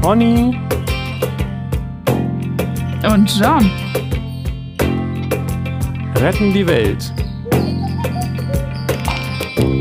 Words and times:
Pony 0.00 0.58
Und 3.04 3.38
John. 3.38 3.70
retten 6.16 6.52
die 6.52 6.66
Welt. 6.66 7.12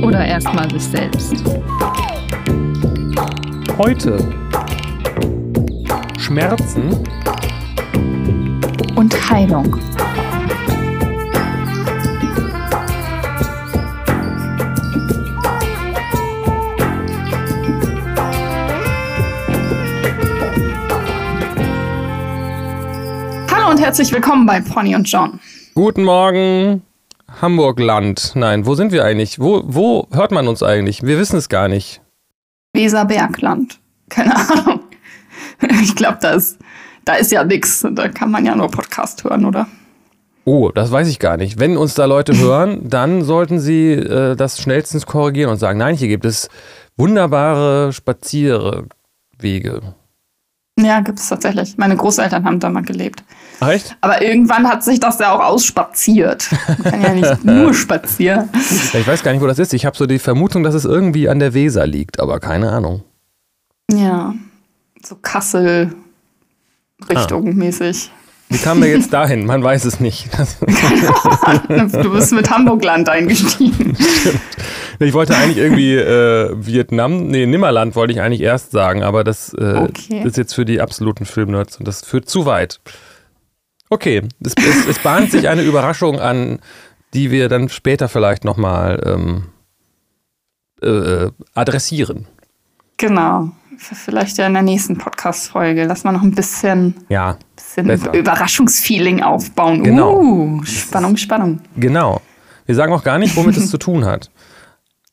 Oder 0.03 0.25
erstmal 0.25 0.69
sich 0.71 0.83
selbst. 0.83 1.43
Heute 3.77 4.17
Schmerzen 6.17 6.97
Und 8.95 9.29
Heilung. 9.29 9.79
Und 23.79 23.85
herzlich 23.85 24.11
willkommen 24.11 24.45
bei 24.45 24.59
Pony 24.59 24.93
und 24.93 25.09
John. 25.09 25.39
Guten 25.73 26.03
Morgen, 26.03 26.81
Hamburgland. 27.41 28.33
Nein, 28.35 28.65
wo 28.65 28.75
sind 28.75 28.91
wir 28.91 29.05
eigentlich? 29.05 29.39
Wo, 29.39 29.63
wo 29.65 30.05
hört 30.11 30.31
man 30.31 30.49
uns 30.49 30.61
eigentlich? 30.61 31.03
Wir 31.03 31.17
wissen 31.17 31.37
es 31.37 31.47
gar 31.47 31.69
nicht. 31.69 32.01
Weserbergland. 32.73 33.79
Keine 34.09 34.35
Ahnung. 34.35 34.81
Ich 35.81 35.95
glaube, 35.95 36.17
da 36.21 36.31
ist, 36.31 36.59
da 37.05 37.15
ist 37.15 37.31
ja 37.31 37.43
nichts. 37.43 37.85
Da 37.91 38.07
kann 38.09 38.31
man 38.31 38.45
ja 38.45 38.55
nur 38.55 38.69
Podcast 38.69 39.23
hören, 39.23 39.45
oder? 39.45 39.67
Oh, 40.45 40.71
das 40.73 40.91
weiß 40.91 41.07
ich 41.09 41.19
gar 41.19 41.37
nicht. 41.37 41.59
Wenn 41.59 41.77
uns 41.77 41.93
da 41.93 42.05
Leute 42.05 42.37
hören, 42.37 42.89
dann 42.89 43.23
sollten 43.23 43.59
sie 43.59 43.91
äh, 43.91 44.35
das 44.35 44.61
schnellstens 44.61 45.05
korrigieren 45.05 45.51
und 45.51 45.57
sagen, 45.57 45.79
nein, 45.79 45.95
hier 45.95 46.09
gibt 46.09 46.25
es 46.25 46.49
wunderbare 46.97 47.93
Spazierwege. 47.93 49.93
Ja, 50.81 51.01
gibt 51.01 51.19
es 51.19 51.27
tatsächlich. 51.29 51.77
Meine 51.77 51.95
Großeltern 51.95 52.45
haben 52.45 52.59
da 52.59 52.69
mal 52.69 52.83
gelebt. 52.83 53.23
Ach, 53.59 53.69
echt? 53.69 53.95
Aber 54.01 54.21
irgendwann 54.21 54.67
hat 54.69 54.83
sich 54.83 54.99
das 54.99 55.19
ja 55.19 55.33
auch 55.33 55.43
ausspaziert. 55.43 56.47
Man 56.67 56.83
kann 56.83 57.01
ja 57.01 57.13
nicht 57.13 57.43
nur 57.45 57.73
spazieren. 57.73 58.49
Ja, 58.93 58.99
ich 58.99 59.07
weiß 59.07 59.21
gar 59.23 59.31
nicht, 59.33 59.41
wo 59.41 59.47
das 59.47 59.59
ist. 59.59 59.73
Ich 59.73 59.85
habe 59.85 59.97
so 59.97 60.05
die 60.05 60.19
Vermutung, 60.19 60.63
dass 60.63 60.73
es 60.75 60.85
irgendwie 60.85 61.27
an 61.27 61.39
der 61.39 61.53
Weser 61.53 61.85
liegt, 61.85 62.19
aber 62.19 62.39
keine 62.39 62.71
Ahnung. 62.71 63.03
Ja, 63.91 64.33
so 65.03 65.15
Kassel 65.15 65.93
Richtung 67.09 67.55
mäßig. 67.55 68.11
Wie 68.49 68.57
kamen 68.57 68.81
wir 68.81 68.89
jetzt 68.89 69.13
dahin? 69.13 69.45
Man 69.45 69.63
weiß 69.63 69.85
es 69.85 69.99
nicht. 69.99 70.27
Du 72.01 72.11
bist 72.11 72.31
mit 72.33 72.49
Hamburgland 72.49 73.07
eingestiegen. 73.09 73.95
Ich 74.99 75.13
wollte 75.13 75.35
eigentlich 75.35 75.57
irgendwie 75.57 75.95
äh, 75.95 76.53
Vietnam, 76.55 77.27
nee, 77.27 77.45
Nimmerland 77.45 77.95
wollte 77.95 78.11
ich 78.13 78.21
eigentlich 78.21 78.41
erst 78.41 78.71
sagen, 78.71 79.01
aber 79.03 79.23
das 79.23 79.53
äh, 79.53 79.75
Okay. 79.77 80.23
ist 80.25 80.37
jetzt 80.37 80.53
für 80.53 80.65
die 80.65 80.81
absoluten 80.81 81.25
Filmnerds 81.25 81.77
und 81.77 81.87
das 81.87 82.03
führt 82.05 82.29
zu 82.29 82.45
weit. 82.45 82.81
Okay, 83.89 84.21
es, 84.45 84.53
es, 84.57 84.87
es 84.87 84.99
bahnt 84.99 85.31
sich 85.31 85.47
eine 85.47 85.61
Überraschung 85.63 86.19
an, 86.19 86.59
die 87.13 87.31
wir 87.31 87.49
dann 87.49 87.69
später 87.69 88.07
vielleicht 88.09 88.43
nochmal 88.45 89.01
ähm, 89.05 89.43
äh, 90.81 91.31
adressieren. 91.55 92.27
Genau. 92.97 93.51
Vielleicht 93.77 94.37
ja 94.37 94.45
in 94.47 94.53
der 94.53 94.61
nächsten 94.61 94.97
Podcast-Folge. 94.97 95.85
Lass 95.85 96.03
mal 96.03 96.11
noch 96.11 96.21
ein 96.21 96.35
bisschen, 96.35 96.95
Ja, 97.07 97.37
bisschen. 97.55 98.13
Überraschungsfeeling 98.13 99.23
aufbauen. 99.23 99.83
Genau. 99.83 100.19
Uh, 100.19 100.63
Spannung, 100.65 101.15
Spannung. 101.15 101.61
genau. 101.77 102.21
Wir 102.65 102.75
sagen 102.75 102.91
auch 102.93 103.03
gar 103.03 103.17
nicht, 103.17 103.35
womit 103.37 103.55
es 103.57 103.69
zu 103.71 103.77
tun 103.77 104.03
hat. 104.05 104.29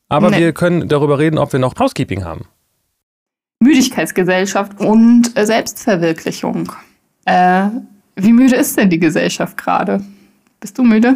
Aber 0.09 0.29
Nee. 0.29 0.39
wir 0.39 0.53
können 0.53 0.87
darüber 0.87 1.19
reden, 1.19 1.37
ob 1.37 1.51
wir 1.51 1.59
noch 1.59 1.73
Housekeeping 1.77 2.23
haben. 2.23 2.45
Müdigkeitsgesellschaft 3.59 4.79
und 4.79 5.35
äh, 5.35 5.45
Selbstverwirklichung. 5.45 6.71
Äh, 7.25 7.67
wie 8.15 8.33
müde 8.33 8.55
ist 8.55 8.77
denn 8.77 8.89
die 8.89 8.99
Gesellschaft 8.99 9.57
gerade? 9.57 10.01
Bist 10.59 10.77
du 10.77 10.83
müde? 10.83 11.15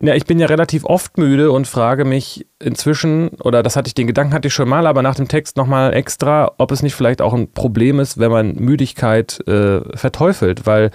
Ja, 0.00 0.14
ich 0.14 0.24
bin 0.26 0.38
ja 0.38 0.46
relativ 0.46 0.84
oft 0.84 1.18
müde 1.18 1.50
und 1.52 1.66
frage 1.66 2.04
mich 2.04 2.46
inzwischen, 2.62 3.28
oder 3.42 3.62
das 3.62 3.76
hatte 3.76 3.88
ich, 3.88 3.94
den 3.94 4.06
Gedanken 4.06 4.34
hatte 4.34 4.48
ich 4.48 4.54
schon 4.54 4.68
mal, 4.68 4.86
aber 4.86 5.02
nach 5.02 5.14
dem 5.14 5.28
Text 5.28 5.56
nochmal 5.56 5.94
extra, 5.94 6.52
ob 6.58 6.72
es 6.72 6.82
nicht 6.82 6.94
vielleicht 6.94 7.22
auch 7.22 7.32
ein 7.32 7.50
Problem 7.52 8.00
ist, 8.00 8.18
wenn 8.18 8.30
man 8.30 8.54
Müdigkeit 8.56 9.40
äh, 9.46 9.80
verteufelt, 9.96 10.66
weil 10.66 10.90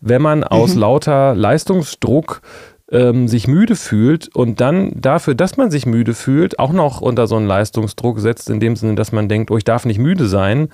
wenn 0.00 0.22
man 0.22 0.44
aus 0.44 0.74
lauter 0.74 1.34
Leistungsdruck 1.34 2.40
ähm, 2.90 3.28
sich 3.28 3.46
müde 3.46 3.76
fühlt 3.76 4.34
und 4.34 4.60
dann 4.60 4.92
dafür, 5.00 5.34
dass 5.34 5.56
man 5.56 5.70
sich 5.70 5.86
müde 5.86 6.14
fühlt, 6.14 6.58
auch 6.58 6.72
noch 6.72 7.00
unter 7.00 7.26
so 7.26 7.36
einen 7.36 7.46
Leistungsdruck 7.46 8.20
setzt, 8.20 8.50
in 8.50 8.60
dem 8.60 8.76
Sinne, 8.76 8.94
dass 8.94 9.12
man 9.12 9.28
denkt, 9.28 9.50
oh, 9.50 9.56
ich 9.56 9.64
darf 9.64 9.84
nicht 9.84 9.98
müde 9.98 10.26
sein, 10.26 10.68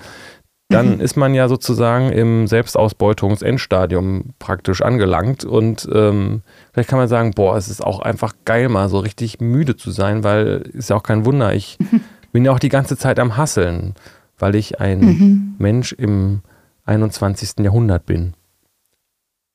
dann 0.69 0.99
ist 0.99 1.15
man 1.15 1.33
ja 1.33 1.47
sozusagen 1.47 2.11
im 2.11 2.47
Selbstausbeutungs-Endstadium 2.47 4.33
praktisch 4.37 4.81
angelangt 4.81 5.45
und 5.45 5.87
ähm, 5.93 6.41
vielleicht 6.73 6.89
kann 6.89 6.99
man 6.99 7.07
sagen, 7.07 7.31
boah, 7.31 7.55
es 7.55 7.69
ist 7.69 7.81
auch 7.81 7.99
einfach 7.99 8.33
geil, 8.43 8.67
mal 8.67 8.89
so 8.89 8.99
richtig 8.99 9.39
müde 9.39 9.77
zu 9.77 9.91
sein, 9.91 10.23
weil 10.25 10.69
ist 10.73 10.89
ja 10.89 10.97
auch 10.97 11.03
kein 11.03 11.25
Wunder, 11.25 11.53
ich 11.53 11.77
bin 12.33 12.43
ja 12.43 12.51
auch 12.51 12.59
die 12.59 12.69
ganze 12.69 12.97
Zeit 12.97 13.19
am 13.19 13.37
Hasseln, 13.37 13.93
weil 14.37 14.55
ich 14.55 14.81
ein 14.81 15.55
Mensch 15.57 15.93
im 15.93 16.41
21. 16.85 17.59
Jahrhundert 17.59 18.05
bin. 18.05 18.33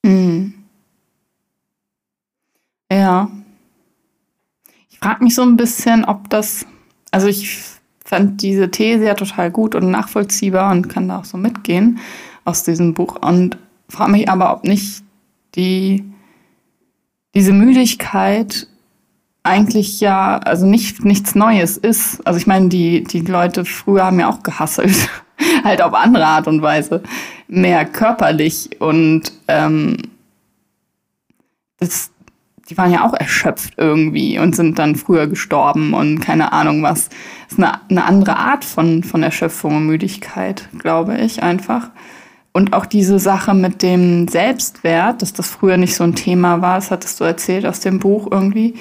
Mhm. 0.02 0.54
Ja. 2.92 3.30
Ich 4.90 4.98
frage 4.98 5.24
mich 5.24 5.34
so 5.34 5.42
ein 5.42 5.56
bisschen, 5.56 6.04
ob 6.04 6.28
das, 6.28 6.66
also 7.10 7.26
ich 7.26 7.58
fand 8.04 8.42
diese 8.42 8.70
These 8.70 9.06
ja 9.06 9.14
total 9.14 9.50
gut 9.50 9.74
und 9.74 9.90
nachvollziehbar 9.90 10.70
und 10.70 10.88
kann 10.88 11.08
da 11.08 11.20
auch 11.20 11.24
so 11.24 11.38
mitgehen 11.38 11.98
aus 12.44 12.64
diesem 12.64 12.92
Buch 12.92 13.16
und 13.22 13.56
frage 13.88 14.12
mich 14.12 14.28
aber, 14.28 14.52
ob 14.52 14.64
nicht 14.64 15.02
die, 15.54 16.04
diese 17.34 17.54
Müdigkeit 17.54 18.66
eigentlich 19.42 20.00
ja, 20.00 20.38
also 20.38 20.66
nicht, 20.66 21.02
nichts 21.04 21.34
Neues 21.34 21.78
ist. 21.78 22.24
Also 22.26 22.38
ich 22.38 22.46
meine, 22.46 22.68
die, 22.68 23.04
die 23.04 23.20
Leute 23.20 23.64
früher 23.64 24.04
haben 24.04 24.20
ja 24.20 24.28
auch 24.28 24.42
gehasselt, 24.42 25.08
halt 25.64 25.80
auf 25.80 25.94
andere 25.94 26.26
Art 26.26 26.46
und 26.46 26.60
Weise, 26.60 27.02
mehr 27.48 27.86
körperlich 27.86 28.80
und 28.80 29.32
ähm, 29.48 29.96
das, 31.78 32.12
die 32.72 32.78
waren 32.78 32.90
ja 32.90 33.04
auch 33.04 33.12
erschöpft 33.12 33.74
irgendwie 33.76 34.38
und 34.38 34.56
sind 34.56 34.78
dann 34.78 34.96
früher 34.96 35.26
gestorben 35.26 35.92
und 35.92 36.20
keine 36.20 36.54
Ahnung 36.54 36.82
was. 36.82 37.10
Das 37.10 37.52
ist 37.52 37.58
eine, 37.58 37.80
eine 37.90 38.04
andere 38.06 38.38
Art 38.38 38.64
von, 38.64 39.04
von 39.04 39.22
Erschöpfung 39.22 39.76
und 39.76 39.86
Müdigkeit, 39.86 40.70
glaube 40.78 41.18
ich 41.18 41.42
einfach. 41.42 41.90
Und 42.52 42.72
auch 42.72 42.86
diese 42.86 43.18
Sache 43.18 43.52
mit 43.52 43.82
dem 43.82 44.26
Selbstwert, 44.26 45.20
dass 45.20 45.34
das 45.34 45.50
früher 45.50 45.76
nicht 45.76 45.94
so 45.94 46.04
ein 46.04 46.14
Thema 46.14 46.62
war, 46.62 46.76
das 46.76 46.90
hattest 46.90 47.20
du 47.20 47.24
erzählt 47.24 47.66
aus 47.66 47.80
dem 47.80 47.98
Buch 47.98 48.26
irgendwie, 48.30 48.74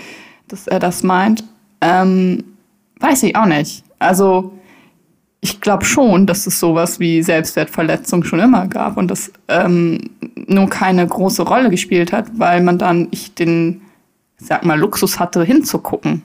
dass 0.48 0.68
er 0.68 0.80
das 0.80 1.04
meint. 1.04 1.44
Ähm, 1.82 2.46
weiß 3.02 3.24
ich 3.24 3.36
auch 3.36 3.46
nicht. 3.46 3.84
Also 4.00 4.54
ich 5.42 5.60
glaube 5.60 5.86
schon, 5.86 6.28
dass 6.28 6.46
es 6.46 6.60
sowas 6.60 7.00
wie 7.00 7.24
Selbstwertverletzung 7.24 8.24
schon 8.24 8.40
immer 8.40 8.68
gab 8.68 8.96
und 8.98 9.10
das 9.10 9.32
ähm, 9.48 10.12
nur 10.36 10.70
keine 10.70 11.06
große 11.06 11.42
Rolle 11.42 11.72
gespielt 11.72 12.14
hat, 12.14 12.28
weil 12.38 12.62
man 12.62 12.78
dann 12.78 13.10
nicht 13.10 13.40
den, 13.40 13.82
sag 14.38 14.64
mal, 14.64 14.80
Luxus 14.80 15.20
hatte, 15.20 15.44
hinzugucken. 15.44 16.22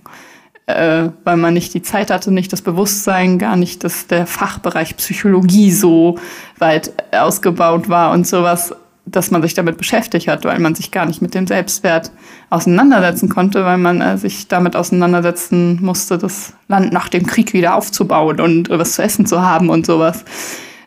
Äh, 0.66 1.10
weil 1.24 1.36
man 1.36 1.54
nicht 1.54 1.72
die 1.74 1.82
Zeit 1.82 2.10
hatte, 2.10 2.32
nicht 2.32 2.52
das 2.52 2.60
Bewusstsein, 2.60 3.38
gar 3.38 3.56
nicht, 3.56 3.84
dass 3.84 4.08
der 4.08 4.26
Fachbereich 4.26 4.96
Psychologie 4.96 5.70
so 5.70 6.18
weit 6.58 6.92
ausgebaut 7.14 7.88
war 7.88 8.10
und 8.10 8.26
sowas, 8.26 8.74
dass 9.06 9.30
man 9.30 9.40
sich 9.40 9.54
damit 9.54 9.78
beschäftigt 9.78 10.26
hat, 10.26 10.44
weil 10.44 10.58
man 10.58 10.74
sich 10.74 10.90
gar 10.90 11.06
nicht 11.06 11.22
mit 11.22 11.32
dem 11.34 11.46
Selbstwert 11.46 12.10
auseinandersetzen 12.50 13.28
konnte, 13.28 13.64
weil 13.64 13.78
man 13.78 14.00
äh, 14.00 14.18
sich 14.18 14.48
damit 14.48 14.74
auseinandersetzen 14.74 15.78
musste, 15.80 16.18
das 16.18 16.54
Land 16.66 16.92
nach 16.92 17.08
dem 17.08 17.24
Krieg 17.24 17.52
wieder 17.52 17.76
aufzubauen 17.76 18.40
und 18.40 18.68
was 18.68 18.94
zu 18.94 19.02
essen 19.02 19.24
zu 19.24 19.40
haben 19.40 19.70
und 19.70 19.86
sowas. 19.86 20.24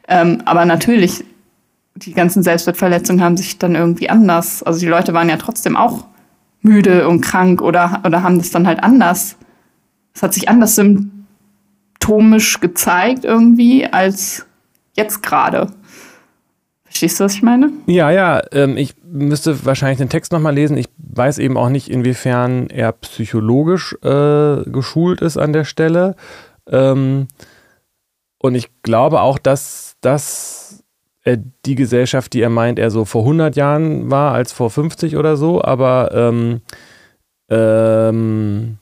Ähm, 0.07 0.41
aber 0.45 0.65
natürlich, 0.65 1.23
die 1.95 2.13
ganzen 2.13 2.44
Selbstwertverletzungen 2.44 3.23
haben 3.23 3.38
sich 3.38 3.57
dann 3.57 3.75
irgendwie 3.75 4.09
anders, 4.09 4.63
also 4.63 4.79
die 4.79 4.88
Leute 4.88 5.13
waren 5.13 5.29
ja 5.29 5.38
trotzdem 5.38 5.77
auch 5.77 6.05
müde 6.61 7.07
und 7.07 7.21
krank 7.21 7.61
oder, 7.61 8.01
oder 8.05 8.21
haben 8.21 8.38
das 8.38 8.51
dann 8.51 8.67
halt 8.67 8.83
anders. 8.83 9.38
Es 10.13 10.23
hat 10.23 10.33
sich 10.33 10.49
anders 10.49 10.75
symptomisch 10.75 12.59
gezeigt 12.59 13.23
irgendwie 13.23 13.85
als 13.85 14.45
jetzt 14.95 15.23
gerade. 15.23 15.71
Verstehst 16.89 17.19
du, 17.19 17.24
was 17.24 17.36
ich 17.36 17.44
meine? 17.44 17.71
Ja, 17.86 18.09
ja, 18.09 18.41
ähm, 18.51 18.75
ich 18.75 18.95
müsste 19.03 19.63
wahrscheinlich 19.63 20.00
den 20.00 20.09
Text 20.09 20.31
nochmal 20.31 20.56
lesen. 20.56 20.75
Ich 20.75 20.88
weiß 20.97 21.38
eben 21.38 21.56
auch 21.56 21.69
nicht, 21.69 21.89
inwiefern 21.89 22.68
er 22.69 22.91
psychologisch 22.94 23.95
äh, 24.03 24.63
geschult 24.65 25.21
ist 25.21 25.38
an 25.38 25.53
der 25.53 25.65
Stelle. 25.65 26.15
Ähm, 26.68 27.27
und 28.39 28.56
ich 28.56 28.69
glaube 28.81 29.21
auch, 29.21 29.38
dass 29.38 29.95
das 30.01 30.83
die 31.65 31.75
Gesellschaft, 31.75 32.33
die 32.33 32.41
er 32.41 32.50
meint, 32.50 32.80
eher 32.80 32.89
so 32.89 33.06
vor 33.06 33.21
100 33.21 33.56
Jahren 33.56 34.09
war 34.09 34.33
als 34.33 34.51
vor 34.51 34.71
50 34.71 35.15
oder 35.15 35.38
so. 35.38 35.62
Aber 35.62 36.12
ähm, 36.13 36.62
ähm, 37.50 38.77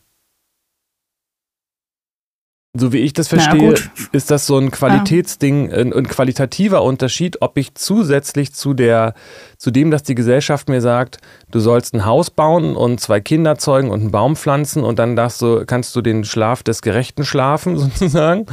So 2.74 2.94
wie 2.94 3.00
ich 3.00 3.14
das 3.14 3.28
verstehe, 3.28 3.76
ist 4.12 4.30
das 4.30 4.46
so 4.46 4.58
ein 4.58 4.70
Qualitätsding, 4.70 5.72
ein, 5.74 5.94
ein, 5.94 6.08
qualitativer 6.08 6.84
Unterschied, 6.84 7.42
ob 7.42 7.58
ich 7.58 7.74
zusätzlich 7.74 8.54
zu 8.54 8.74
der, 8.74 9.16
zu 9.58 9.72
dem, 9.72 9.92
dass 9.92 10.04
die 10.04 10.16
Gesellschaft 10.16 10.70
mir 10.70 10.82
sagt, 10.82 11.18
du 11.52 11.60
sollst 11.60 11.94
ein 11.94 12.06
Haus 12.06 12.30
bauen 12.30 12.76
und 12.76 13.00
zwei 13.00 13.20
Kinder 13.20 13.58
zeugen 13.58 13.90
und 13.90 14.02
einen 14.02 14.12
Baum 14.12 14.36
pflanzen 14.36 14.84
und 14.84 15.00
dann 15.00 15.16
darfst 15.16 15.42
du, 15.42 15.66
kannst 15.66 15.96
du 15.96 16.02
den 16.02 16.24
Schlaf 16.24 16.64
des 16.64 16.82
Gerechten 16.82 17.26
schlafen, 17.26 17.78
sozusagen. 17.78 18.46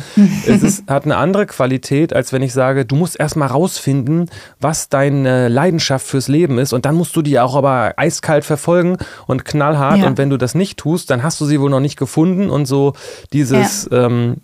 es 0.46 0.62
ist, 0.62 0.90
hat 0.90 1.04
eine 1.04 1.16
andere 1.16 1.46
Qualität, 1.46 2.14
als 2.14 2.32
wenn 2.32 2.42
ich 2.42 2.52
sage, 2.52 2.84
du 2.86 2.96
musst 2.96 3.18
erstmal 3.18 3.48
rausfinden, 3.48 4.30
was 4.60 4.88
deine 4.88 5.48
Leidenschaft 5.48 6.06
fürs 6.06 6.28
Leben 6.28 6.58
ist 6.58 6.72
und 6.72 6.86
dann 6.86 6.94
musst 6.94 7.14
du 7.16 7.22
die 7.22 7.38
auch 7.38 7.54
aber 7.54 7.94
eiskalt 7.96 8.44
verfolgen 8.44 8.96
und 9.26 9.44
knallhart 9.44 9.98
ja. 9.98 10.06
und 10.06 10.18
wenn 10.18 10.30
du 10.30 10.38
das 10.38 10.54
nicht 10.54 10.78
tust, 10.78 11.10
dann 11.10 11.22
hast 11.22 11.40
du 11.40 11.44
sie 11.44 11.60
wohl 11.60 11.70
noch 11.70 11.80
nicht 11.80 11.98
gefunden 11.98 12.48
und 12.48 12.66
so 12.66 12.94
dieses, 13.32 13.88
ja. 13.90 14.06
ähm, 14.06 14.36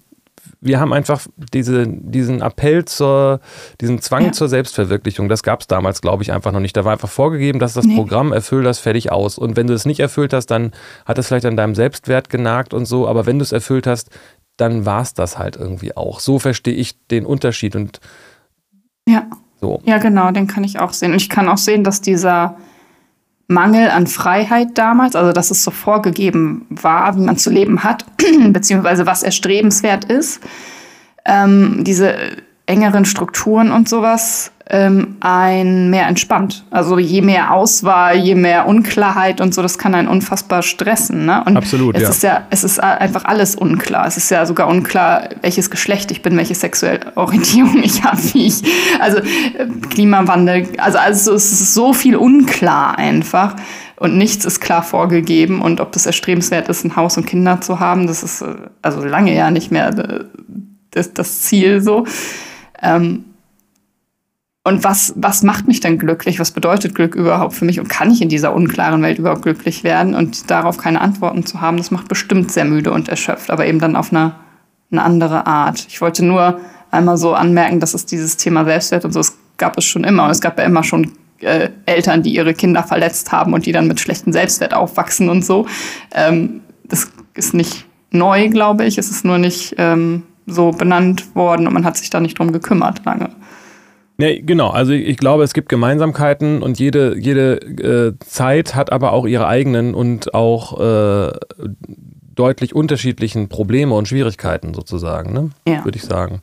wir 0.60 0.78
haben 0.78 0.92
einfach 0.92 1.26
diese, 1.54 1.86
diesen 1.86 2.42
Appell 2.42 2.84
zur, 2.84 3.40
diesen 3.80 4.00
Zwang 4.00 4.26
ja. 4.26 4.32
zur 4.32 4.48
Selbstverwirklichung, 4.48 5.28
das 5.28 5.42
gab 5.42 5.60
es 5.60 5.66
damals, 5.66 6.02
glaube 6.02 6.22
ich, 6.22 6.32
einfach 6.32 6.52
noch 6.52 6.60
nicht. 6.60 6.76
Da 6.76 6.84
war 6.84 6.92
einfach 6.92 7.08
vorgegeben, 7.08 7.58
dass 7.58 7.72
das 7.72 7.86
nee. 7.86 7.94
Programm 7.96 8.32
erfüllt 8.32 8.66
das 8.66 8.78
fertig 8.78 9.10
aus. 9.10 9.38
Und 9.38 9.56
wenn 9.56 9.66
du 9.66 9.74
es 9.74 9.86
nicht 9.86 10.00
erfüllt 10.00 10.32
hast, 10.32 10.46
dann 10.46 10.72
hat 11.06 11.18
es 11.18 11.28
vielleicht 11.28 11.46
an 11.46 11.56
deinem 11.56 11.74
Selbstwert 11.74 12.28
genagt 12.28 12.74
und 12.74 12.84
so. 12.84 13.08
Aber 13.08 13.24
wenn 13.24 13.38
du 13.38 13.42
es 13.42 13.52
erfüllt 13.52 13.86
hast, 13.86 14.10
dann 14.58 14.84
war 14.84 15.00
es 15.00 15.14
das 15.14 15.38
halt 15.38 15.56
irgendwie 15.56 15.96
auch. 15.96 16.20
So 16.20 16.38
verstehe 16.38 16.74
ich 16.74 16.98
den 17.06 17.24
Unterschied 17.24 17.74
und 17.74 18.00
ja. 19.08 19.26
So. 19.60 19.80
Ja, 19.84 19.98
genau, 19.98 20.30
den 20.30 20.46
kann 20.46 20.64
ich 20.64 20.78
auch 20.78 20.92
sehen. 20.92 21.12
Und 21.12 21.20
ich 21.20 21.28
kann 21.28 21.48
auch 21.48 21.58
sehen, 21.58 21.84
dass 21.84 22.00
dieser 22.00 22.56
Mangel 23.50 23.90
an 23.90 24.06
Freiheit 24.06 24.78
damals, 24.78 25.16
also 25.16 25.32
dass 25.32 25.50
es 25.50 25.64
so 25.64 25.72
vorgegeben 25.72 26.66
war, 26.70 27.16
wie 27.16 27.20
man 27.20 27.36
zu 27.36 27.50
leben 27.50 27.82
hat, 27.82 28.06
beziehungsweise 28.52 29.06
was 29.06 29.24
erstrebenswert 29.24 30.04
ist, 30.04 30.40
ähm, 31.24 31.82
diese 31.82 32.14
engeren 32.66 33.04
Strukturen 33.04 33.72
und 33.72 33.88
sowas, 33.88 34.52
ähm, 34.70 35.16
ein 35.18 35.90
mehr 35.90 36.06
entspannt. 36.06 36.64
Also 36.70 36.98
je 36.98 37.22
mehr 37.22 37.52
Auswahl, 37.52 38.16
je 38.16 38.36
mehr 38.36 38.68
Unklarheit 38.68 39.40
und 39.40 39.52
so, 39.52 39.62
das 39.62 39.78
kann 39.78 39.96
einen 39.96 40.06
unfassbar 40.06 40.62
stressen. 40.62 41.26
Ne? 41.26 41.42
Und 41.44 41.56
Absolut, 41.56 41.96
es 41.96 42.02
ja. 42.02 42.08
ist 42.08 42.22
ja, 42.22 42.42
es 42.50 42.64
ist 42.64 42.80
einfach 42.80 43.24
alles 43.24 43.56
unklar. 43.56 44.06
Es 44.06 44.16
ist 44.16 44.30
ja 44.30 44.46
sogar 44.46 44.68
unklar, 44.68 45.28
welches 45.42 45.70
Geschlecht 45.70 46.12
ich 46.12 46.22
bin, 46.22 46.36
welche 46.36 46.54
sexuelle 46.54 47.00
Orientierung 47.16 47.78
ich 47.82 48.04
habe, 48.04 48.18
wie 48.32 48.46
ich, 48.46 48.62
also 49.00 49.18
äh, 49.18 49.66
Klimawandel, 49.90 50.68
also, 50.78 50.98
also 50.98 51.34
es 51.34 51.50
ist 51.52 51.74
so 51.74 51.92
viel 51.92 52.14
unklar 52.14 52.96
einfach. 52.96 53.56
Und 53.96 54.16
nichts 54.16 54.44
ist 54.44 54.60
klar 54.60 54.82
vorgegeben. 54.82 55.60
Und 55.60 55.80
ob 55.80 55.92
das 55.92 56.06
erstrebenswert 56.06 56.68
ist, 56.68 56.84
ein 56.84 56.96
Haus 56.96 57.16
und 57.16 57.26
Kinder 57.26 57.60
zu 57.60 57.80
haben, 57.80 58.06
das 58.06 58.22
ist 58.22 58.40
äh, 58.40 58.54
also 58.82 59.04
lange 59.04 59.34
ja 59.34 59.50
nicht 59.50 59.72
mehr 59.72 59.88
äh, 59.88 60.24
das, 60.92 61.12
das 61.12 61.42
Ziel 61.42 61.82
so. 61.82 62.06
Ähm, 62.80 63.24
und 64.62 64.84
was, 64.84 65.14
was 65.16 65.42
macht 65.42 65.68
mich 65.68 65.80
dann 65.80 65.98
glücklich? 65.98 66.38
Was 66.38 66.50
bedeutet 66.50 66.94
Glück 66.94 67.14
überhaupt 67.14 67.54
für 67.54 67.64
mich? 67.64 67.80
Und 67.80 67.88
kann 67.88 68.10
ich 68.10 68.20
in 68.20 68.28
dieser 68.28 68.54
unklaren 68.54 69.02
Welt 69.02 69.18
überhaupt 69.18 69.42
glücklich 69.42 69.84
werden? 69.84 70.14
Und 70.14 70.50
darauf 70.50 70.76
keine 70.76 71.00
Antworten 71.00 71.46
zu 71.46 71.62
haben, 71.62 71.78
das 71.78 71.90
macht 71.90 72.08
bestimmt 72.08 72.52
sehr 72.52 72.66
müde 72.66 72.92
und 72.92 73.08
erschöpft, 73.08 73.50
aber 73.50 73.66
eben 73.66 73.78
dann 73.78 73.96
auf 73.96 74.12
eine, 74.12 74.34
eine 74.92 75.02
andere 75.02 75.46
Art. 75.46 75.86
Ich 75.88 76.02
wollte 76.02 76.24
nur 76.24 76.60
einmal 76.90 77.16
so 77.16 77.32
anmerken, 77.32 77.80
dass 77.80 77.94
es 77.94 78.04
dieses 78.04 78.36
Thema 78.36 78.64
Selbstwert 78.66 79.06
und 79.06 79.12
so, 79.12 79.20
es 79.20 79.34
gab 79.56 79.78
es 79.78 79.86
schon 79.86 80.04
immer. 80.04 80.24
Und 80.24 80.30
es 80.30 80.42
gab 80.42 80.58
ja 80.58 80.64
immer 80.64 80.84
schon 80.84 81.12
äh, 81.40 81.70
Eltern, 81.86 82.22
die 82.22 82.34
ihre 82.34 82.52
Kinder 82.52 82.82
verletzt 82.82 83.32
haben 83.32 83.54
und 83.54 83.64
die 83.64 83.72
dann 83.72 83.88
mit 83.88 83.98
schlechtem 83.98 84.32
Selbstwert 84.32 84.74
aufwachsen 84.74 85.30
und 85.30 85.42
so. 85.42 85.66
Ähm, 86.12 86.60
das 86.84 87.10
ist 87.32 87.54
nicht 87.54 87.86
neu, 88.10 88.50
glaube 88.50 88.84
ich. 88.84 88.98
Es 88.98 89.10
ist 89.10 89.24
nur 89.24 89.38
nicht 89.38 89.76
ähm, 89.78 90.24
so 90.46 90.70
benannt 90.70 91.34
worden 91.34 91.66
und 91.66 91.72
man 91.72 91.86
hat 91.86 91.96
sich 91.96 92.10
da 92.10 92.20
nicht 92.20 92.38
drum 92.38 92.52
gekümmert 92.52 93.06
lange. 93.06 93.30
Ja, 94.20 94.28
genau, 94.40 94.70
also 94.70 94.92
ich 94.92 95.16
glaube, 95.16 95.44
es 95.44 95.54
gibt 95.54 95.68
Gemeinsamkeiten 95.68 96.62
und 96.62 96.78
jede, 96.78 97.16
jede 97.18 97.56
äh, 97.56 98.18
Zeit 98.20 98.74
hat 98.74 98.92
aber 98.92 99.12
auch 99.12 99.26
ihre 99.26 99.46
eigenen 99.46 99.94
und 99.94 100.34
auch 100.34 100.78
äh, 100.80 101.32
deutlich 102.34 102.74
unterschiedlichen 102.74 103.48
Probleme 103.48 103.94
und 103.94 104.08
Schwierigkeiten 104.08 104.74
sozusagen, 104.74 105.32
ne? 105.32 105.50
Ja. 105.66 105.84
würde 105.84 105.96
ich 105.96 106.04
sagen. 106.04 106.40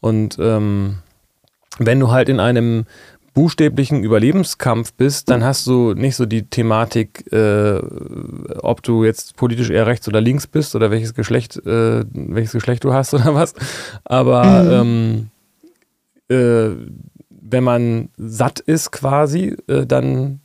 Und 0.00 0.36
ähm, 0.40 0.98
wenn 1.78 2.00
du 2.00 2.10
halt 2.10 2.28
in 2.28 2.40
einem 2.40 2.84
buchstäblichen 3.34 4.02
Überlebenskampf 4.02 4.94
bist, 4.94 5.28
dann 5.28 5.44
hast 5.44 5.66
du 5.66 5.92
nicht 5.92 6.16
so 6.16 6.24
die 6.24 6.48
Thematik, 6.48 7.30
äh, 7.32 7.80
ob 8.60 8.82
du 8.82 9.04
jetzt 9.04 9.36
politisch 9.36 9.68
eher 9.68 9.86
rechts 9.86 10.08
oder 10.08 10.22
links 10.22 10.46
bist 10.46 10.74
oder 10.74 10.90
welches 10.90 11.12
Geschlecht, 11.12 11.58
äh, 11.66 12.04
welches 12.12 12.52
Geschlecht 12.52 12.84
du 12.84 12.94
hast 12.94 13.12
oder 13.14 13.34
was. 13.34 13.54
Aber 14.04 14.82
mhm. 14.82 15.30
ähm, 16.30 16.34
äh, 16.34 16.76
wenn 17.50 17.64
man 17.64 18.10
satt 18.16 18.60
ist 18.60 18.92
quasi, 18.92 19.56
äh, 19.68 19.86
dann 19.86 20.40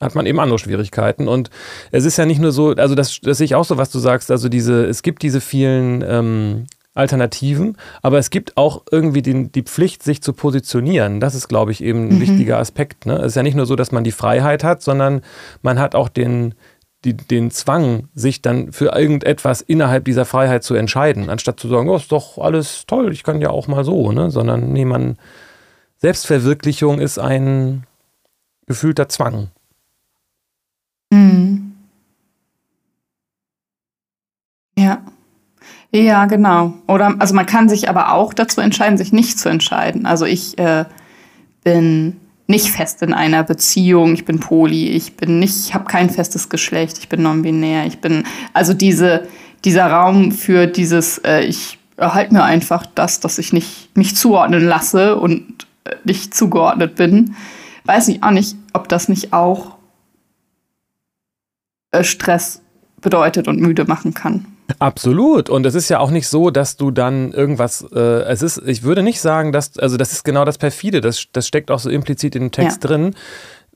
hat 0.00 0.14
man 0.14 0.26
eben 0.26 0.40
andere 0.40 0.58
Schwierigkeiten. 0.58 1.28
Und 1.28 1.50
es 1.90 2.04
ist 2.04 2.16
ja 2.16 2.26
nicht 2.26 2.40
nur 2.40 2.52
so, 2.52 2.70
also 2.70 2.94
das, 2.94 3.20
das 3.20 3.38
sehe 3.38 3.46
ich 3.46 3.54
auch 3.54 3.64
so, 3.64 3.78
was 3.78 3.90
du 3.90 3.98
sagst, 3.98 4.30
also 4.30 4.48
diese, 4.48 4.84
es 4.84 5.02
gibt 5.02 5.22
diese 5.22 5.40
vielen 5.40 6.04
ähm, 6.06 6.66
Alternativen, 6.94 7.76
aber 8.02 8.18
es 8.18 8.30
gibt 8.30 8.56
auch 8.56 8.82
irgendwie 8.90 9.22
den, 9.22 9.52
die 9.52 9.62
Pflicht, 9.62 10.02
sich 10.02 10.22
zu 10.22 10.32
positionieren. 10.32 11.20
Das 11.20 11.34
ist, 11.34 11.48
glaube 11.48 11.72
ich, 11.72 11.82
eben 11.82 12.08
ein 12.08 12.16
mhm. 12.16 12.20
wichtiger 12.20 12.58
Aspekt. 12.58 13.06
Ne? 13.06 13.16
Es 13.18 13.28
ist 13.28 13.34
ja 13.36 13.42
nicht 13.42 13.56
nur 13.56 13.66
so, 13.66 13.76
dass 13.76 13.92
man 13.92 14.04
die 14.04 14.12
Freiheit 14.12 14.64
hat, 14.64 14.82
sondern 14.82 15.22
man 15.62 15.78
hat 15.78 15.94
auch 15.94 16.08
den, 16.08 16.54
die, 17.04 17.16
den 17.16 17.50
Zwang, 17.50 18.08
sich 18.14 18.42
dann 18.42 18.72
für 18.72 18.96
irgendetwas 18.96 19.60
innerhalb 19.60 20.04
dieser 20.04 20.24
Freiheit 20.24 20.64
zu 20.64 20.74
entscheiden, 20.74 21.30
anstatt 21.30 21.60
zu 21.60 21.68
sagen, 21.68 21.88
oh, 21.88 21.96
ist 21.96 22.10
doch 22.10 22.38
alles 22.38 22.84
toll, 22.86 23.12
ich 23.12 23.22
kann 23.22 23.40
ja 23.40 23.50
auch 23.50 23.68
mal 23.68 23.84
so, 23.84 24.10
ne? 24.10 24.30
sondern 24.30 24.72
nee, 24.72 24.84
man 24.84 25.16
Selbstverwirklichung 25.98 27.00
ist 27.00 27.18
ein 27.18 27.84
gefühlter 28.66 29.08
Zwang. 29.08 29.48
Mhm. 31.10 31.72
Ja. 34.76 35.02
Ja, 35.90 36.26
genau. 36.26 36.74
Oder 36.86 37.16
also 37.18 37.34
man 37.34 37.46
kann 37.46 37.68
sich 37.68 37.88
aber 37.88 38.12
auch 38.12 38.34
dazu 38.34 38.60
entscheiden, 38.60 38.98
sich 38.98 39.12
nicht 39.12 39.38
zu 39.38 39.48
entscheiden. 39.48 40.06
Also 40.06 40.26
ich 40.26 40.58
äh, 40.58 40.84
bin 41.64 42.16
nicht 42.46 42.70
fest 42.70 43.02
in 43.02 43.12
einer 43.12 43.42
Beziehung, 43.42 44.14
ich 44.14 44.24
bin 44.24 44.38
poly, 44.38 44.88
ich 44.88 45.16
bin 45.16 45.38
nicht, 45.38 45.56
ich 45.66 45.74
habe 45.74 45.86
kein 45.86 46.10
festes 46.10 46.48
Geschlecht, 46.48 46.98
ich 46.98 47.08
bin 47.08 47.22
non-binär, 47.22 47.86
ich 47.86 48.00
bin 48.00 48.24
also 48.52 48.74
diese 48.74 49.26
dieser 49.64 49.86
Raum 49.90 50.30
für 50.30 50.66
dieses 50.66 51.18
äh, 51.18 51.40
ich 51.40 51.78
erhalte 51.96 52.32
mir 52.32 52.44
einfach 52.44 52.86
das, 52.86 53.20
dass 53.20 53.38
ich 53.38 53.52
nicht 53.52 53.96
mich 53.96 54.14
zuordnen 54.14 54.64
lasse 54.64 55.16
und 55.16 55.67
nicht 56.04 56.34
zugeordnet 56.34 56.94
bin, 56.94 57.36
weiß 57.84 58.08
ich 58.08 58.22
auch 58.22 58.30
nicht, 58.30 58.56
ob 58.72 58.88
das 58.88 59.08
nicht 59.08 59.32
auch 59.32 59.76
äh, 61.90 62.04
Stress 62.04 62.62
bedeutet 63.00 63.48
und 63.48 63.60
müde 63.60 63.84
machen 63.84 64.14
kann. 64.14 64.46
Absolut. 64.78 65.48
Und 65.48 65.64
es 65.64 65.74
ist 65.74 65.88
ja 65.88 65.98
auch 65.98 66.10
nicht 66.10 66.28
so, 66.28 66.50
dass 66.50 66.76
du 66.76 66.90
dann 66.90 67.32
irgendwas, 67.32 67.86
äh, 67.94 68.22
es 68.24 68.42
ist, 68.42 68.60
ich 68.66 68.82
würde 68.82 69.02
nicht 69.02 69.20
sagen, 69.20 69.52
dass, 69.52 69.78
also 69.78 69.96
das 69.96 70.12
ist 70.12 70.24
genau 70.24 70.44
das 70.44 70.58
Perfide, 70.58 71.00
das, 71.00 71.26
das 71.32 71.48
steckt 71.48 71.70
auch 71.70 71.78
so 71.78 71.88
implizit 71.88 72.36
in 72.36 72.42
dem 72.42 72.52
Text 72.52 72.84
ja. 72.84 72.88
drin. 72.88 73.14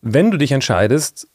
Wenn 0.03 0.31
du 0.31 0.37
dich 0.37 0.53
entscheidest, 0.53 1.29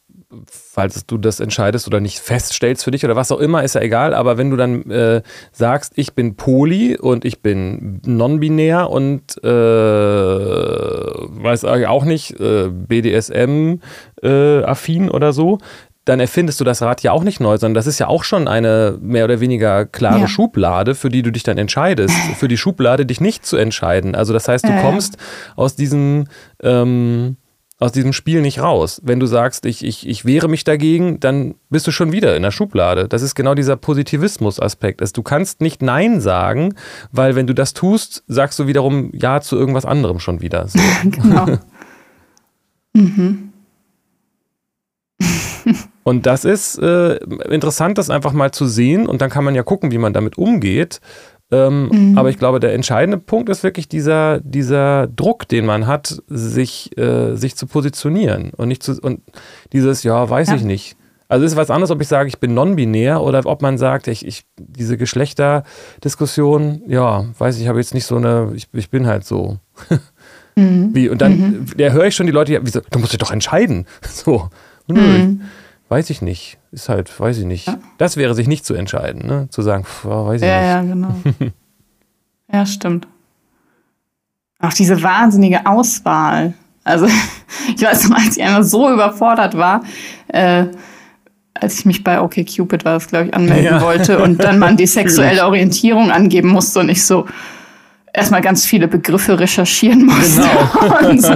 falls 0.45 1.05
du 1.05 1.17
das 1.17 1.39
entscheidest 1.39 1.87
oder 1.87 2.01
nicht 2.01 2.19
feststellst 2.19 2.83
für 2.83 2.91
dich 2.91 3.05
oder 3.05 3.15
was 3.15 3.31
auch 3.31 3.39
immer, 3.39 3.63
ist 3.63 3.75
ja 3.75 3.81
egal. 3.81 4.13
Aber 4.13 4.37
wenn 4.37 4.49
du 4.49 4.57
dann 4.57 4.89
äh, 4.89 5.21
sagst, 5.51 5.93
ich 5.95 6.13
bin 6.13 6.35
poly 6.35 6.97
und 6.97 7.23
ich 7.23 7.41
bin 7.41 8.01
non-binär 8.05 8.89
und 8.89 9.41
äh, 9.43 9.47
weiß 9.47 11.63
auch 11.65 12.03
nicht, 12.03 12.37
äh, 12.39 12.69
BDSM-affin 12.69 15.07
äh, 15.07 15.09
oder 15.09 15.33
so, 15.33 15.59
dann 16.07 16.19
erfindest 16.19 16.59
du 16.59 16.63
das 16.63 16.81
Rad 16.81 17.03
ja 17.03 17.11
auch 17.11 17.23
nicht 17.23 17.39
neu, 17.39 17.57
sondern 17.57 17.75
das 17.75 17.87
ist 17.87 17.99
ja 17.99 18.07
auch 18.07 18.23
schon 18.23 18.47
eine 18.47 18.97
mehr 19.01 19.25
oder 19.25 19.39
weniger 19.39 19.85
klare 19.85 20.21
ja. 20.21 20.27
Schublade, 20.27 20.95
für 20.95 21.09
die 21.09 21.21
du 21.21 21.31
dich 21.31 21.43
dann 21.43 21.57
entscheidest. 21.57 22.15
für 22.37 22.47
die 22.47 22.57
Schublade, 22.57 23.05
dich 23.05 23.21
nicht 23.21 23.45
zu 23.45 23.57
entscheiden. 23.57 24.15
Also 24.15 24.33
das 24.33 24.47
heißt, 24.47 24.65
du 24.65 24.81
kommst 24.81 25.17
aus 25.55 25.75
diesem 25.75 26.25
ähm, 26.63 27.37
aus 27.79 27.91
diesem 27.91 28.11
Spiel 28.11 28.41
nicht 28.41 28.59
raus. 28.59 29.01
Wenn 29.03 29.19
du 29.19 29.27
sagst, 29.27 29.65
ich, 29.65 29.85
ich, 29.85 30.07
ich 30.07 30.25
wehre 30.25 30.47
mich 30.47 30.63
dagegen, 30.63 31.19
dann 31.19 31.55
bist 31.69 31.85
du 31.85 31.91
schon 31.91 32.11
wieder 32.11 32.35
in 32.35 32.41
der 32.41 32.51
Schublade. 32.51 33.07
Das 33.07 33.21
ist 33.21 33.35
genau 33.35 33.53
dieser 33.53 33.75
Positivismus-Aspekt. 33.75 35.01
Also 35.01 35.13
du 35.13 35.23
kannst 35.23 35.61
nicht 35.61 35.83
Nein 35.83 36.19
sagen, 36.19 36.73
weil 37.11 37.35
wenn 37.35 37.45
du 37.45 37.53
das 37.53 37.73
tust, 37.73 38.23
sagst 38.27 38.57
du 38.57 38.65
wiederum 38.65 39.11
Ja 39.13 39.41
zu 39.41 39.55
irgendwas 39.55 39.85
anderem 39.85 40.19
schon 40.19 40.41
wieder. 40.41 40.67
So. 40.67 40.79
genau. 41.03 41.59
mhm. 42.93 43.53
Und 46.03 46.25
das 46.25 46.45
ist 46.45 46.79
äh, 46.79 47.15
interessant, 47.49 47.97
das 47.97 48.09
einfach 48.09 48.31
mal 48.31 48.51
zu 48.51 48.65
sehen 48.65 49.07
und 49.07 49.21
dann 49.21 49.29
kann 49.29 49.43
man 49.43 49.55
ja 49.55 49.63
gucken, 49.63 49.91
wie 49.91 49.97
man 49.97 50.13
damit 50.13 50.37
umgeht. 50.37 51.01
Ähm, 51.49 51.89
mhm. 51.91 52.17
Aber 52.17 52.29
ich 52.29 52.37
glaube, 52.37 52.59
der 52.59 52.73
entscheidende 52.73 53.17
Punkt 53.17 53.49
ist 53.49 53.63
wirklich 53.63 53.87
dieser, 53.87 54.41
dieser 54.41 55.07
Druck, 55.07 55.47
den 55.47 55.65
man 55.65 55.87
hat, 55.87 56.21
sich, 56.27 56.97
äh, 56.97 57.35
sich 57.35 57.55
zu 57.55 57.67
positionieren 57.67 58.51
und 58.55 58.67
nicht 58.67 58.83
zu, 58.83 58.99
und 59.01 59.21
dieses, 59.71 60.03
ja, 60.03 60.29
weiß 60.29 60.49
ja. 60.49 60.55
ich 60.55 60.63
nicht. 60.63 60.97
Also 61.29 61.45
es 61.45 61.53
ist 61.53 61.57
was 61.57 61.69
anderes, 61.69 61.91
ob 61.91 62.01
ich 62.01 62.07
sage, 62.07 62.29
ich 62.29 62.39
bin 62.39 62.53
non-binär 62.53 63.21
oder 63.21 63.45
ob 63.45 63.61
man 63.61 63.77
sagt, 63.77 64.07
ich, 64.07 64.25
ich 64.25 64.45
diese 64.57 64.97
Geschlechterdiskussion, 64.97 66.83
ja, 66.87 67.25
weiß 67.37 67.59
ich, 67.59 67.67
habe 67.67 67.79
jetzt 67.79 67.93
nicht 67.93 68.05
so 68.05 68.15
eine, 68.15 68.51
ich, 68.55 68.67
ich 68.73 68.89
bin 68.89 69.07
halt 69.07 69.25
so. 69.25 69.57
Mhm. 70.55 70.95
Wie, 70.95 71.07
und 71.07 71.21
dann 71.21 71.37
mhm. 71.37 71.65
da 71.77 71.89
höre 71.89 72.05
ich 72.05 72.15
schon 72.15 72.25
die 72.25 72.31
Leute, 72.31 72.53
ja, 72.53 72.59
wieso, 72.63 72.81
du 72.89 72.99
musst 72.99 73.13
dich 73.13 73.19
doch 73.19 73.31
entscheiden. 73.31 73.85
So. 74.07 74.49
Nö, 74.87 75.01
mhm. 75.01 75.41
Weiß 75.89 76.09
ich 76.09 76.21
nicht. 76.21 76.57
Ist 76.71 76.89
halt, 76.89 77.19
weiß 77.19 77.37
ich 77.37 77.45
nicht. 77.45 77.67
Ja. 77.67 77.77
Das 77.97 78.17
wäre 78.17 78.35
sich 78.35 78.47
nicht 78.47 78.65
zu 78.65 78.73
entscheiden, 78.73 79.25
ne? 79.25 79.47
Zu 79.49 79.61
sagen, 79.61 79.83
pff, 79.83 80.05
weiß 80.05 80.41
ich 80.41 80.47
ja, 80.47 80.81
nicht. 80.81 80.89
Ja, 80.89 80.93
genau. 80.93 81.15
ja, 82.53 82.65
stimmt. 82.65 83.07
Auch 84.59 84.73
diese 84.73 85.01
wahnsinnige 85.01 85.65
Auswahl. 85.65 86.53
Also, 86.83 87.07
ich 87.75 87.81
weiß 87.81 88.09
noch, 88.09 88.17
als 88.17 88.37
ich 88.37 88.43
einmal 88.43 88.63
so 88.63 88.91
überfordert 88.91 89.57
war, 89.57 89.83
äh, 90.27 90.65
als 91.53 91.79
ich 91.79 91.85
mich 91.85 92.03
bei 92.03 92.21
OkCupid 92.21 92.85
war, 92.85 92.93
das 92.93 93.07
glaube 93.07 93.27
ich, 93.27 93.33
anmelden 93.33 93.65
ja. 93.65 93.81
wollte 93.81 94.19
und 94.19 94.43
dann 94.43 94.59
man 94.59 94.77
die 94.77 94.85
sexuelle 94.85 95.45
Orientierung 95.45 96.11
angeben 96.11 96.49
musste 96.49 96.79
und 96.79 96.89
ich 96.89 97.03
so 97.03 97.25
erstmal 98.13 98.41
ganz 98.41 98.65
viele 98.65 98.87
Begriffe 98.87 99.39
recherchieren 99.39 100.05
musste. 100.05 100.41
Genau. 100.41 101.09
und 101.09 101.21
so, 101.21 101.33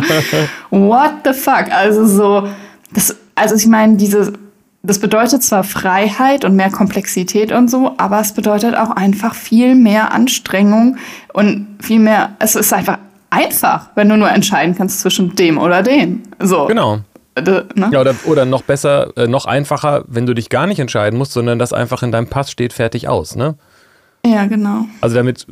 what 0.70 1.14
the 1.26 1.34
fuck? 1.34 1.72
Also 1.72 2.06
so, 2.06 2.48
das, 2.94 3.16
also 3.36 3.56
ich 3.56 3.68
meine, 3.68 3.98
diese, 3.98 4.34
das 4.84 5.00
bedeutet 5.00 5.44
zwar 5.44 5.64
Freiheit 5.64 6.44
und 6.44 6.56
mehr 6.56 6.72
Komplexität 6.72 7.52
und 7.52 7.70
so, 7.70 7.94
aber 7.98 8.20
es 8.20 8.34
bedeutet 8.34 8.76
auch 8.76 8.90
einfach 8.90 9.36
viel 9.36 9.76
mehr 9.76 10.12
Anstrengung 10.12 10.98
und 11.34 11.78
viel 11.82 12.00
mehr, 12.00 12.32
es 12.40 12.56
ist 12.56 12.74
einfach 12.74 12.98
einfach, 13.30 13.90
wenn 13.96 14.10
du 14.10 14.18
nur 14.18 14.30
entscheiden 14.30 14.76
kannst 14.76 15.02
zwischen 15.02 15.36
dem 15.36 15.58
oder 15.58 15.84
dem. 15.84 16.24
So. 16.40 16.66
Genau. 16.66 17.00
Äh, 17.36 17.42
ne? 17.42 17.90
Ja, 17.92 18.02
oder, 18.02 18.16
oder 18.26 18.46
noch 18.46 18.64
besser, 18.64 19.16
äh, 19.18 19.28
noch 19.28 19.46
einfacher, 19.46 20.04
wenn 20.08 20.26
du 20.26 20.34
dich 20.34 20.50
gar 20.50 20.68
nicht 20.68 20.80
entscheiden 20.80 21.18
musst, 21.18 21.32
sondern 21.32 21.60
das 21.60 21.74
einfach 21.74 22.04
in 22.04 22.12
deinem 22.12 22.28
Pass 22.28 22.52
steht 22.52 22.74
fertig 22.74 23.08
aus, 23.08 23.36
ne? 23.36 23.56
Ja, 24.26 24.46
genau. 24.46 24.86
Also 25.02 25.16
damit, 25.16 25.48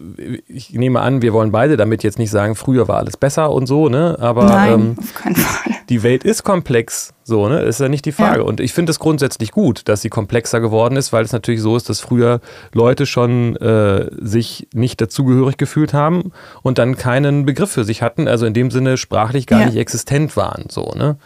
ich 0.47 0.73
nehme 0.73 1.01
an, 1.01 1.23
wir 1.23 1.33
wollen 1.33 1.51
beide 1.51 1.75
damit 1.75 2.03
jetzt 2.03 2.19
nicht 2.19 2.29
sagen, 2.29 2.55
früher 2.55 2.87
war 2.87 2.97
alles 2.97 3.17
besser 3.17 3.51
und 3.51 3.65
so, 3.65 3.89
ne? 3.89 4.17
Aber 4.19 4.45
Nein, 4.45 4.73
ähm, 4.73 4.95
auf 4.99 5.13
keinen 5.15 5.35
Fall. 5.35 5.73
Die 5.89 6.03
Welt 6.03 6.23
ist 6.23 6.43
komplex, 6.43 7.13
so, 7.23 7.49
ne? 7.49 7.61
Ist 7.61 7.79
ja 7.79 7.89
nicht 7.89 8.05
die 8.05 8.11
Frage. 8.11 8.41
Ja. 8.41 8.45
Und 8.45 8.59
ich 8.59 8.73
finde 8.73 8.91
es 8.91 8.99
grundsätzlich 8.99 9.51
gut, 9.51 9.87
dass 9.89 10.03
sie 10.03 10.09
komplexer 10.09 10.59
geworden 10.59 10.97
ist, 10.97 11.11
weil 11.11 11.25
es 11.25 11.31
natürlich 11.31 11.61
so 11.61 11.75
ist, 11.75 11.89
dass 11.89 11.99
früher 11.99 12.41
Leute 12.71 13.07
schon 13.07 13.55
äh, 13.55 14.07
sich 14.19 14.67
nicht 14.71 15.01
dazugehörig 15.01 15.57
gefühlt 15.57 15.93
haben 15.93 16.31
und 16.61 16.77
dann 16.77 16.95
keinen 16.95 17.47
Begriff 17.47 17.71
für 17.71 17.83
sich 17.83 18.03
hatten, 18.03 18.27
also 18.27 18.45
in 18.45 18.53
dem 18.53 18.69
Sinne 18.69 18.97
sprachlich 18.97 19.47
gar 19.47 19.61
ja. 19.61 19.65
nicht 19.65 19.77
existent 19.77 20.37
waren, 20.37 20.65
so, 20.69 20.93
ne? 20.95 21.17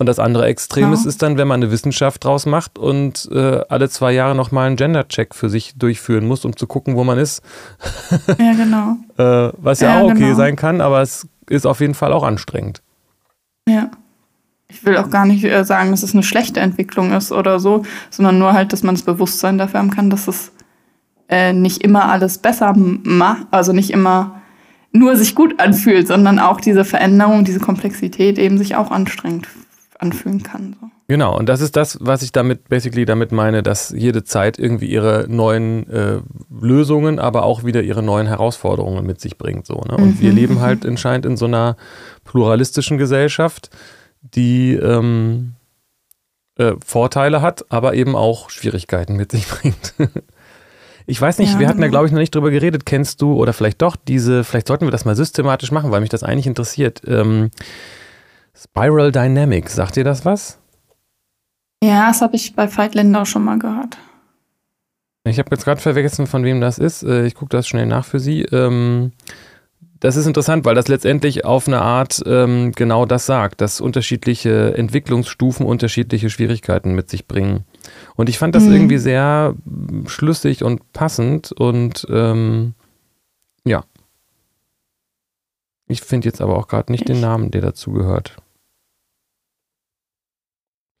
Und 0.00 0.06
das 0.06 0.18
andere 0.18 0.46
Extrem 0.46 0.84
ja. 0.84 0.92
ist, 0.94 1.04
ist 1.04 1.20
dann, 1.20 1.36
wenn 1.36 1.46
man 1.46 1.62
eine 1.62 1.70
Wissenschaft 1.70 2.24
draus 2.24 2.46
macht 2.46 2.78
und 2.78 3.28
äh, 3.32 3.60
alle 3.68 3.90
zwei 3.90 4.12
Jahre 4.12 4.34
nochmal 4.34 4.66
einen 4.66 4.76
Gender-Check 4.76 5.34
für 5.34 5.50
sich 5.50 5.74
durchführen 5.76 6.26
muss, 6.26 6.46
um 6.46 6.56
zu 6.56 6.66
gucken, 6.66 6.96
wo 6.96 7.04
man 7.04 7.18
ist. 7.18 7.42
Ja, 8.38 8.54
genau. 8.54 8.96
äh, 9.18 9.52
was 9.58 9.80
ja, 9.80 9.96
ja, 9.96 10.00
auch 10.00 10.06
okay 10.06 10.20
genau. 10.20 10.36
sein 10.36 10.56
kann, 10.56 10.80
aber 10.80 11.02
es 11.02 11.28
ist 11.50 11.66
auf 11.66 11.80
jeden 11.80 11.92
Fall 11.92 12.14
auch 12.14 12.22
anstrengend. 12.22 12.80
Ja. 13.68 13.90
Ich 14.68 14.86
will 14.86 14.96
auch 14.96 15.10
gar 15.10 15.26
nicht 15.26 15.44
äh, 15.44 15.66
sagen, 15.66 15.90
dass 15.90 16.02
es 16.02 16.14
eine 16.14 16.22
schlechte 16.22 16.60
Entwicklung 16.60 17.12
ist 17.12 17.30
oder 17.30 17.60
so, 17.60 17.82
sondern 18.08 18.38
nur 18.38 18.54
halt, 18.54 18.72
dass 18.72 18.82
man 18.82 18.94
das 18.94 19.04
Bewusstsein 19.04 19.58
dafür 19.58 19.80
haben 19.80 19.90
kann, 19.90 20.08
dass 20.08 20.28
es 20.28 20.50
äh, 21.28 21.52
nicht 21.52 21.84
immer 21.84 22.06
alles 22.06 22.38
besser 22.38 22.72
macht, 22.74 23.48
also 23.50 23.74
nicht 23.74 23.90
immer 23.90 24.40
nur 24.92 25.14
sich 25.16 25.34
gut 25.34 25.60
anfühlt, 25.60 26.08
sondern 26.08 26.38
auch 26.38 26.58
diese 26.58 26.86
Veränderung, 26.86 27.44
diese 27.44 27.60
Komplexität 27.60 28.38
eben 28.38 28.56
sich 28.56 28.76
auch 28.76 28.90
anstrengt 28.90 29.46
anfühlen 30.00 30.42
kann. 30.42 30.76
So. 30.80 30.86
Genau, 31.08 31.36
und 31.36 31.48
das 31.48 31.60
ist 31.60 31.76
das, 31.76 31.98
was 32.00 32.22
ich 32.22 32.32
damit 32.32 32.68
basically 32.68 33.04
damit 33.04 33.32
meine, 33.32 33.62
dass 33.62 33.90
jede 33.90 34.24
Zeit 34.24 34.58
irgendwie 34.58 34.86
ihre 34.86 35.26
neuen 35.28 35.88
äh, 35.90 36.20
Lösungen, 36.50 37.18
aber 37.18 37.44
auch 37.44 37.64
wieder 37.64 37.82
ihre 37.82 38.02
neuen 38.02 38.26
Herausforderungen 38.26 39.04
mit 39.06 39.20
sich 39.20 39.36
bringt. 39.36 39.66
So, 39.66 39.74
ne? 39.74 39.96
Und 39.96 40.16
mhm. 40.16 40.20
wir 40.20 40.32
leben 40.32 40.60
halt 40.60 40.86
anscheinend 40.86 41.26
in 41.26 41.36
so 41.36 41.46
einer 41.46 41.76
pluralistischen 42.24 42.96
Gesellschaft, 42.96 43.70
die 44.22 44.74
ähm, 44.74 45.54
äh, 46.56 46.74
Vorteile 46.84 47.42
hat, 47.42 47.64
aber 47.70 47.94
eben 47.94 48.14
auch 48.14 48.50
Schwierigkeiten 48.50 49.16
mit 49.16 49.32
sich 49.32 49.48
bringt. 49.48 49.94
Ich 51.06 51.20
weiß 51.20 51.38
nicht, 51.38 51.54
ja, 51.54 51.58
wir 51.58 51.66
hatten 51.66 51.80
ja, 51.80 51.86
genau. 51.86 51.92
glaube 51.92 52.06
ich, 52.06 52.12
noch 52.12 52.20
nicht 52.20 52.34
drüber 52.34 52.52
geredet. 52.52 52.86
Kennst 52.86 53.20
du 53.20 53.34
oder 53.34 53.52
vielleicht 53.52 53.82
doch 53.82 53.96
diese, 53.96 54.44
vielleicht 54.44 54.68
sollten 54.68 54.86
wir 54.86 54.92
das 54.92 55.04
mal 55.04 55.16
systematisch 55.16 55.72
machen, 55.72 55.90
weil 55.90 56.00
mich 56.00 56.10
das 56.10 56.22
eigentlich 56.22 56.46
interessiert. 56.46 57.02
Ähm, 57.04 57.50
Spiral 58.54 59.12
Dynamics, 59.12 59.74
sagt 59.74 59.96
dir 59.96 60.04
das 60.04 60.24
was? 60.24 60.58
Ja, 61.82 62.08
das 62.08 62.20
habe 62.20 62.36
ich 62.36 62.54
bei 62.54 62.74
Veit 62.74 62.94
Lindau 62.94 63.24
schon 63.24 63.44
mal 63.44 63.58
gehört. 63.58 63.98
Ich 65.24 65.38
habe 65.38 65.50
jetzt 65.50 65.64
gerade 65.64 65.80
vergessen, 65.80 66.26
von 66.26 66.44
wem 66.44 66.60
das 66.60 66.78
ist. 66.78 67.02
Äh, 67.02 67.26
ich 67.26 67.34
gucke 67.34 67.50
das 67.50 67.66
schnell 67.66 67.86
nach 67.86 68.04
für 68.04 68.20
Sie. 68.20 68.42
Ähm, 68.42 69.12
das 70.00 70.16
ist 70.16 70.26
interessant, 70.26 70.64
weil 70.64 70.74
das 70.74 70.88
letztendlich 70.88 71.44
auf 71.44 71.68
eine 71.68 71.82
Art 71.82 72.22
ähm, 72.24 72.72
genau 72.74 73.04
das 73.04 73.26
sagt, 73.26 73.60
dass 73.60 73.82
unterschiedliche 73.82 74.74
Entwicklungsstufen 74.74 75.66
unterschiedliche 75.66 76.30
Schwierigkeiten 76.30 76.94
mit 76.94 77.10
sich 77.10 77.26
bringen. 77.26 77.64
Und 78.16 78.30
ich 78.30 78.38
fand 78.38 78.54
das 78.54 78.64
mhm. 78.64 78.72
irgendwie 78.72 78.98
sehr 78.98 79.54
schlüssig 80.06 80.64
und 80.64 80.92
passend 80.94 81.52
und 81.52 82.06
ähm, 82.10 82.72
ja. 83.64 83.84
Ich 85.90 86.02
finde 86.02 86.28
jetzt 86.28 86.40
aber 86.40 86.56
auch 86.56 86.68
gerade 86.68 86.92
nicht 86.92 87.08
den 87.08 87.20
Namen, 87.20 87.50
der 87.50 87.62
dazu 87.62 87.90
gehört. 87.90 88.36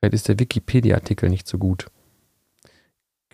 Vielleicht 0.00 0.14
ist 0.14 0.28
der 0.28 0.38
Wikipedia-Artikel 0.40 1.28
nicht 1.28 1.46
so 1.46 1.58
gut. 1.58 1.86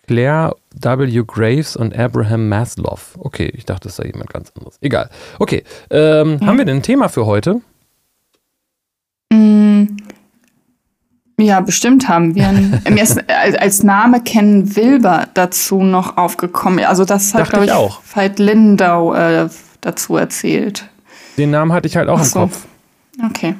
Claire 0.07 0.55
W. 0.75 1.25
Graves 1.27 1.75
und 1.75 1.97
Abraham 1.97 2.49
Maslow. 2.49 2.99
Okay, 3.19 3.51
ich 3.55 3.65
dachte, 3.65 3.89
das 3.89 3.97
sei 3.97 4.07
jemand 4.07 4.31
ganz 4.31 4.53
anderes. 4.55 4.77
Egal. 4.83 5.09
Okay, 5.39 5.65
ähm, 5.91 6.39
ja. 6.41 6.47
haben 6.47 6.59
wir 6.59 6.67
denn 6.67 6.77
ein 6.77 6.83
Thema 6.83 7.09
für 7.09 7.25
heute? 7.25 7.63
Mm, 9.33 9.85
ja, 11.41 11.61
bestimmt 11.61 12.07
haben 12.07 12.35
wir. 12.35 12.53
Mir 12.53 13.03
ist 13.03 13.19
als 13.31 13.83
Name 13.83 14.23
Ken 14.23 14.77
Wilber 14.77 15.29
dazu 15.33 15.83
noch 15.83 16.19
aufgekommen. 16.19 16.85
Also 16.85 17.07
das 17.07 17.33
hat, 17.33 17.49
glaube 17.49 17.65
ich, 17.65 17.73
auch. 17.73 18.03
Veit 18.15 18.39
Lindau 18.39 19.15
äh, 19.15 19.49
dazu 19.81 20.17
erzählt. 20.17 20.89
Den 21.37 21.51
Namen 21.51 21.73
hatte 21.73 21.87
ich 21.87 21.97
halt 21.97 22.09
auch 22.09 22.23
so. 22.23 22.41
im 22.41 22.51
Kopf. 22.51 22.65
Okay. 23.25 23.55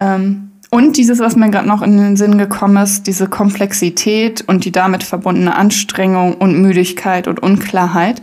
Ähm, 0.00 0.50
und 0.70 0.96
dieses, 0.96 1.18
was 1.18 1.34
mir 1.34 1.50
gerade 1.50 1.66
noch 1.66 1.82
in 1.82 1.96
den 1.96 2.16
Sinn 2.16 2.38
gekommen 2.38 2.82
ist, 2.82 3.08
diese 3.08 3.26
Komplexität 3.26 4.42
und 4.42 4.64
die 4.64 4.72
damit 4.72 5.02
verbundene 5.02 5.54
Anstrengung 5.56 6.34
und 6.34 6.62
Müdigkeit 6.62 7.26
und 7.26 7.42
Unklarheit. 7.42 8.22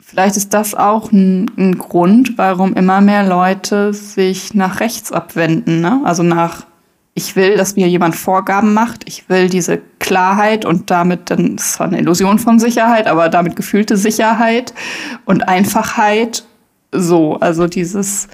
Vielleicht 0.00 0.38
ist 0.38 0.54
das 0.54 0.74
auch 0.74 1.12
ein, 1.12 1.50
ein 1.58 1.76
Grund, 1.76 2.38
warum 2.38 2.72
immer 2.72 3.02
mehr 3.02 3.22
Leute 3.22 3.92
sich 3.92 4.54
nach 4.54 4.80
rechts 4.80 5.12
abwenden. 5.12 5.82
Ne? 5.82 6.00
Also 6.04 6.22
nach, 6.22 6.64
ich 7.12 7.36
will, 7.36 7.58
dass 7.58 7.76
mir 7.76 7.86
jemand 7.86 8.16
Vorgaben 8.16 8.72
macht, 8.72 9.06
ich 9.06 9.28
will 9.28 9.50
diese 9.50 9.78
Klarheit 9.98 10.64
und 10.64 10.90
damit 10.90 11.28
dann, 11.30 11.56
das 11.56 11.66
ist 11.66 11.72
zwar 11.74 11.88
eine 11.88 11.98
Illusion 11.98 12.38
von 12.38 12.58
Sicherheit, 12.58 13.06
aber 13.06 13.28
damit 13.28 13.56
gefühlte 13.56 13.98
Sicherheit 13.98 14.72
und 15.26 15.46
Einfachheit. 15.46 16.44
So, 16.92 17.36
also 17.36 17.66
dieses, 17.66 18.28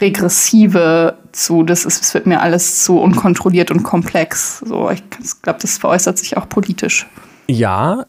Regressive 0.00 1.18
zu, 1.32 1.62
das, 1.62 1.84
ist, 1.84 2.00
das 2.00 2.14
wird 2.14 2.26
mir 2.26 2.40
alles 2.40 2.84
zu 2.84 2.98
unkontrolliert 2.98 3.70
und 3.70 3.82
komplex. 3.82 4.58
So, 4.58 4.90
ich 4.90 5.02
glaube, 5.42 5.60
das 5.62 5.78
veräußert 5.78 6.18
sich 6.18 6.36
auch 6.36 6.48
politisch. 6.48 7.06
Ja, 7.46 8.06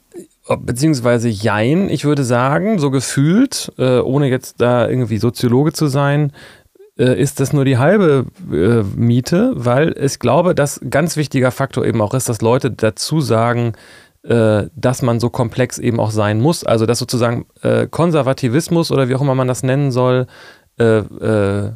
beziehungsweise 0.60 1.30
Jein, 1.30 1.90
ich 1.90 2.06
würde 2.06 2.24
sagen, 2.24 2.80
so 2.80 2.90
gefühlt, 2.90 3.72
äh, 3.78 4.00
ohne 4.00 4.30
jetzt 4.30 4.62
da 4.62 4.88
irgendwie 4.88 5.18
Soziologe 5.18 5.74
zu 5.74 5.88
sein, 5.88 6.32
äh, 6.98 7.20
ist 7.20 7.40
das 7.40 7.54
nur 7.54 7.66
die 7.66 7.78
halbe 7.78 8.26
äh, 8.52 8.84
Miete, 8.98 9.52
weil 9.56 9.96
ich 10.00 10.18
glaube, 10.18 10.56
dass 10.56 10.82
ganz 10.90 11.18
wichtiger 11.18 11.52
Faktor 11.52 11.86
eben 11.86 12.02
auch 12.02 12.14
ist, 12.14 12.30
dass 12.30 12.42
Leute 12.42 12.72
dazu 12.72 13.22
sagen, 13.22 13.74
äh, 14.28 14.70
dass 14.76 15.02
man 15.02 15.20
so 15.20 15.30
komplex 15.30 15.78
eben 15.78 16.00
auch 16.00 16.12
sein 16.12 16.42
muss. 16.42 16.64
Also 16.64 16.86
dass 16.86 17.00
sozusagen 17.00 17.46
äh, 17.62 17.88
Konservativismus 17.88 18.92
oder 18.92 19.08
wie 19.10 19.16
auch 19.16 19.22
immer 19.22 19.36
man 19.36 19.48
das 19.48 19.64
nennen 19.64 19.92
soll, 19.92 20.28
äh, 20.80 20.98
äh, 20.98 21.72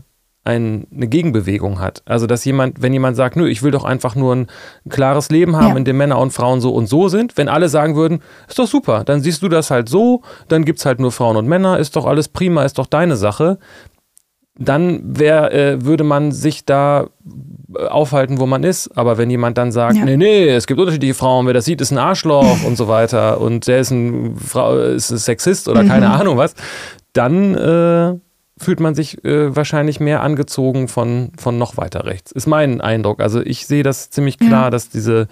ein, 0.46 0.88
eine 0.92 1.08
Gegenbewegung 1.08 1.80
hat. 1.80 2.02
Also 2.06 2.26
dass 2.26 2.46
jemand, 2.46 2.82
wenn 2.82 2.94
jemand 2.94 3.18
sagt, 3.18 3.36
nö, 3.36 3.48
ich 3.48 3.62
will 3.62 3.72
doch 3.72 3.84
einfach 3.84 4.16
nur 4.16 4.36
ein, 4.36 4.48
klares 4.90 5.30
Leben 5.30 5.56
haben, 5.58 5.72
ja. 5.72 5.78
in 5.78 5.86
dem 5.86 5.98
Männer 5.98 6.18
und 6.18 6.32
Frauen 6.32 6.60
so 6.62 6.74
und 6.74 6.88
so 6.88 7.08
sind, 7.08 7.38
wenn 7.38 7.50
alle 7.50 7.70
sagen 7.70 7.96
würden, 7.96 8.22
ist 8.48 8.58
doch 8.58 8.68
super, 8.68 9.04
dann 9.04 9.22
siehst 9.22 9.44
du 9.44 9.50
das 9.50 9.70
halt 9.70 9.90
so, 9.90 10.22
dann 10.48 10.66
gibt 10.66 10.80
es 10.80 10.86
halt 10.86 11.00
nur 11.00 11.12
Frauen 11.12 11.38
und 11.38 11.48
Männer, 11.48 11.78
ist 11.78 11.96
doch 11.96 12.06
alles 12.06 12.30
prima, 12.30 12.64
ist 12.64 12.80
doch 12.80 12.88
deine 12.88 13.16
Sache, 13.16 13.60
dann 14.60 15.02
wär, 15.04 15.54
äh, 15.54 15.86
würde 15.86 16.04
man 16.04 16.32
sich 16.32 16.66
da 16.66 17.08
äh, 17.76 17.86
aufhalten, 17.86 18.40
wo 18.40 18.46
man 18.46 18.64
ist. 18.64 18.96
Aber 18.98 19.18
wenn 19.18 19.30
jemand 19.30 19.58
dann 19.58 19.72
sagt, 19.72 19.98
ja. 19.98 20.06
nee, 20.06 20.18
nee, 20.18 20.50
es 20.50 20.68
gibt 20.68 20.80
unterschiedliche 20.80 21.14
Frauen, 21.14 21.48
wer 21.48 21.54
das 21.54 21.66
sieht, 21.66 21.80
ist 21.82 21.92
ein 21.92 21.98
Arschloch 21.98 22.64
und 22.66 22.76
so 22.76 22.88
weiter 22.88 23.40
und 23.40 23.68
der 23.68 23.80
ist 23.80 23.92
ein, 23.92 24.36
Frau, 24.36 24.78
ist 24.78 25.12
ein 25.12 25.18
Sexist 25.18 25.70
oder 25.70 25.84
mhm. 25.84 25.88
keine 25.88 26.10
Ahnung 26.10 26.38
was, 26.38 26.56
dann 27.14 27.56
äh, 27.56 28.16
fühlt 28.62 28.82
man 28.82 28.96
sich 28.96 29.24
äh, 29.24 29.56
wahrscheinlich 29.56 30.02
mehr 30.02 30.22
angezogen 30.22 30.90
von, 30.90 31.32
von 31.38 31.58
noch 31.58 31.78
weiter 31.78 32.06
rechts. 32.06 32.34
Ist 32.34 32.46
mein 32.48 32.82
Eindruck. 32.82 33.22
Also 33.22 33.42
ich 33.42 33.66
sehe 33.66 33.84
das 33.84 34.10
ziemlich 34.10 34.38
klar, 34.38 34.66
ja. 34.66 34.70
dass 34.70 34.90
diese, 34.90 35.28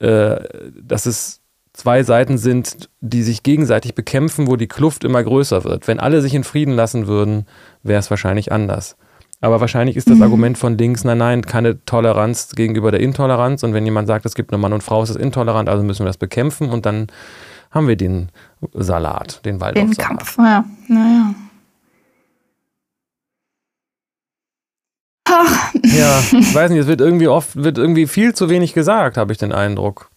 äh, 0.00 0.36
dass 0.82 1.06
es 1.06 1.40
zwei 1.76 2.02
Seiten 2.02 2.38
sind, 2.38 2.88
die 3.00 3.22
sich 3.22 3.42
gegenseitig 3.42 3.94
bekämpfen, 3.94 4.46
wo 4.46 4.56
die 4.56 4.66
Kluft 4.66 5.04
immer 5.04 5.22
größer 5.22 5.62
wird. 5.64 5.86
Wenn 5.86 6.00
alle 6.00 6.22
sich 6.22 6.34
in 6.34 6.42
Frieden 6.42 6.74
lassen 6.74 7.06
würden, 7.06 7.46
wäre 7.82 8.00
es 8.00 8.10
wahrscheinlich 8.10 8.50
anders. 8.50 8.96
Aber 9.42 9.60
wahrscheinlich 9.60 9.96
ist 9.96 10.08
das 10.08 10.16
mhm. 10.16 10.22
Argument 10.22 10.58
von 10.58 10.78
links, 10.78 11.04
nein, 11.04 11.18
nein, 11.18 11.42
keine 11.42 11.84
Toleranz 11.84 12.54
gegenüber 12.56 12.90
der 12.90 13.00
Intoleranz. 13.00 13.62
Und 13.62 13.74
wenn 13.74 13.84
jemand 13.84 14.08
sagt, 14.08 14.24
es 14.24 14.34
gibt 14.34 14.50
nur 14.50 14.58
Mann 14.58 14.72
und 14.72 14.82
Frau, 14.82 15.02
ist 15.02 15.10
es 15.10 15.16
intolerant, 15.16 15.68
also 15.68 15.84
müssen 15.84 16.00
wir 16.00 16.06
das 16.06 16.16
bekämpfen. 16.16 16.70
Und 16.70 16.86
dann 16.86 17.08
haben 17.70 17.86
wir 17.86 17.96
den 17.96 18.30
Salat, 18.72 19.44
den 19.44 19.60
Waldorf. 19.60 19.90
Den 19.90 19.96
Kampf, 19.96 20.38
ja. 20.38 20.64
Naja. 20.88 21.34
Ach. 25.28 25.74
Ja, 25.84 26.20
ich 26.20 26.54
weiß 26.54 26.70
nicht, 26.70 26.80
es 26.80 26.86
wird 26.86 27.02
irgendwie 27.02 27.28
oft, 27.28 27.56
wird 27.56 27.76
irgendwie 27.76 28.06
viel 28.06 28.34
zu 28.34 28.48
wenig 28.48 28.72
gesagt, 28.72 29.18
habe 29.18 29.32
ich 29.32 29.38
den 29.38 29.52
Eindruck. 29.52 30.10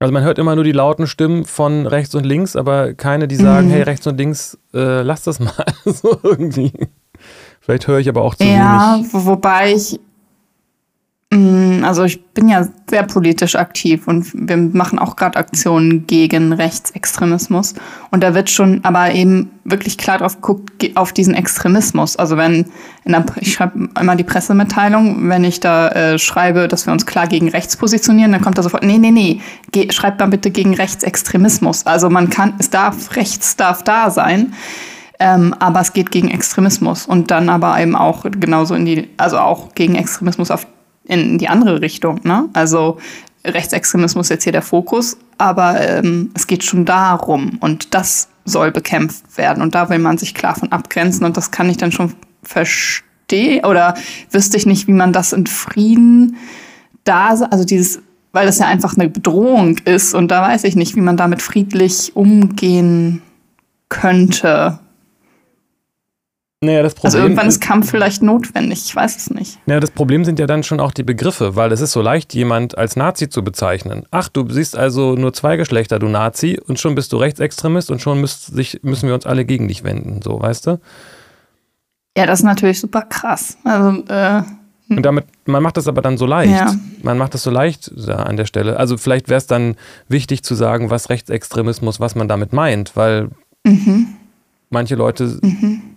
Also 0.00 0.12
man 0.12 0.22
hört 0.22 0.38
immer 0.38 0.54
nur 0.54 0.64
die 0.64 0.72
lauten 0.72 1.06
Stimmen 1.06 1.44
von 1.44 1.86
rechts 1.86 2.14
und 2.14 2.24
links, 2.24 2.56
aber 2.56 2.94
keine, 2.94 3.28
die 3.28 3.36
sagen, 3.36 3.68
mhm. 3.68 3.72
hey, 3.72 3.82
rechts 3.82 4.06
und 4.06 4.18
links, 4.18 4.58
äh, 4.74 5.02
lass 5.02 5.22
das 5.22 5.40
mal. 5.40 5.64
so 5.84 6.18
irgendwie. 6.22 6.72
Vielleicht 7.60 7.86
höre 7.86 8.00
ich 8.00 8.08
aber 8.08 8.22
auch 8.22 8.34
zu 8.34 8.44
ja, 8.44 8.96
wenig. 8.96 9.12
Ja, 9.12 9.24
wobei 9.24 9.72
ich 9.72 9.98
also 11.82 12.04
ich 12.04 12.24
bin 12.26 12.48
ja 12.48 12.66
sehr 12.88 13.02
politisch 13.02 13.56
aktiv 13.56 14.06
und 14.06 14.26
wir 14.34 14.56
machen 14.56 14.98
auch 14.98 15.16
gerade 15.16 15.38
Aktionen 15.38 16.06
gegen 16.06 16.52
Rechtsextremismus. 16.52 17.74
Und 18.10 18.22
da 18.22 18.34
wird 18.34 18.50
schon 18.50 18.84
aber 18.84 19.12
eben 19.12 19.50
wirklich 19.64 19.98
klar 19.98 20.18
drauf 20.18 20.36
geguckt, 20.36 20.96
auf 20.96 21.12
diesen 21.12 21.34
Extremismus. 21.34 22.16
Also 22.16 22.36
wenn, 22.36 22.66
der, 23.04 23.24
ich 23.40 23.54
schreibe 23.54 23.88
immer 23.98 24.16
die 24.16 24.24
Pressemitteilung, 24.24 25.28
wenn 25.28 25.44
ich 25.44 25.60
da 25.60 25.88
äh, 25.88 26.18
schreibe, 26.18 26.68
dass 26.68 26.86
wir 26.86 26.92
uns 26.92 27.06
klar 27.06 27.26
gegen 27.26 27.48
rechts 27.48 27.76
positionieren, 27.76 28.32
dann 28.32 28.40
kommt 28.40 28.58
da 28.58 28.62
sofort, 28.62 28.84
nee, 28.84 28.98
nee, 28.98 29.10
nee, 29.10 29.40
ge, 29.72 29.90
schreibt 29.90 30.20
mal 30.20 30.26
bitte 30.26 30.50
gegen 30.50 30.74
Rechtsextremismus. 30.74 31.86
Also 31.86 32.10
man 32.10 32.30
kann, 32.30 32.54
es 32.58 32.70
darf, 32.70 33.16
rechts 33.16 33.56
darf 33.56 33.82
da 33.82 34.10
sein. 34.10 34.52
Ähm, 35.20 35.54
aber 35.60 35.80
es 35.80 35.92
geht 35.92 36.10
gegen 36.10 36.28
Extremismus 36.28 37.06
und 37.06 37.30
dann 37.30 37.48
aber 37.48 37.80
eben 37.80 37.94
auch 37.94 38.24
genauso 38.28 38.74
in 38.74 38.84
die, 38.84 39.08
also 39.16 39.38
auch 39.38 39.72
gegen 39.74 39.94
Extremismus 39.94 40.50
auf 40.50 40.66
in 41.04 41.38
die 41.38 41.48
andere 41.48 41.80
Richtung. 41.80 42.20
Ne? 42.24 42.48
Also 42.52 42.98
Rechtsextremismus 43.44 44.26
ist 44.26 44.30
jetzt 44.30 44.44
hier 44.44 44.52
der 44.52 44.62
Fokus, 44.62 45.16
aber 45.38 45.80
ähm, 45.80 46.30
es 46.34 46.46
geht 46.46 46.64
schon 46.64 46.84
darum 46.84 47.58
und 47.60 47.94
das 47.94 48.28
soll 48.44 48.72
bekämpft 48.72 49.36
werden 49.36 49.62
und 49.62 49.74
da 49.74 49.88
will 49.90 49.98
man 49.98 50.18
sich 50.18 50.34
klar 50.34 50.54
von 50.54 50.72
abgrenzen 50.72 51.24
und 51.24 51.36
das 51.36 51.50
kann 51.50 51.68
ich 51.70 51.76
dann 51.76 51.92
schon 51.92 52.14
verstehen 52.42 53.64
oder 53.64 53.94
wüsste 54.30 54.56
ich 54.56 54.66
nicht, 54.66 54.86
wie 54.86 54.92
man 54.92 55.12
das 55.12 55.32
in 55.32 55.46
Frieden 55.46 56.36
da, 57.04 57.28
also 57.28 57.64
dieses, 57.64 58.00
weil 58.32 58.46
das 58.46 58.58
ja 58.58 58.66
einfach 58.66 58.96
eine 58.96 59.08
Bedrohung 59.08 59.78
ist 59.84 60.14
und 60.14 60.30
da 60.30 60.42
weiß 60.42 60.64
ich 60.64 60.76
nicht, 60.76 60.96
wie 60.96 61.00
man 61.00 61.16
damit 61.16 61.42
friedlich 61.42 62.16
umgehen 62.16 63.22
könnte. 63.88 64.78
Naja, 66.64 66.82
das 66.82 66.94
Problem 66.94 67.06
also 67.06 67.18
irgendwann 67.18 67.48
ist 67.48 67.60
Kampf 67.60 67.90
vielleicht 67.90 68.22
notwendig, 68.22 68.84
ich 68.86 68.96
weiß 68.96 69.16
es 69.16 69.30
nicht. 69.30 69.58
Ja, 69.66 69.80
das 69.80 69.90
Problem 69.90 70.24
sind 70.24 70.38
ja 70.38 70.46
dann 70.46 70.62
schon 70.62 70.80
auch 70.80 70.92
die 70.92 71.02
Begriffe, 71.02 71.56
weil 71.56 71.72
es 71.72 71.80
ist 71.80 71.92
so 71.92 72.00
leicht, 72.00 72.32
jemand 72.34 72.78
als 72.78 72.96
Nazi 72.96 73.28
zu 73.28 73.44
bezeichnen. 73.44 74.04
Ach, 74.10 74.28
du 74.28 74.48
siehst 74.48 74.76
also 74.76 75.14
nur 75.14 75.32
zwei 75.34 75.56
Geschlechter, 75.56 75.98
du 75.98 76.08
Nazi, 76.08 76.58
und 76.66 76.78
schon 76.78 76.94
bist 76.94 77.12
du 77.12 77.18
Rechtsextremist 77.18 77.90
und 77.90 78.00
schon 78.00 78.20
müsst 78.20 78.46
sich, 78.46 78.80
müssen 78.82 79.08
wir 79.08 79.14
uns 79.14 79.26
alle 79.26 79.44
gegen 79.44 79.68
dich 79.68 79.84
wenden, 79.84 80.22
so, 80.22 80.40
weißt 80.40 80.66
du? 80.66 80.80
Ja, 82.16 82.26
das 82.26 82.40
ist 82.40 82.44
natürlich 82.44 82.80
super 82.80 83.02
krass. 83.02 83.58
Also, 83.64 84.02
äh, 84.08 84.42
und 84.88 85.02
damit, 85.02 85.24
man 85.46 85.62
macht 85.62 85.76
das 85.76 85.88
aber 85.88 86.02
dann 86.02 86.18
so 86.18 86.26
leicht. 86.26 86.52
Ja. 86.52 86.74
Man 87.02 87.18
macht 87.18 87.34
das 87.34 87.42
so 87.42 87.50
leicht 87.50 87.90
ja, 87.96 88.16
an 88.16 88.36
der 88.36 88.44
Stelle. 88.44 88.78
Also 88.78 88.98
vielleicht 88.98 89.28
wäre 89.28 89.38
es 89.38 89.46
dann 89.46 89.76
wichtig 90.08 90.42
zu 90.44 90.54
sagen, 90.54 90.90
was 90.90 91.08
Rechtsextremismus, 91.08 92.00
was 92.00 92.14
man 92.14 92.28
damit 92.28 92.52
meint, 92.52 92.94
weil 92.94 93.30
mhm. 93.64 94.08
manche 94.68 94.94
Leute 94.94 95.38
mhm 95.42 95.93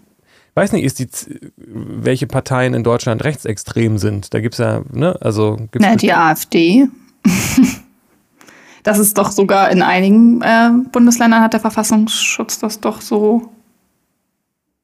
weiß 0.57 0.71
nicht, 0.71 0.83
ist 0.83 0.99
die, 0.99 1.07
welche 1.55 2.25
Parteien 2.25 2.73
in 2.73 2.83
Deutschland 2.83 3.23
rechtsextrem 3.23 3.99
sind. 3.99 4.33
Da 4.33 4.39
gibt 4.39 4.55
es 4.55 4.57
ja, 4.57 4.81
ne, 4.91 5.15
also 5.21 5.55
gibt's 5.71 5.87
Na, 5.87 5.95
die 5.95 6.11
AfD. 6.11 6.87
das 8.83 8.97
ist 8.97 9.17
doch 9.19 9.29
sogar 9.31 9.69
in 9.69 9.83
einigen 9.83 10.41
äh, 10.41 10.71
Bundesländern 10.91 11.41
hat 11.41 11.53
der 11.53 11.59
Verfassungsschutz 11.59 12.57
das 12.57 12.79
doch 12.79 13.01
so. 13.01 13.49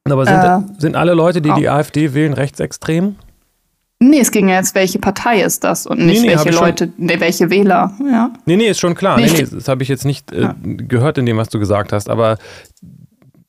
Aber 0.06 0.26
sind, 0.26 0.36
äh, 0.36 0.80
sind 0.80 0.96
alle 0.96 1.16
Leute, 1.16 1.42
die 1.42 1.52
auch. 1.52 1.58
die 1.58 1.70
AfD 1.70 2.14
wählen, 2.14 2.34
rechtsextrem? 2.34 3.16
Nee, 3.98 4.20
es 4.20 4.32
ging 4.32 4.50
ja 4.50 4.56
jetzt, 4.56 4.76
welche 4.76 5.00
Partei 5.00 5.42
ist 5.42 5.64
das 5.64 5.88
und 5.88 6.06
nicht 6.06 6.22
nee, 6.22 6.28
nee, 6.28 6.36
welche 6.36 6.52
Leute, 6.52 6.94
nee, 6.98 7.20
welche 7.20 7.50
Wähler. 7.50 7.94
Ja. 8.06 8.32
Nee, 8.46 8.58
nee, 8.58 8.68
ist 8.68 8.80
schon 8.80 8.96
klar. 8.96 9.18
Nee, 9.18 9.32
nee, 9.32 9.48
das 9.50 9.68
habe 9.68 9.82
ich 9.82 9.90
jetzt 9.90 10.06
nicht 10.06 10.32
äh, 10.34 10.50
gehört 10.64 11.18
in 11.18 11.26
dem, 11.26 11.38
was 11.38 11.48
du 11.50 11.58
gesagt 11.58 11.94
hast. 11.94 12.10
Aber 12.10 12.38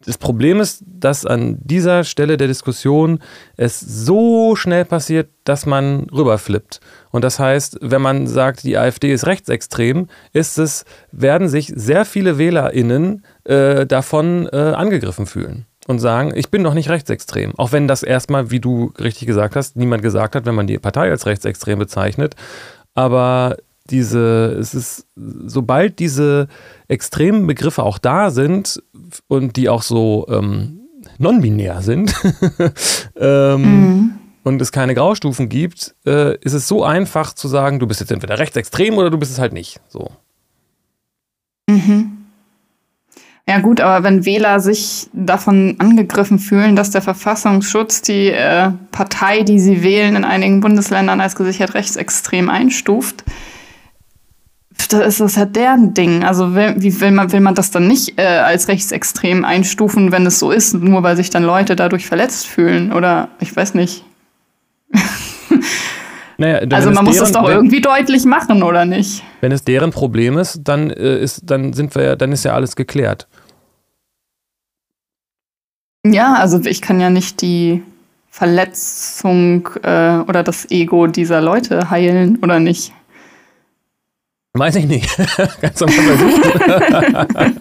das 0.07 0.19
Problem 0.19 0.61
ist, 0.61 0.83
dass 0.87 1.25
an 1.25 1.59
dieser 1.63 2.05
Stelle 2.05 2.37
der 2.37 2.49
Diskussion 2.49 3.21
es 3.57 3.81
so 3.81 4.57
schnell 4.57 4.85
passiert, 4.85 5.31
dass 5.45 5.67
man 5.67 6.07
rüberflippt. 6.11 6.81
Und 7.11 7.25
das 7.25 7.39
heißt, 7.39 7.79
wenn 7.81 8.03
man 8.03 8.27
sagt, 8.27 8.65
die 8.65 8.77
AfD 8.77 9.13
ist 9.13 9.27
rechtsextrem, 9.27 10.09
ist 10.33 10.59
es, 10.59 10.85
werden 11.13 11.49
sich 11.49 11.73
sehr 11.75 12.05
viele 12.05 12.39
WählerInnen 12.39 13.25
äh, 13.45 13.87
davon 13.87 14.49
äh, 14.53 14.57
angegriffen 14.57 15.27
fühlen 15.27 15.67
und 15.87 15.99
sagen, 15.99 16.33
ich 16.35 16.51
bin 16.51 16.65
doch 16.65 16.75
nicht 16.75 16.89
rechtsextrem. 16.89 17.53
Auch 17.57 17.73
wenn 17.73 17.89
das 17.89 18.03
erstmal, 18.03 18.51
wie 18.51 18.61
du 18.61 18.93
richtig 18.99 19.27
gesagt 19.27 19.57
hast, 19.57 19.77
niemand 19.77 20.03
gesagt 20.03 20.35
hat, 20.35 20.47
wenn 20.47 20.55
man 20.55 20.67
die 20.67 20.79
Partei 20.79 21.11
als 21.11 21.27
rechtsextrem 21.27 21.79
bezeichnet. 21.79 22.35
Aber 22.95 23.57
diese, 23.91 24.57
es 24.59 24.75
ist, 24.75 25.07
sobald 25.15 25.99
diese 25.99 26.49
extremen 26.89 27.47
Begriffe 27.47 27.83
auch 27.83 27.99
da 27.99 28.31
sind 28.31 28.83
und 29.29 29.57
die 29.57 29.69
auch 29.69 29.83
so 29.83 30.27
ähm, 30.31 30.81
non-binär 31.19 31.83
sind 31.83 32.15
ähm, 33.17 33.63
mhm. 33.63 34.15
und 34.43 34.63
es 34.63 34.73
keine 34.73 34.95
Graustufen 34.95 35.49
gibt, 35.49 35.95
äh, 36.07 36.37
ist 36.39 36.55
es 36.55 36.67
so 36.67 36.83
einfach 36.83 37.35
zu 37.35 37.49
sagen, 37.49 37.79
du 37.79 37.87
bist 37.87 38.01
jetzt 38.01 38.13
entweder 38.13 38.39
rechtsextrem 38.39 38.97
oder 38.97 39.11
du 39.11 39.19
bist 39.19 39.33
es 39.33 39.39
halt 39.39 39.53
nicht. 39.53 39.81
So. 39.89 40.11
Mhm. 41.69 42.25
Ja 43.47 43.59
gut, 43.59 43.83
aber 43.83 44.03
wenn 44.05 44.25
Wähler 44.25 44.59
sich 44.61 45.11
davon 45.13 45.77
angegriffen 45.79 46.39
fühlen, 46.39 46.77
dass 46.77 46.91
der 46.91 47.03
Verfassungsschutz 47.03 48.01
die 48.01 48.31
äh, 48.31 48.71
Partei, 48.91 49.43
die 49.43 49.61
sie 49.61 49.83
wählen, 49.83 50.17
in 50.17 50.25
einigen 50.25 50.61
Bundesländern 50.61 51.21
als 51.21 51.37
gesichert 51.37 51.75
rechtsextrem 51.75 52.49
einstuft, 52.49 53.23
das 54.89 55.21
ist 55.21 55.37
halt 55.37 55.57
deren 55.57 55.95
Ding. 55.95 56.25
Also 56.25 56.55
wie 56.55 57.01
will 57.01 57.11
man, 57.11 57.33
will 57.33 57.41
man 57.41 57.55
das 57.55 57.71
dann 57.71 57.87
nicht 57.87 58.19
äh, 58.19 58.25
als 58.25 58.69
rechtsextrem 58.69 59.45
einstufen, 59.45 60.13
wenn 60.13 60.27
es 60.27 60.39
so 60.39 60.51
ist, 60.51 60.75
nur 60.75 61.03
weil 61.03 61.17
sich 61.17 61.31
dann 61.31 61.45
Leute 61.45 61.77
dadurch 61.77 62.07
verletzt 62.07 62.47
fühlen? 62.47 62.93
Oder 62.93 63.29
ich 63.41 63.55
weiß 63.55 63.75
nicht. 63.75 64.05
Naja, 66.37 66.67
also 66.71 66.91
man 66.91 67.05
muss 67.05 67.15
deren, 67.15 67.25
das 67.25 67.33
doch 67.33 67.47
wenn, 67.47 67.57
irgendwie 67.57 67.81
deutlich 67.81 68.25
machen, 68.25 68.65
oder 68.65 68.85
nicht? 68.85 69.23
Wenn 69.41 69.53
es 69.53 69.63
deren 69.63 69.93
Problem 69.93 70.37
ist, 70.37 70.61
dann 70.65 70.91
äh, 70.91 71.21
ist, 71.21 71.43
dann 71.45 71.73
sind 71.73 71.95
wir 71.95 72.17
dann 72.17 72.33
ist 72.33 72.45
ja 72.45 72.55
alles 72.55 72.75
geklärt. 72.75 73.29
Ja, 76.05 76.35
also 76.35 76.61
ich 76.65 76.83
kann 76.83 77.01
ja 77.01 77.09
nicht 77.09 77.41
die 77.41 77.83
Verletzung 78.29 79.69
äh, 79.83 80.19
oder 80.27 80.43
das 80.43 80.71
Ego 80.71 81.07
dieser 81.07 81.41
Leute 81.41 81.89
heilen, 81.89 82.41
oder 82.43 82.59
nicht? 82.59 82.93
Weiß 84.57 84.77
ich 84.77 84.87
nicht. 84.87 85.11
Ganz 85.61 85.81
du 85.81 85.87
mal 85.87 85.93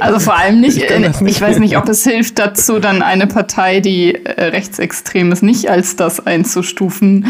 also 0.00 0.18
vor 0.18 0.38
allem 0.38 0.62
nicht, 0.62 0.78
ich, 0.78 0.98
nicht, 0.98 1.20
ich 1.20 1.40
weiß 1.42 1.58
nicht, 1.58 1.76
ob 1.76 1.86
es 1.90 2.04
hilft 2.04 2.38
dazu, 2.38 2.78
dann 2.78 3.02
eine 3.02 3.26
Partei, 3.26 3.80
die 3.80 4.14
äh, 4.14 4.44
rechtsextrem 4.44 5.30
ist, 5.30 5.42
nicht 5.42 5.70
als 5.70 5.94
das 5.96 6.26
einzustufen. 6.26 7.26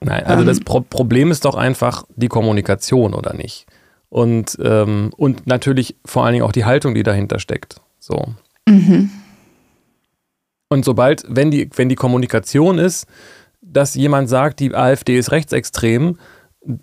Nein, 0.00 0.24
also 0.24 0.40
ähm. 0.40 0.48
das 0.48 0.58
Pro 0.60 0.80
Problem 0.80 1.30
ist 1.30 1.44
doch 1.44 1.54
einfach 1.54 2.04
die 2.16 2.26
Kommunikation, 2.26 3.14
oder 3.14 3.34
nicht? 3.34 3.66
Und, 4.08 4.58
ähm, 4.60 5.12
und 5.16 5.46
natürlich 5.46 5.94
vor 6.04 6.24
allen 6.24 6.32
Dingen 6.32 6.44
auch 6.44 6.52
die 6.52 6.64
Haltung, 6.64 6.96
die 6.96 7.04
dahinter 7.04 7.38
steckt. 7.38 7.76
So. 8.00 8.34
Mhm. 8.68 9.10
Und 10.70 10.84
sobald, 10.84 11.24
wenn 11.28 11.52
die, 11.52 11.70
wenn 11.76 11.88
die 11.88 11.94
Kommunikation 11.94 12.78
ist, 12.78 13.06
dass 13.62 13.94
jemand 13.94 14.28
sagt, 14.28 14.58
die 14.58 14.74
AfD 14.74 15.16
ist 15.16 15.30
rechtsextrem, 15.30 16.18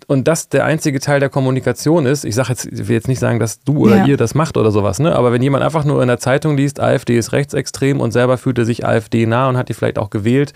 und 0.06 0.28
das 0.28 0.48
der 0.48 0.64
einzige 0.64 1.00
Teil 1.00 1.20
der 1.20 1.28
Kommunikation 1.28 2.06
ist, 2.06 2.24
ich 2.24 2.34
sage 2.34 2.50
jetzt, 2.50 2.66
ich 2.66 2.88
will 2.88 2.94
jetzt 2.94 3.08
nicht 3.08 3.18
sagen, 3.18 3.40
dass 3.40 3.60
du 3.60 3.78
oder 3.78 3.98
ja. 3.98 4.06
ihr 4.06 4.16
das 4.16 4.34
macht 4.34 4.56
oder 4.56 4.70
sowas, 4.70 4.98
ne? 4.98 5.14
aber 5.14 5.32
wenn 5.32 5.42
jemand 5.42 5.64
einfach 5.64 5.84
nur 5.84 6.00
in 6.02 6.08
der 6.08 6.18
Zeitung 6.18 6.56
liest, 6.56 6.80
AfD 6.80 7.16
ist 7.16 7.32
rechtsextrem 7.32 8.00
und 8.00 8.12
selber 8.12 8.38
fühlte 8.38 8.64
sich 8.64 8.86
AfD 8.86 9.26
nah 9.26 9.48
und 9.48 9.56
hat 9.56 9.68
die 9.68 9.74
vielleicht 9.74 9.98
auch 9.98 10.10
gewählt 10.10 10.52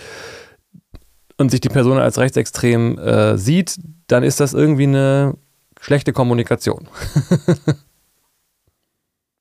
und 1.38 1.50
sich 1.50 1.60
die 1.60 1.68
Person 1.68 1.98
als 1.98 2.18
rechtsextrem 2.18 2.98
äh, 2.98 3.36
sieht, 3.36 3.78
dann 4.06 4.22
ist 4.22 4.40
das 4.40 4.54
irgendwie 4.54 4.84
eine 4.84 5.34
schlechte 5.80 6.12
Kommunikation. 6.12 6.88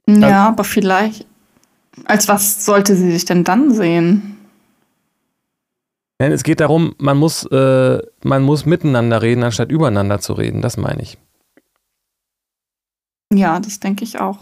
ja, 0.08 0.15
also, 0.15 0.28
aber 0.28 0.63
vielleicht. 0.63 1.26
Als 2.06 2.28
was 2.28 2.65
sollte 2.65 2.95
sie 2.95 3.12
sich 3.12 3.26
denn 3.26 3.43
dann 3.43 3.74
sehen? 3.74 4.36
Es 6.17 6.43
geht 6.43 6.62
darum, 6.62 6.95
man 6.97 7.17
muss, 7.17 7.45
äh, 7.45 8.01
man 8.23 8.43
muss 8.43 8.65
miteinander 8.65 9.21
reden, 9.21 9.43
anstatt 9.43 9.69
übereinander 9.69 10.19
zu 10.19 10.34
reden. 10.34 10.62
Das 10.62 10.78
meine 10.78 11.01
ich. 11.01 11.17
Ja, 13.34 13.60
das 13.60 13.80
denke 13.80 14.04
ich 14.04 14.19
auch. 14.19 14.39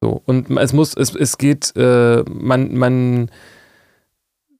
So, 0.00 0.20
und 0.26 0.50
es 0.58 0.72
muss, 0.72 0.94
es, 0.96 1.14
es 1.14 1.38
geht, 1.38 1.72
äh, 1.76 2.24
man, 2.28 2.74
man, 2.74 3.30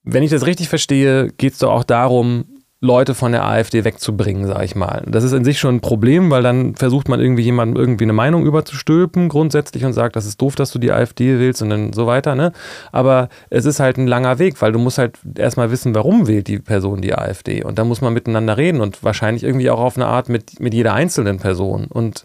wenn 0.05 0.23
ich 0.23 0.31
das 0.31 0.47
richtig 0.47 0.69
verstehe, 0.69 1.33
geht 1.33 1.55
es 1.55 1.59
doch 1.59 1.73
auch 1.73 1.85
darum, 1.85 2.52
Leute 2.85 3.15
von 3.15 3.31
der 3.31 3.45
AfD 3.45 3.85
wegzubringen, 3.85 4.45
sage 4.49 4.65
ich 4.65 4.75
mal. 4.75 5.05
Das 5.07 5.23
ist 5.23 5.31
in 5.31 5.45
sich 5.45 5.61
schon 5.61 5.77
ein 5.77 5.81
Problem, 5.81 6.33
weil 6.33 6.43
dann 6.43 6.75
versucht 6.75 7.09
man 7.09 7.21
irgendwie 7.21 7.45
jemandem 7.45 7.81
irgendwie 7.81 8.03
eine 8.03 8.13
Meinung 8.13 8.45
überzustülpen 8.45 9.29
grundsätzlich 9.29 9.85
und 9.85 9.93
sagt, 9.93 10.17
das 10.17 10.27
ist 10.27 10.43
doof, 10.43 10.57
dass 10.57 10.73
du 10.73 10.81
die 10.81 10.91
AfD 10.91 11.39
willst 11.39 11.63
und 11.63 11.71
dann 11.71 11.93
so 11.93 12.09
weiter. 12.09 12.35
Ne? 12.35 12.51
Aber 12.91 13.29
es 13.51 13.67
ist 13.67 13.79
halt 13.79 13.99
ein 13.99 14.09
langer 14.09 14.41
Weg, 14.41 14.61
weil 14.61 14.73
du 14.73 14.81
musst 14.81 14.99
halt 14.99 15.17
erstmal 15.37 15.71
wissen, 15.71 15.95
warum 15.95 16.27
wählt 16.27 16.49
die 16.49 16.59
Person 16.59 17.03
die 17.03 17.15
AfD. 17.15 17.63
Und 17.63 17.79
da 17.79 17.85
muss 17.85 18.01
man 18.01 18.15
miteinander 18.15 18.57
reden 18.57 18.81
und 18.81 19.05
wahrscheinlich 19.05 19.45
irgendwie 19.45 19.71
auch 19.71 19.81
auf 19.81 19.97
eine 19.97 20.07
Art 20.07 20.29
mit, 20.29 20.59
mit 20.59 20.75
jeder 20.75 20.93
einzelnen 20.93 21.39
Person. 21.39 21.85
Und 21.87 22.25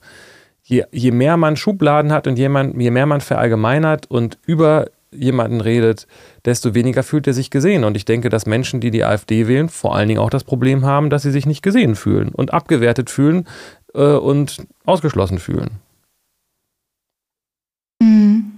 je, 0.63 0.85
je 0.91 1.11
mehr 1.11 1.37
man 1.37 1.55
Schubladen 1.55 2.11
hat 2.11 2.25
und 2.25 2.39
je, 2.39 2.49
man, 2.49 2.79
je 2.79 2.89
mehr 2.89 3.05
man 3.05 3.21
verallgemeinert 3.21 4.09
und 4.09 4.39
über 4.47 4.87
jemanden 5.11 5.61
redet, 5.61 6.07
desto 6.45 6.73
weniger 6.73 7.03
fühlt 7.03 7.27
er 7.27 7.33
sich 7.33 7.49
gesehen. 7.49 7.83
Und 7.83 7.95
ich 7.95 8.05
denke, 8.05 8.29
dass 8.29 8.45
Menschen, 8.45 8.79
die 8.79 8.91
die 8.91 9.03
AfD 9.03 9.47
wählen, 9.47 9.69
vor 9.69 9.95
allen 9.95 10.07
Dingen 10.07 10.19
auch 10.19 10.29
das 10.29 10.43
Problem 10.43 10.85
haben, 10.85 11.09
dass 11.09 11.23
sie 11.23 11.31
sich 11.31 11.45
nicht 11.45 11.61
gesehen 11.61 11.95
fühlen 11.95 12.29
und 12.29 12.53
abgewertet 12.53 13.09
fühlen 13.09 13.47
äh, 13.93 14.01
und 14.01 14.65
ausgeschlossen 14.85 15.39
fühlen. 15.39 15.71
Mhm. 18.01 18.53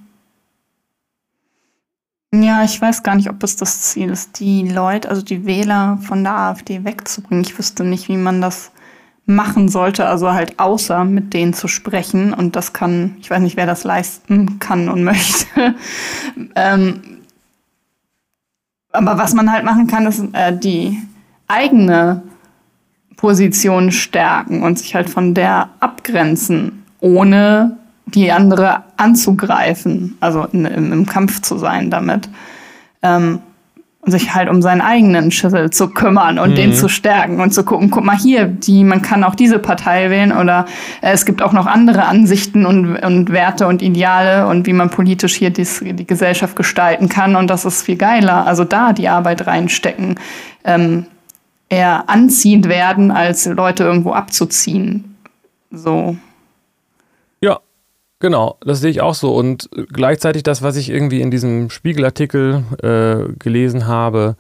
Ja, 2.34 2.64
ich 2.64 2.80
weiß 2.80 3.04
gar 3.04 3.16
nicht, 3.16 3.30
ob 3.30 3.42
es 3.44 3.56
das 3.56 3.82
Ziel 3.82 4.10
ist, 4.10 4.40
die 4.40 4.68
Leute, 4.68 5.10
also 5.10 5.24
die 5.24 5.46
Wähler 5.46 5.98
von 6.02 6.24
der 6.24 6.34
AfD 6.34 6.84
wegzubringen. 6.84 7.44
Ich 7.44 7.58
wüsste 7.58 7.84
nicht, 7.84 8.08
wie 8.08 8.18
man 8.18 8.40
das 8.40 8.72
machen 9.30 9.70
sollte, 9.70 10.08
also 10.08 10.34
halt 10.34 10.60
außer 10.60 11.06
mit 11.06 11.34
denen 11.34 11.54
zu 11.54 11.68
sprechen. 11.68 12.34
Und 12.34 12.56
das 12.56 12.74
kann, 12.74 13.16
ich 13.22 13.30
weiß 13.30 13.40
nicht, 13.42 13.58
wer 13.58 13.68
das 13.68 13.84
leisten 13.84 14.60
kann 14.60 14.90
und 14.90 15.04
möchte. 15.06 15.76
ähm, 16.56 17.02
aber 18.92 19.18
was 19.18 19.34
man 19.34 19.52
halt 19.52 19.64
machen 19.64 19.88
kann, 19.88 20.08
ist 20.08 20.24
äh, 20.34 20.58
die 20.58 21.00
eigene 21.48 22.24
Position 23.18 23.92
stärken 23.92 24.64
und 24.64 24.80
sich 24.80 24.96
halt 24.96 25.10
von 25.10 25.34
der 25.34 25.70
abgrenzen, 25.80 26.84
ohne 27.00 27.78
die 28.06 28.32
andere 28.32 28.84
anzugreifen, 28.98 30.18
also 30.20 30.46
in, 30.46 30.66
im, 30.66 30.92
im 30.92 31.06
Kampf 31.06 31.42
zu 31.42 31.58
sein 31.58 31.92
damit. 31.92 32.30
Ähm, 33.04 33.40
und 34.02 34.12
sich 34.12 34.34
halt 34.34 34.50
um 34.50 34.62
seinen 34.62 34.80
eigenen 34.80 35.30
Schüssel 35.30 35.72
zu 35.72 35.90
kümmern 35.90 36.40
und 36.40 36.52
mhm. 36.52 36.56
den 36.56 36.74
zu 36.74 36.88
stärken 36.88 37.42
und 37.42 37.54
zu 37.54 37.66
gucken, 37.66 37.90
guck 37.90 38.04
mal 38.04 38.18
hier, 38.18 38.46
die, 38.46 38.84
man 38.86 39.02
kann 39.02 39.26
auch 39.26 39.36
diese 39.36 39.60
Partei 39.60 40.10
wählen 40.10 40.32
oder 40.32 40.66
äh, 41.02 41.12
es 41.12 41.26
gibt 41.26 41.42
auch 41.42 41.52
noch 41.52 41.66
andere 41.66 42.06
Ansichten 42.06 42.66
und, 42.66 42.96
und 42.96 43.32
Werte 43.32 43.68
und 43.68 43.82
Ideale 43.82 44.48
und 44.48 44.68
wie 44.68 44.74
man 44.74 44.90
politisch 44.90 45.36
hier 45.36 45.50
dies, 45.50 45.84
die 45.84 46.08
Gesellschaft 46.08 46.56
gestalten 46.56 47.10
kann 47.10 47.36
und 47.36 47.50
das 47.50 47.66
ist 47.66 47.82
viel 47.82 47.98
geiler. 47.98 48.48
Also 48.48 48.64
da 48.64 48.94
die 48.94 49.10
Arbeit 49.10 49.46
reinstecken, 49.48 50.16
ähm, 50.64 51.06
eher 51.68 52.10
anziehend 52.10 52.70
werden, 52.70 53.12
als 53.12 53.46
Leute 53.46 53.84
irgendwo 53.84 54.14
abzuziehen. 54.14 55.18
So. 55.72 56.16
Genau, 58.20 58.58
das 58.62 58.82
sehe 58.82 58.92
ich 58.92 59.02
auch 59.02 59.16
so. 59.16 59.34
Und 59.34 59.70
gleichzeitig 59.94 60.44
das, 60.44 60.62
was 60.62 60.76
ich 60.76 60.90
irgendwie 60.90 61.22
in 61.22 61.32
diesem 61.32 61.70
Spiegelartikel 61.70 62.64
äh, 62.84 63.34
gelesen 63.40 63.88
habe, 63.88 64.36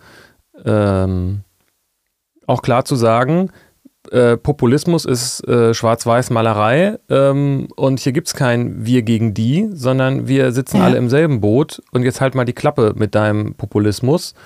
ähm, 0.66 1.42
auch 2.46 2.62
klar 2.62 2.84
zu 2.84 2.96
sagen, 2.96 3.52
äh, 4.12 4.38
Populismus 4.38 5.06
ist 5.06 5.48
äh, 5.48 5.74
Schwarz-Weiß-Malerei 5.74 6.98
ähm, 7.10 7.68
und 7.76 8.00
hier 8.00 8.12
gibt 8.12 8.28
es 8.28 8.34
kein 8.34 8.86
Wir 8.86 9.02
gegen 9.04 9.34
die, 9.34 9.70
sondern 9.72 10.28
wir 10.28 10.52
sitzen 10.52 10.78
ja. 10.78 10.86
alle 10.86 10.98
im 10.98 11.10
selben 11.10 11.42
Boot 11.42 11.82
und 11.92 12.04
jetzt 12.04 12.20
halt 12.20 12.34
mal 12.34 12.46
die 12.46 12.54
Klappe 12.54 12.94
mit 12.96 13.16
deinem 13.16 13.56
Populismus. 13.56 14.34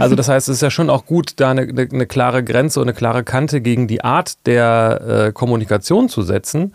Also 0.00 0.16
das 0.16 0.28
heißt, 0.28 0.48
es 0.48 0.56
ist 0.56 0.62
ja 0.62 0.70
schon 0.70 0.90
auch 0.90 1.04
gut, 1.04 1.34
da 1.36 1.50
eine, 1.50 1.62
eine, 1.62 1.88
eine 1.92 2.06
klare 2.06 2.42
Grenze 2.42 2.80
und 2.80 2.88
eine 2.88 2.94
klare 2.94 3.22
Kante 3.22 3.60
gegen 3.60 3.86
die 3.86 4.02
Art 4.02 4.46
der 4.46 5.26
äh, 5.28 5.32
Kommunikation 5.32 6.08
zu 6.08 6.22
setzen. 6.22 6.74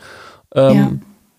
Ähm, 0.54 0.76
ja 0.76 0.92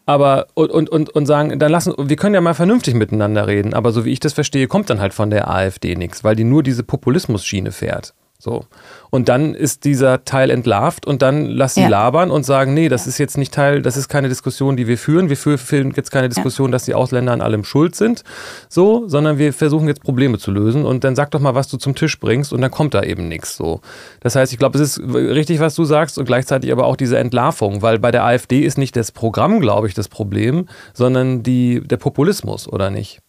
aber 0.08 0.46
und, 0.54 0.70
und, 0.88 1.10
und, 1.10 1.26
sagen, 1.26 1.58
dann 1.58 1.70
lassen, 1.70 1.92
wir 1.98 2.16
können 2.16 2.34
ja 2.34 2.40
mal 2.40 2.54
vernünftig 2.54 2.94
miteinander 2.94 3.46
reden, 3.46 3.74
aber 3.74 3.92
so 3.92 4.06
wie 4.06 4.10
ich 4.10 4.20
das 4.20 4.32
verstehe, 4.32 4.66
kommt 4.66 4.88
dann 4.88 5.00
halt 5.00 5.12
von 5.12 5.28
der 5.28 5.50
AfD 5.50 5.96
nichts, 5.96 6.24
weil 6.24 6.34
die 6.34 6.44
nur 6.44 6.62
diese 6.62 6.82
Populismus-Schiene 6.82 7.72
fährt. 7.72 8.14
So. 8.40 8.66
Und 9.10 9.28
dann 9.28 9.52
ist 9.52 9.84
dieser 9.84 10.24
Teil 10.24 10.50
entlarvt 10.50 11.06
und 11.06 11.22
dann 11.22 11.46
lass 11.46 11.74
sie 11.74 11.82
ja. 11.82 11.88
labern 11.88 12.30
und 12.30 12.44
sagen, 12.44 12.72
nee, 12.72 12.88
das 12.88 13.08
ist 13.08 13.18
jetzt 13.18 13.36
nicht 13.36 13.52
Teil, 13.52 13.82
das 13.82 13.96
ist 13.96 14.08
keine 14.08 14.28
Diskussion, 14.28 14.76
die 14.76 14.86
wir 14.86 14.96
führen. 14.96 15.28
Wir 15.28 15.36
führen 15.36 15.92
jetzt 15.96 16.12
keine 16.12 16.28
Diskussion, 16.28 16.68
ja. 16.68 16.72
dass 16.72 16.84
die 16.84 16.94
Ausländer 16.94 17.32
an 17.32 17.40
allem 17.40 17.64
schuld 17.64 17.96
sind, 17.96 18.22
so, 18.68 19.08
sondern 19.08 19.38
wir 19.38 19.52
versuchen 19.52 19.88
jetzt 19.88 20.04
Probleme 20.04 20.38
zu 20.38 20.52
lösen 20.52 20.84
und 20.84 21.02
dann 21.02 21.16
sag 21.16 21.32
doch 21.32 21.40
mal, 21.40 21.56
was 21.56 21.66
du 21.66 21.78
zum 21.78 21.96
Tisch 21.96 22.20
bringst 22.20 22.52
und 22.52 22.60
dann 22.60 22.70
kommt 22.70 22.94
da 22.94 23.02
eben 23.02 23.26
nichts, 23.26 23.56
so. 23.56 23.80
Das 24.20 24.36
heißt, 24.36 24.52
ich 24.52 24.58
glaube, 24.60 24.78
es 24.78 24.98
ist 24.98 25.14
richtig, 25.14 25.58
was 25.58 25.74
du 25.74 25.84
sagst 25.84 26.16
und 26.16 26.26
gleichzeitig 26.26 26.70
aber 26.70 26.86
auch 26.86 26.96
diese 26.96 27.18
Entlarvung, 27.18 27.82
weil 27.82 27.98
bei 27.98 28.12
der 28.12 28.24
AfD 28.24 28.60
ist 28.60 28.78
nicht 28.78 28.94
das 28.94 29.10
Programm, 29.10 29.58
glaube 29.58 29.88
ich, 29.88 29.94
das 29.94 30.06
Problem, 30.06 30.68
sondern 30.94 31.42
die, 31.42 31.80
der 31.80 31.96
Populismus, 31.96 32.68
oder 32.68 32.90
nicht? 32.90 33.20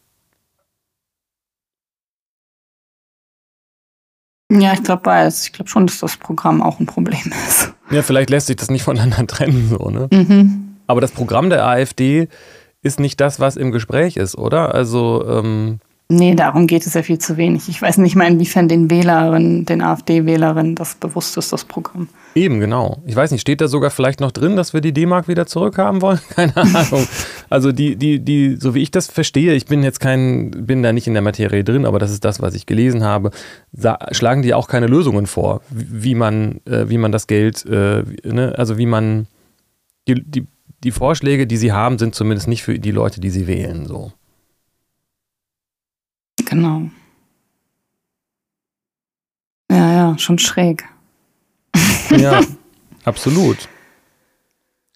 Ja, 4.52 4.74
ich 4.74 4.84
glaube 4.84 5.04
beides. 5.04 5.46
Ich 5.46 5.54
glaube 5.54 5.70
schon, 5.70 5.86
dass 5.88 6.00
das 6.00 6.18
Programm 6.18 6.62
auch 6.62 6.80
ein 6.80 6.86
Problem 6.86 7.32
ist. 7.48 7.74
Ja, 7.92 8.02
vielleicht 8.02 8.30
lässt 8.30 8.48
sich 8.48 8.56
das 8.56 8.70
nicht 8.70 8.84
voneinander 8.84 9.26
trennen, 9.28 9.70
so, 9.70 9.90
ne? 9.90 10.08
Mhm. 10.12 10.78
Aber 10.88 11.02
das 11.02 11.12
Programm 11.12 11.50
der 11.50 11.66
AfD 11.66 12.28
ist 12.82 13.00
nicht 13.00 13.22
das, 13.22 13.40
was 13.40 13.58
im 13.58 13.72
Gespräch 13.72 14.18
ist, 14.18 14.38
oder? 14.38 14.74
Also, 14.74 15.24
ähm, 15.28 15.80
Nee, 16.12 16.34
darum 16.34 16.66
geht 16.66 16.88
es 16.88 16.96
ja 16.96 17.04
viel 17.04 17.20
zu 17.20 17.38
wenig. 17.38 17.70
Ich 17.70 17.80
weiß 17.80 18.00
nicht 18.00 18.16
mal, 18.16 18.28
inwiefern 18.28 18.68
den 18.68 18.90
Wählerinnen, 18.90 19.66
den 19.66 19.84
AfD-Wählerinnen 19.84 20.74
das 20.74 20.96
bewusst 20.96 21.38
ist, 21.38 21.54
das 21.54 21.66
Programm. 21.66 22.10
Eben, 22.34 22.60
genau. 22.60 23.04
Ich 23.06 23.16
weiß 23.16 23.30
nicht, 23.30 23.42
steht 23.42 23.62
da 23.62 23.68
sogar 23.68 23.92
vielleicht 23.92 24.20
noch 24.20 24.32
drin, 24.32 24.56
dass 24.56 24.74
wir 24.74 24.82
die 24.82 24.92
D-Mark 24.92 25.28
wieder 25.28 25.46
zurückhaben 25.46 26.02
wollen? 26.02 26.20
Keine 26.30 26.58
Ahnung. 26.58 27.08
Also 27.52 27.72
die, 27.72 27.96
die, 27.96 28.20
die, 28.22 28.58
so 28.60 28.74
wie 28.74 28.82
ich 28.82 28.90
das 28.90 29.06
verstehe, 29.06 29.54
ich 29.54 29.68
bin 29.68 29.84
jetzt 29.84 30.00
kein, 30.00 30.50
bin 30.50 30.82
da 30.82 30.94
nicht 30.94 31.06
in 31.06 31.14
der 31.14 31.22
Materie 31.22 31.64
drin, 31.64 31.86
aber 31.86 32.00
das 32.00 32.10
ist 32.10 32.26
das, 32.26 32.42
was 32.42 32.56
ich 32.56 32.66
gelesen 32.66 33.04
habe, 33.04 33.30
schlagen 34.12 34.42
die 34.42 34.56
auch 34.56 34.68
keine 34.68 34.88
Lösungen 34.88 35.28
vor, 35.28 35.62
wie 35.70 36.16
man, 36.16 36.62
äh, 36.66 36.90
wie 36.90 36.98
man 36.98 37.12
das 37.12 37.28
Geld, 37.28 37.68
äh, 37.68 38.04
ne? 38.24 38.56
also 38.58 38.80
wie 38.80 38.88
man, 38.88 39.28
die, 40.08 40.24
die, 40.24 40.48
die 40.84 40.92
Vorschläge, 40.92 41.46
die 41.46 41.58
sie 41.58 41.72
haben, 41.72 42.00
sind 42.00 42.16
zumindest 42.16 42.48
nicht 42.48 42.64
für 42.64 42.80
die 42.80 42.92
Leute, 42.92 43.22
die 43.22 43.30
sie 43.30 43.46
wählen, 43.46 43.86
so. 43.86 44.12
Genau. 46.50 46.90
Ja, 49.72 49.94
ja, 49.94 50.18
schon 50.18 50.40
schräg. 50.40 50.84
Ja, 52.10 52.42
absolut. 53.06 53.70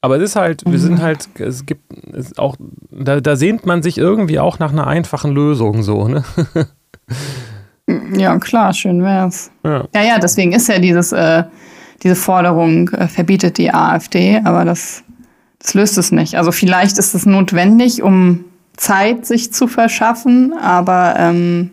Aber 0.01 0.17
es 0.17 0.31
ist 0.31 0.35
halt, 0.35 0.63
wir 0.65 0.79
sind 0.79 0.95
mhm. 0.95 1.01
halt, 1.01 1.29
es 1.39 1.65
gibt 1.65 1.83
es 2.13 2.37
auch, 2.37 2.57
da, 2.91 3.21
da 3.21 3.35
sehnt 3.35 3.65
man 3.65 3.83
sich 3.83 3.97
irgendwie 3.97 4.39
auch 4.39 4.59
nach 4.59 4.71
einer 4.71 4.87
einfachen 4.87 5.31
Lösung 5.31 5.83
so, 5.83 6.07
ne? 6.07 6.23
Ja, 8.15 8.37
klar, 8.39 8.73
schön 8.73 9.03
wär's. 9.03 9.51
Ja, 9.63 9.87
ja, 9.93 10.03
ja 10.03 10.19
deswegen 10.19 10.53
ist 10.53 10.67
ja 10.67 10.79
dieses, 10.79 11.11
äh, 11.11 11.43
diese 12.01 12.15
Forderung, 12.15 12.89
äh, 12.89 13.07
verbietet 13.07 13.57
die 13.57 13.73
AfD, 13.73 14.41
aber 14.43 14.65
das, 14.65 15.03
das 15.59 15.73
löst 15.73 15.97
es 15.97 16.11
nicht. 16.11 16.35
Also 16.35 16.51
vielleicht 16.51 16.97
ist 16.97 17.13
es 17.13 17.25
notwendig, 17.25 18.01
um 18.01 18.45
Zeit 18.77 19.25
sich 19.25 19.53
zu 19.53 19.67
verschaffen, 19.67 20.53
aber 20.53 21.15
ähm, 21.17 21.71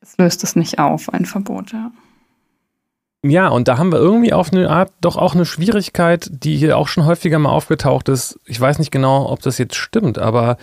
es 0.00 0.16
löst 0.18 0.44
es 0.44 0.56
nicht 0.56 0.78
auf, 0.78 1.12
ein 1.12 1.24
Verbot, 1.24 1.72
ja. 1.72 1.90
Ja, 3.26 3.48
und 3.48 3.68
da 3.68 3.78
haben 3.78 3.90
wir 3.90 3.98
irgendwie 3.98 4.34
auf 4.34 4.52
eine 4.52 4.68
Art 4.68 4.92
doch 5.00 5.16
auch 5.16 5.34
eine 5.34 5.46
Schwierigkeit, 5.46 6.28
die 6.30 6.56
hier 6.56 6.76
auch 6.76 6.88
schon 6.88 7.06
häufiger 7.06 7.38
mal 7.38 7.48
aufgetaucht 7.48 8.10
ist. 8.10 8.38
Ich 8.44 8.60
weiß 8.60 8.78
nicht 8.78 8.90
genau, 8.90 9.30
ob 9.30 9.40
das 9.40 9.56
jetzt 9.56 9.76
stimmt, 9.76 10.18
aber 10.18 10.58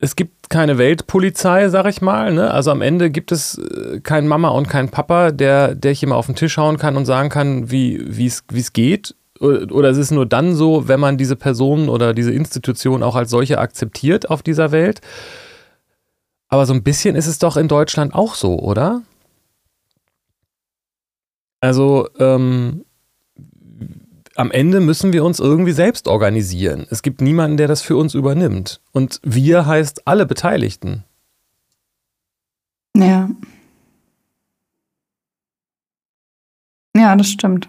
es 0.00 0.16
gibt 0.16 0.50
keine 0.50 0.76
Weltpolizei, 0.76 1.68
sag 1.68 1.86
ich 1.86 2.02
mal. 2.02 2.34
Ne? 2.34 2.50
Also 2.50 2.72
am 2.72 2.82
Ende 2.82 3.10
gibt 3.10 3.30
es 3.30 3.58
äh, 3.58 4.00
keinen 4.00 4.26
Mama 4.26 4.48
und 4.48 4.68
keinen 4.68 4.88
Papa, 4.88 5.30
der, 5.30 5.76
der 5.76 5.92
hier 5.92 6.08
mal 6.08 6.16
auf 6.16 6.26
den 6.26 6.34
Tisch 6.34 6.56
hauen 6.56 6.78
kann 6.78 6.96
und 6.96 7.06
sagen 7.06 7.28
kann, 7.28 7.70
wie 7.70 8.26
es 8.26 8.72
geht 8.72 9.14
oder 9.40 9.90
ist 9.90 9.98
es 9.98 10.10
nur 10.10 10.26
dann 10.26 10.54
so, 10.54 10.88
wenn 10.88 11.00
man 11.00 11.18
diese 11.18 11.36
Person 11.36 11.88
oder 11.88 12.14
diese 12.14 12.32
Institution 12.32 13.02
auch 13.02 13.16
als 13.16 13.30
solche 13.30 13.58
akzeptiert 13.58 14.30
auf 14.30 14.42
dieser 14.42 14.70
Welt? 14.72 15.00
Aber 16.48 16.66
so 16.66 16.74
ein 16.74 16.84
bisschen 16.84 17.16
ist 17.16 17.26
es 17.26 17.38
doch 17.38 17.56
in 17.56 17.68
Deutschland 17.68 18.14
auch 18.14 18.34
so, 18.34 18.58
oder? 18.58 19.02
Also, 21.60 22.08
ähm, 22.18 22.84
am 24.36 24.50
Ende 24.50 24.80
müssen 24.80 25.12
wir 25.12 25.24
uns 25.24 25.40
irgendwie 25.40 25.72
selbst 25.72 26.08
organisieren. 26.08 26.86
Es 26.90 27.02
gibt 27.02 27.20
niemanden, 27.20 27.56
der 27.56 27.68
das 27.68 27.82
für 27.82 27.96
uns 27.96 28.14
übernimmt. 28.14 28.80
Und 28.92 29.20
wir 29.22 29.66
heißt 29.66 30.06
alle 30.06 30.26
Beteiligten. 30.26 31.04
Ja. 32.96 33.30
Ja, 36.96 37.16
das 37.16 37.28
stimmt. 37.28 37.68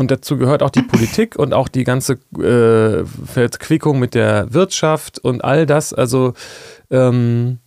Und 0.00 0.10
dazu 0.10 0.38
gehört 0.38 0.62
auch 0.62 0.70
die 0.70 0.80
Politik 0.94 1.36
und 1.36 1.52
auch 1.52 1.68
die 1.68 1.84
ganze 1.84 2.14
äh, 2.38 3.04
Verquickung 3.04 3.98
mit 3.98 4.14
der 4.14 4.50
Wirtschaft 4.54 5.18
und 5.18 5.44
all 5.44 5.66
das. 5.66 5.92
Also 5.92 6.32
ähm, 6.90 7.58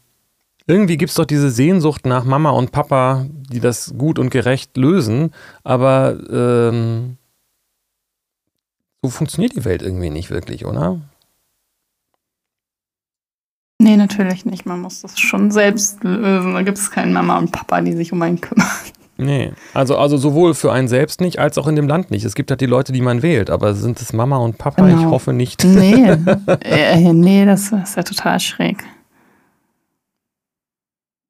irgendwie 0.65 0.97
gibt 0.97 1.11
es 1.11 1.15
doch 1.15 1.25
diese 1.25 1.51
Sehnsucht 1.51 2.07
nach 2.07 2.25
Mama 2.25 2.49
und 2.49 2.71
Papa, 2.71 3.27
die 3.29 3.59
das 3.59 3.93
gut 3.99 4.17
und 4.17 4.31
gerecht 4.31 4.75
lösen. 4.77 5.29
Aber 5.63 6.17
ähm, 6.31 7.17
so 9.03 9.11
funktioniert 9.11 9.55
die 9.55 9.63
Welt 9.63 9.83
irgendwie 9.83 10.09
nicht 10.09 10.31
wirklich, 10.31 10.65
oder? 10.65 11.01
Nee, 13.77 13.95
natürlich 13.95 14.43
nicht. 14.43 14.65
Man 14.65 14.81
muss 14.81 15.01
das 15.01 15.19
schon 15.19 15.51
selbst 15.51 16.03
lösen. 16.03 16.55
Da 16.55 16.63
gibt 16.63 16.79
es 16.79 16.89
keinen 16.89 17.13
Mama 17.13 17.37
und 17.37 17.51
Papa, 17.51 17.81
die 17.81 17.93
sich 17.93 18.11
um 18.11 18.23
einen 18.23 18.41
kümmern. 18.41 18.65
Nee, 19.23 19.51
also, 19.73 19.97
also 19.97 20.17
sowohl 20.17 20.53
für 20.53 20.71
einen 20.71 20.87
selbst 20.87 21.21
nicht, 21.21 21.39
als 21.39 21.57
auch 21.57 21.67
in 21.67 21.75
dem 21.75 21.87
Land 21.87 22.11
nicht. 22.11 22.25
Es 22.25 22.35
gibt 22.35 22.51
halt 22.51 22.61
die 22.61 22.65
Leute, 22.65 22.91
die 22.91 23.01
man 23.01 23.21
wählt, 23.21 23.49
aber 23.49 23.73
sind 23.73 24.01
es 24.01 24.13
Mama 24.13 24.37
und 24.37 24.57
Papa? 24.57 24.85
Genau. 24.85 24.99
Ich 24.99 25.05
hoffe 25.05 25.33
nicht. 25.33 25.63
Nee, 25.63 26.15
äh, 26.61 27.13
nee 27.13 27.45
das 27.45 27.71
ist 27.71 27.95
ja 27.95 28.03
total 28.03 28.39
schräg. 28.39 28.83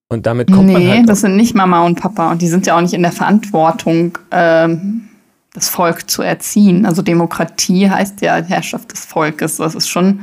Und 0.09 0.25
damit 0.25 0.51
kommt 0.51 0.67
nee, 0.67 0.73
man 0.73 0.87
halt. 0.87 1.01
Nee, 1.01 1.05
das 1.05 1.21
sind 1.21 1.35
nicht 1.35 1.55
Mama 1.55 1.85
und 1.85 1.99
Papa. 1.99 2.31
Und 2.31 2.41
die 2.41 2.47
sind 2.47 2.65
ja 2.67 2.77
auch 2.77 2.81
nicht 2.81 2.93
in 2.93 3.01
der 3.01 3.11
Verantwortung, 3.11 4.17
ähm, 4.31 5.09
das 5.53 5.69
Volk 5.69 6.09
zu 6.09 6.21
erziehen. 6.21 6.85
Also 6.85 7.01
Demokratie 7.01 7.89
heißt 7.89 8.21
ja 8.21 8.35
Herrschaft 8.35 8.91
des 8.91 9.05
Volkes. 9.05 9.57
Das 9.57 9.75
ist 9.75 9.89
schon. 9.89 10.21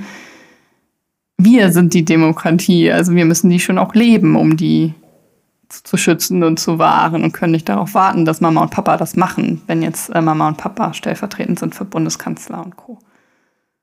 Wir 1.38 1.72
sind 1.72 1.94
die 1.94 2.04
Demokratie. 2.04 2.90
Also 2.92 3.14
wir 3.14 3.24
müssen 3.24 3.50
die 3.50 3.60
schon 3.60 3.78
auch 3.78 3.94
leben, 3.94 4.36
um 4.36 4.56
die 4.56 4.94
zu 5.72 5.96
schützen 5.96 6.42
und 6.44 6.58
zu 6.58 6.78
wahren 6.78 7.22
und 7.22 7.32
können 7.32 7.52
nicht 7.52 7.68
darauf 7.68 7.94
warten, 7.94 8.24
dass 8.24 8.40
Mama 8.40 8.62
und 8.62 8.70
Papa 8.70 8.96
das 8.96 9.16
machen, 9.16 9.62
wenn 9.66 9.82
jetzt 9.82 10.10
äh, 10.10 10.20
Mama 10.20 10.48
und 10.48 10.56
Papa 10.56 10.94
stellvertretend 10.94 11.58
sind 11.58 11.74
für 11.74 11.84
Bundeskanzler 11.84 12.64
und 12.64 12.76
Co. 12.76 12.98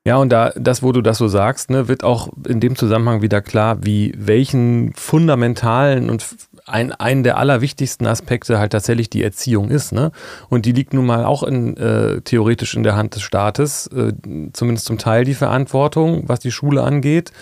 Ja, 0.07 0.15
und 0.15 0.29
da, 0.29 0.51
das, 0.55 0.83
wo 0.83 0.93
du 0.93 1.01
das 1.01 1.17
so 1.17 1.27
sagst, 1.27 1.69
ne, 1.69 1.89
wird 1.89 2.05
auch 2.05 2.29
in 2.47 2.61
dem 2.61 2.77
Zusammenhang 2.77 3.21
wieder 3.21 3.41
klar, 3.41 3.79
wie 3.81 4.13
welchen 4.17 4.93
fundamentalen 4.93 6.09
und 6.09 6.25
ein, 6.65 6.93
einen 6.93 7.23
der 7.23 7.37
allerwichtigsten 7.37 8.07
Aspekte 8.07 8.57
halt 8.57 8.71
tatsächlich 8.71 9.09
die 9.09 9.21
Erziehung 9.21 9.69
ist. 9.69 9.91
Ne? 9.91 10.11
Und 10.47 10.65
die 10.65 10.71
liegt 10.71 10.93
nun 10.93 11.05
mal 11.05 11.25
auch 11.25 11.43
in, 11.43 11.75
äh, 11.75 12.21
theoretisch 12.21 12.75
in 12.75 12.83
der 12.83 12.95
Hand 12.95 13.15
des 13.15 13.21
Staates, 13.21 13.87
äh, 13.87 14.13
zumindest 14.53 14.85
zum 14.85 14.97
Teil 14.97 15.25
die 15.25 15.33
Verantwortung, 15.33 16.23
was 16.27 16.39
die 16.39 16.51
Schule 16.51 16.83
angeht. 16.83 17.33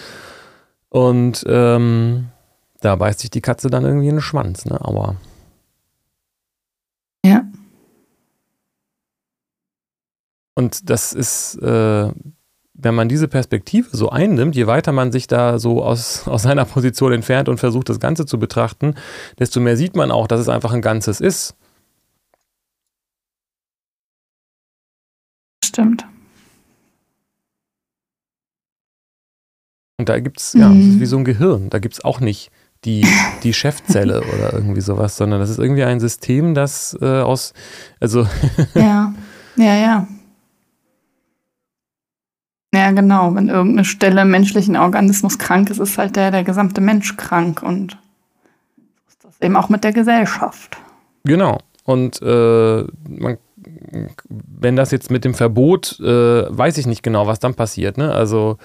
Und 0.89 1.43
ähm, 1.47 2.29
da 2.85 2.95
beißt 2.95 3.19
sich 3.19 3.31
die 3.31 3.41
Katze 3.41 3.69
dann 3.69 3.83
irgendwie 3.83 4.07
in 4.07 4.15
den 4.17 4.21
Schwanz, 4.21 4.65
ne? 4.65 4.79
Aber. 4.79 5.15
Ja. 7.25 7.43
Und 10.53 10.89
das 10.89 11.11
ist, 11.11 11.55
äh, 11.55 12.11
wenn 12.75 12.95
man 12.95 13.09
diese 13.09 13.27
Perspektive 13.27 13.89
so 13.91 14.09
einnimmt, 14.09 14.55
je 14.55 14.67
weiter 14.67 14.91
man 14.91 15.11
sich 15.11 15.25
da 15.25 15.57
so 15.57 15.83
aus, 15.83 16.27
aus 16.27 16.43
seiner 16.43 16.65
Position 16.65 17.11
entfernt 17.11 17.49
und 17.49 17.57
versucht, 17.57 17.89
das 17.89 17.99
Ganze 17.99 18.25
zu 18.27 18.37
betrachten, 18.37 18.93
desto 19.39 19.59
mehr 19.59 19.77
sieht 19.77 19.95
man 19.95 20.11
auch, 20.11 20.27
dass 20.27 20.39
es 20.39 20.47
einfach 20.47 20.71
ein 20.71 20.81
Ganzes 20.81 21.19
ist. 21.19 21.55
Stimmt. 25.63 26.05
Und 29.97 30.09
da 30.09 30.19
gibt 30.19 30.39
es, 30.39 30.53
ja, 30.53 30.69
mhm. 30.69 30.99
wie 30.99 31.05
so 31.05 31.17
ein 31.17 31.25
Gehirn. 31.25 31.69
Da 31.69 31.79
gibt 31.79 31.95
es 31.95 32.03
auch 32.03 32.19
nicht 32.19 32.51
die, 32.85 33.05
die 33.43 33.53
Chefzelle 33.53 34.21
oder 34.33 34.53
irgendwie 34.53 34.81
sowas, 34.81 35.17
sondern 35.17 35.39
das 35.39 35.49
ist 35.49 35.59
irgendwie 35.59 35.83
ein 35.83 35.99
System, 35.99 36.53
das 36.53 36.97
äh, 37.01 37.21
aus, 37.21 37.53
also. 37.99 38.27
ja, 38.75 39.13
ja, 39.57 39.75
ja. 39.75 40.07
Ja, 42.73 42.91
genau. 42.91 43.33
Wenn 43.33 43.47
irgendeine 43.47 43.85
Stelle 43.85 44.23
im 44.23 44.31
menschlichen 44.31 44.75
Organismus 44.75 45.39
krank 45.39 45.69
ist, 45.69 45.79
ist 45.79 45.97
halt 45.97 46.17
der, 46.17 46.31
der 46.31 46.43
gesamte 46.43 46.81
Mensch 46.81 47.15
krank 47.15 47.63
und 47.63 47.97
ist 49.07 49.23
das 49.23 49.39
eben 49.39 49.55
auch 49.55 49.69
mit 49.69 49.85
der 49.85 49.93
Gesellschaft. 49.93 50.77
Genau. 51.23 51.59
Und 51.85 52.21
äh, 52.21 52.83
man, 53.07 53.37
wenn 54.27 54.75
das 54.75 54.91
jetzt 54.91 55.09
mit 55.09 55.23
dem 55.23 55.35
Verbot, 55.35 55.99
äh, 56.01 56.05
weiß 56.49 56.77
ich 56.77 56.85
nicht 56.85 57.01
genau, 57.01 57.27
was 57.27 57.39
dann 57.39 57.53
passiert. 57.53 57.97
Ne? 57.97 58.11
Also 58.11 58.57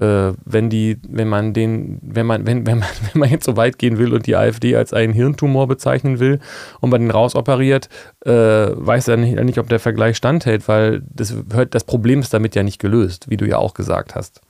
äh, 0.00 0.32
wenn 0.44 0.70
die, 0.70 0.98
wenn 1.06 1.28
man 1.28 1.52
den, 1.52 1.98
wenn 2.02 2.26
man, 2.26 2.46
wenn, 2.46 2.66
wenn 2.66 2.78
man, 2.78 2.88
wenn 3.12 3.20
man 3.20 3.30
jetzt 3.30 3.44
so 3.44 3.56
weit 3.56 3.78
gehen 3.78 3.98
will 3.98 4.14
und 4.14 4.26
die 4.26 4.36
AfD 4.36 4.76
als 4.76 4.92
einen 4.92 5.12
Hirntumor 5.12 5.66
bezeichnen 5.68 6.18
will 6.18 6.40
und 6.80 6.90
man 6.90 7.00
den 7.00 7.10
rausoperiert, 7.10 7.88
äh, 8.24 8.30
weiß 8.30 9.08
er 9.08 9.16
nicht, 9.16 9.38
nicht, 9.42 9.58
ob 9.58 9.68
der 9.68 9.80
Vergleich 9.80 10.16
standhält, 10.16 10.68
weil 10.68 11.02
das, 11.10 11.34
das 11.70 11.84
Problem 11.84 12.20
ist 12.20 12.32
damit 12.32 12.54
ja 12.54 12.62
nicht 12.62 12.78
gelöst, 12.78 13.28
wie 13.28 13.36
du 13.36 13.46
ja 13.46 13.58
auch 13.58 13.74
gesagt 13.74 14.14
hast. 14.14 14.40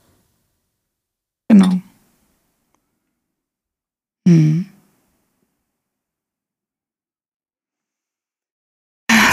Genau. 1.49 1.69
Hm. 4.27 4.67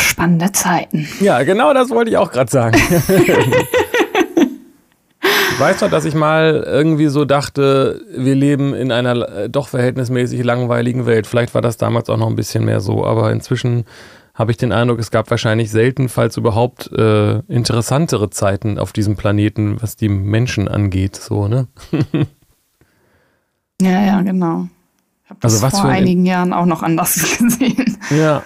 Spannende 0.01 0.51
Zeiten. 0.53 1.09
Ja, 1.21 1.45
genau 1.45 1.73
das 1.73 1.89
wollte 1.91 2.11
ich 2.11 2.17
auch 2.17 2.33
gerade 2.33 2.51
sagen. 2.51 2.79
Weißt 5.61 5.83
du, 5.83 5.89
dass 5.89 6.07
ich 6.07 6.15
mal 6.15 6.65
irgendwie 6.67 7.09
so 7.09 7.27
dachte, 7.27 8.01
wir 8.17 8.35
leben 8.35 8.73
in 8.73 8.91
einer 8.91 9.29
äh, 9.29 9.51
doch 9.51 9.69
verhältnismäßig 9.69 10.43
langweiligen 10.43 11.05
Welt. 11.05 11.27
Vielleicht 11.27 11.55
war 11.55 11.61
das 11.61 11.77
damals 11.77 12.09
auch 12.09 12.17
noch 12.17 12.29
ein 12.29 12.35
bisschen 12.35 12.65
mehr 12.65 12.81
so, 12.81 13.05
aber 13.05 13.31
inzwischen 13.31 13.85
habe 14.35 14.53
ich 14.53 14.57
den 14.57 14.73
Eindruck, 14.73 14.99
es 15.01 15.11
gab 15.11 15.31
wahrscheinlich 15.31 15.71
selten, 15.71 16.09
falls 16.09 16.39
überhaupt, 16.39 16.91
äh, 16.93 17.41
interessantere 17.41 18.31
Zeiten 18.31 18.79
auf 18.79 18.95
diesem 18.95 19.17
Planeten, 19.17 19.83
was 19.83 19.97
die 19.97 20.09
Menschen 20.09 20.67
angeht, 20.67 21.17
so, 21.17 21.47
ne? 21.47 21.69
ja, 23.83 24.03
ja, 24.03 24.23
genau. 24.23 24.67
Ich 25.25 25.31
habe 25.31 25.41
das 25.41 25.63
also 25.63 25.77
vor 25.77 25.91
einigen 25.91 26.25
Jahren 26.25 26.55
auch 26.55 26.65
noch 26.65 26.83
anders 26.83 27.39
gesehen. 27.39 27.99
Ja. 28.09 28.45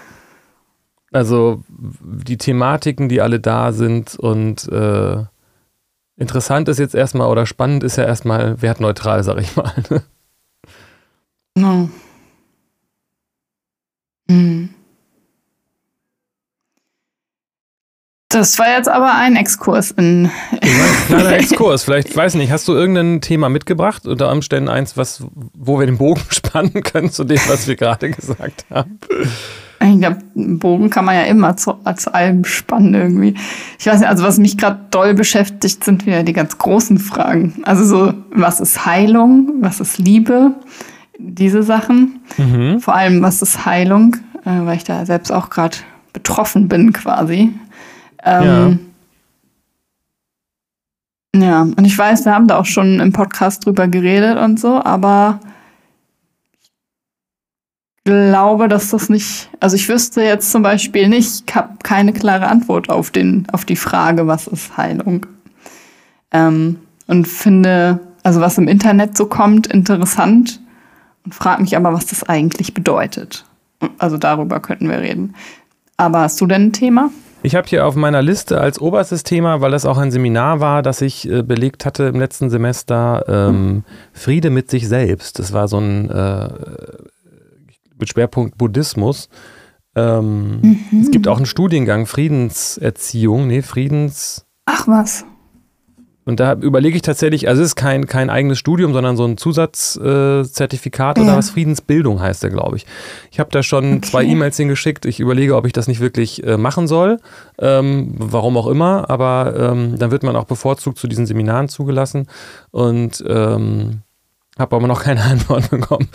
Also 1.13 1.63
die 1.71 2.39
Thematiken, 2.39 3.09
die 3.09 3.21
alle 3.21 3.39
da 3.39 3.71
sind 3.71 4.17
und 4.17 4.67
äh, 4.73 5.23
Interessant 6.17 6.69
ist 6.69 6.79
jetzt 6.79 6.95
erstmal 6.95 7.29
oder 7.29 7.45
spannend 7.45 7.83
ist 7.83 7.97
ja 7.97 8.05
erstmal 8.05 8.63
wertneutral, 8.63 9.25
sag 9.25 9.39
ich 9.41 9.57
mal. 9.57 9.73
No. 11.57 11.89
Hm. 14.29 14.71
Das 18.29 18.59
war 18.59 18.67
jetzt 18.77 18.89
aber 18.89 19.15
ein 19.15 19.37
Exkurs 19.37 19.93
in. 19.93 20.29
ein 20.61 20.61
kleiner 21.07 21.35
Exkurs. 21.35 21.85
Vielleicht, 21.85 22.17
weiß 22.17 22.35
nicht, 22.35 22.51
hast 22.51 22.67
du 22.67 22.73
irgendein 22.73 23.21
Thema 23.21 23.49
mitgebracht? 23.49 24.09
Unter 24.09 24.33
Umständen 24.33 24.69
eins, 24.69 24.97
was, 24.97 25.25
wo 25.33 25.79
wir 25.79 25.87
den 25.87 25.99
Bogen 25.99 26.23
spannen 26.31 26.83
können 26.83 27.11
zu 27.11 27.23
dem, 27.23 27.39
was 27.47 27.69
wir 27.69 27.77
gerade 27.77 28.11
gesagt 28.11 28.67
haben? 28.71 28.99
Ich 29.93 30.01
glaube, 30.01 30.19
einen 30.37 30.59
Bogen 30.59 30.91
kann 30.91 31.05
man 31.05 31.15
ja 31.15 31.23
immer 31.23 31.57
zu, 31.57 31.75
zu 31.97 32.15
allem 32.15 32.45
spannen 32.45 32.95
irgendwie. 32.95 33.35
Ich 33.79 33.87
weiß 33.87 34.01
nicht, 34.01 34.09
also 34.09 34.25
was 34.25 34.39
mich 34.39 34.57
gerade 34.57 34.81
doll 34.91 35.15
beschäftigt, 35.15 35.85
sind 35.85 36.07
wieder 36.07 36.23
die 36.23 36.33
ganz 36.33 36.59
großen 36.59 36.99
Fragen. 36.99 37.63
Also 37.65 37.85
so, 37.85 38.15
was 38.31 38.61
ist 38.61 38.87
Heilung? 38.87 39.55
Was 39.61 39.81
ist 39.81 39.99
Liebe? 39.99 40.53
Diese 41.19 41.63
Sachen. 41.63 42.21
Mhm. 42.39 42.81
Vor 42.81 42.95
allem, 42.95 43.23
was 43.23 43.43
ist 43.43 43.67
Heilung? 43.67 44.17
Äh, 44.45 44.65
weil 44.65 44.77
ich 44.77 44.85
da 44.85 45.07
selbst 45.07 45.31
auch 45.33 45.51
gerade 45.51 45.77
betroffen 46.13 46.69
bin 46.69 46.93
quasi. 46.93 47.53
Ähm, 48.25 48.79
ja. 51.35 51.41
ja, 51.41 51.63
und 51.63 51.85
ich 51.85 51.97
weiß, 51.97 52.25
wir 52.25 52.35
haben 52.35 52.49
da 52.49 52.59
auch 52.59 52.65
schon 52.65 53.01
im 53.01 53.13
Podcast 53.13 53.67
drüber 53.67 53.89
geredet 53.89 54.39
und 54.39 54.59
so, 54.59 54.83
aber 54.83 55.41
glaube, 58.05 58.69
dass 58.69 58.91
das 58.91 59.09
nicht, 59.09 59.49
also 59.61 59.77
ich 59.77 59.89
wüsste 59.89 60.23
jetzt 60.23 60.53
zum 60.53 60.63
Beispiel 60.63 61.09
nicht, 61.09 61.45
ich 61.47 61.55
habe 61.55 61.71
keine 61.83 62.13
klare 62.13 62.47
Antwort 62.47 62.91
auf, 62.91 63.11
den, 63.11 63.47
auf 63.53 63.65
die 63.65 63.77
Frage, 63.77 64.27
was 64.27 64.47
ist 64.47 64.77
Heilung. 64.77 65.27
Ähm, 66.31 66.77
und 67.07 67.27
finde, 67.27 68.01
also 68.23 68.41
was 68.41 68.59
im 68.59 68.69
Internet 68.69 69.17
so 69.17 69.27
kommt, 69.27 69.67
interessant 69.67 70.61
und 71.25 71.35
frage 71.35 71.63
mich 71.63 71.77
aber, 71.77 71.93
was 71.93 72.07
das 72.07 72.23
eigentlich 72.25 72.75
bedeutet. 72.75 73.45
Also 73.99 74.19
darüber 74.19 74.61
könnten 74.61 74.89
wir 74.89 75.01
reden. 75.01 75.35
Aber 75.97 76.21
hast 76.21 76.41
du 76.41 76.47
denn 76.47 76.67
ein 76.67 76.73
Thema? 76.73 77.11
Ich 77.43 77.55
habe 77.55 77.69
hier 77.69 77.87
auf 77.87 77.95
meiner 77.95 78.23
Liste 78.23 78.59
als 78.59 78.81
oberstes 78.81 79.23
Thema, 79.23 79.61
weil 79.61 79.71
das 79.71 79.85
auch 79.85 79.99
ein 79.99 80.11
Seminar 80.11 80.61
war, 80.61 80.83
das 80.83 81.03
ich 81.03 81.29
äh, 81.29 81.43
belegt 81.43 81.85
hatte 81.85 82.05
im 82.05 82.19
letzten 82.19 82.49
Semester, 82.49 83.25
ähm, 83.29 83.85
Friede 84.15 84.49
mit 84.49 84.71
sich 84.71 84.89
selbst. 84.89 85.39
Das 85.39 85.53
war 85.53 85.69
so 85.69 85.79
ein 85.79 86.11
äh, 86.11 86.49
mit 87.99 88.09
Schwerpunkt 88.09 88.59
Buddhismus. 88.59 89.29
Ähm, 89.97 90.61
mhm. 90.61 91.01
Es 91.01 91.11
gibt 91.11 91.29
auch 91.29 91.37
einen 91.37 91.47
Studiengang 91.47 92.07
Friedenserziehung, 92.07 93.47
nee, 93.47 93.63
Friedens. 93.63 94.47
Ach 94.67 94.89
was. 94.89 95.25
Und 96.27 96.41
da 96.41 96.55
überlege 96.55 96.97
ich 96.97 97.03
tatsächlich, 97.03 97.49
also 97.49 97.61
es 97.61 97.69
ist 97.69 97.77
kein, 97.77 98.07
kein 98.07 98.31
eigenes 98.31 98.59
Studium, 98.59 98.95
sondern 98.95 99.17
so 99.17 99.27
ein 99.27 99.37
Zusatzzertifikat 99.37 101.19
äh, 101.19 101.21
ja. 101.21 101.27
oder 101.27 101.37
was 101.37 101.51
Friedensbildung 101.51 102.21
heißt 102.21 102.43
der, 102.43 102.51
glaube 102.51 102.77
ich. 102.77 102.87
Ich 103.31 103.41
habe 103.41 103.51
da 103.51 103.63
schon 103.63 103.99
okay. 103.99 104.01
zwei 104.01 104.25
E-Mails 104.25 104.57
hingeschickt. 104.57 105.05
Ich 105.05 105.21
überlege, 105.21 105.55
ob 105.55 105.67
ich 105.67 105.75
das 105.75 105.87
nicht 105.87 106.01
wirklich 106.01 106.43
äh, 106.45 106.57
machen 106.57 106.87
soll. 106.89 107.19
Ähm, 107.59 108.15
warum 108.17 108.57
auch 108.57 108.69
immer, 108.69 109.11
aber 109.11 109.55
ähm, 109.73 109.99
dann 109.99 110.11
wird 110.11 110.23
man 110.23 110.35
auch 110.35 110.47
bevorzugt 110.47 110.97
zu 110.99 111.09
diesen 111.09 111.27
Seminaren 111.27 111.69
zugelassen. 111.69 112.27
Und 112.71 113.23
ähm, 113.29 114.01
habe 114.59 114.77
aber 114.77 114.87
noch 114.87 115.03
keine 115.03 115.23
Antwort 115.25 115.71
bekommen. 115.71 116.09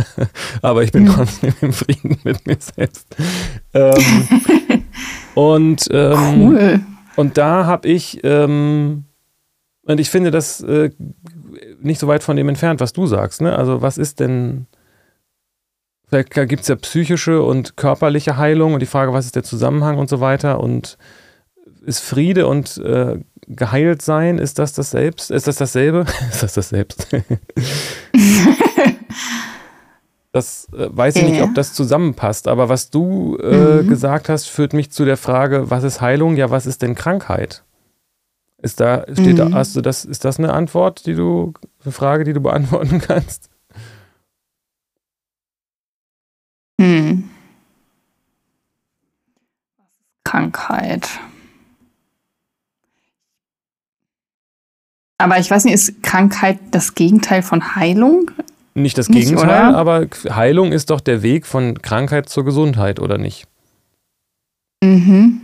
aber 0.62 0.82
ich 0.82 0.92
bin 0.92 1.06
trotzdem 1.06 1.54
im 1.60 1.72
Frieden 1.72 2.18
mit 2.24 2.46
mir 2.46 2.56
selbst. 2.58 3.06
Ähm, 3.74 4.28
und 5.34 5.88
ähm, 5.90 6.42
cool. 6.42 6.80
Und 7.16 7.38
da 7.38 7.64
habe 7.64 7.88
ich 7.88 8.20
ähm, 8.24 9.04
und 9.86 10.00
ich 10.00 10.10
finde 10.10 10.30
das 10.30 10.60
äh, 10.62 10.90
nicht 11.80 12.00
so 12.00 12.08
weit 12.08 12.22
von 12.22 12.36
dem 12.36 12.48
entfernt, 12.48 12.80
was 12.80 12.92
du 12.92 13.06
sagst. 13.06 13.40
Ne? 13.40 13.56
Also 13.56 13.82
was 13.82 13.98
ist 13.98 14.18
denn, 14.18 14.66
vielleicht 16.08 16.34
gibt 16.34 16.62
es 16.62 16.68
ja 16.68 16.76
psychische 16.76 17.42
und 17.42 17.76
körperliche 17.76 18.36
Heilung 18.36 18.74
und 18.74 18.80
die 18.80 18.86
Frage, 18.86 19.12
was 19.12 19.26
ist 19.26 19.36
der 19.36 19.44
Zusammenhang 19.44 19.96
und 19.98 20.08
so 20.08 20.20
weiter. 20.20 20.60
Und 20.60 20.98
ist 21.82 22.00
Friede 22.00 22.48
und 22.48 22.78
äh, 22.78 23.20
geheilt 23.48 24.02
sein, 24.02 24.38
ist 24.38 24.58
das 24.58 24.72
das 24.72 24.90
selbst? 24.90 25.30
Ist 25.30 25.46
das 25.46 25.56
dasselbe? 25.56 26.06
ist 26.30 26.42
das 26.42 26.54
das 26.54 26.68
selbst? 26.70 27.06
das 30.32 30.68
äh, 30.72 30.88
weiß 30.90 31.16
ich 31.16 31.24
nicht, 31.24 31.42
ob 31.42 31.54
das 31.54 31.72
zusammenpasst. 31.72 32.48
Aber 32.48 32.68
was 32.68 32.90
du 32.90 33.36
äh, 33.38 33.82
mhm. 33.82 33.88
gesagt 33.88 34.28
hast, 34.28 34.46
führt 34.46 34.72
mich 34.72 34.90
zu 34.90 35.04
der 35.04 35.16
Frage, 35.16 35.70
was 35.70 35.84
ist 35.84 36.00
Heilung? 36.00 36.36
Ja, 36.36 36.50
was 36.50 36.66
ist 36.66 36.82
denn 36.82 36.94
Krankheit? 36.94 37.62
Ist 38.58 38.80
da, 38.80 39.04
steht 39.12 39.34
mhm. 39.34 39.36
da, 39.36 39.52
hast 39.52 39.76
du 39.76 39.80
das, 39.80 40.04
ist 40.04 40.24
das 40.24 40.38
eine 40.38 40.52
Antwort, 40.52 41.06
die 41.06 41.14
du, 41.14 41.52
eine 41.84 41.92
Frage, 41.92 42.24
die 42.24 42.32
du 42.32 42.40
beantworten 42.40 43.00
kannst? 43.06 43.50
Hm. 46.80 47.30
Krankheit. 50.24 51.08
Aber 55.18 55.38
ich 55.38 55.50
weiß 55.50 55.64
nicht, 55.64 55.74
ist 55.74 56.02
Krankheit 56.02 56.58
das 56.70 56.94
Gegenteil 56.94 57.42
von 57.42 57.74
Heilung? 57.76 58.30
Nicht 58.74 58.98
das 58.98 59.08
Gegenteil, 59.08 59.66
nicht, 59.66 59.76
aber 59.76 60.06
Heilung 60.28 60.72
ist 60.72 60.90
doch 60.90 61.00
der 61.00 61.22
Weg 61.22 61.46
von 61.46 61.80
Krankheit 61.80 62.28
zur 62.28 62.44
Gesundheit, 62.44 63.00
oder 63.00 63.16
nicht? 63.16 63.46
Mhm. 64.84 65.40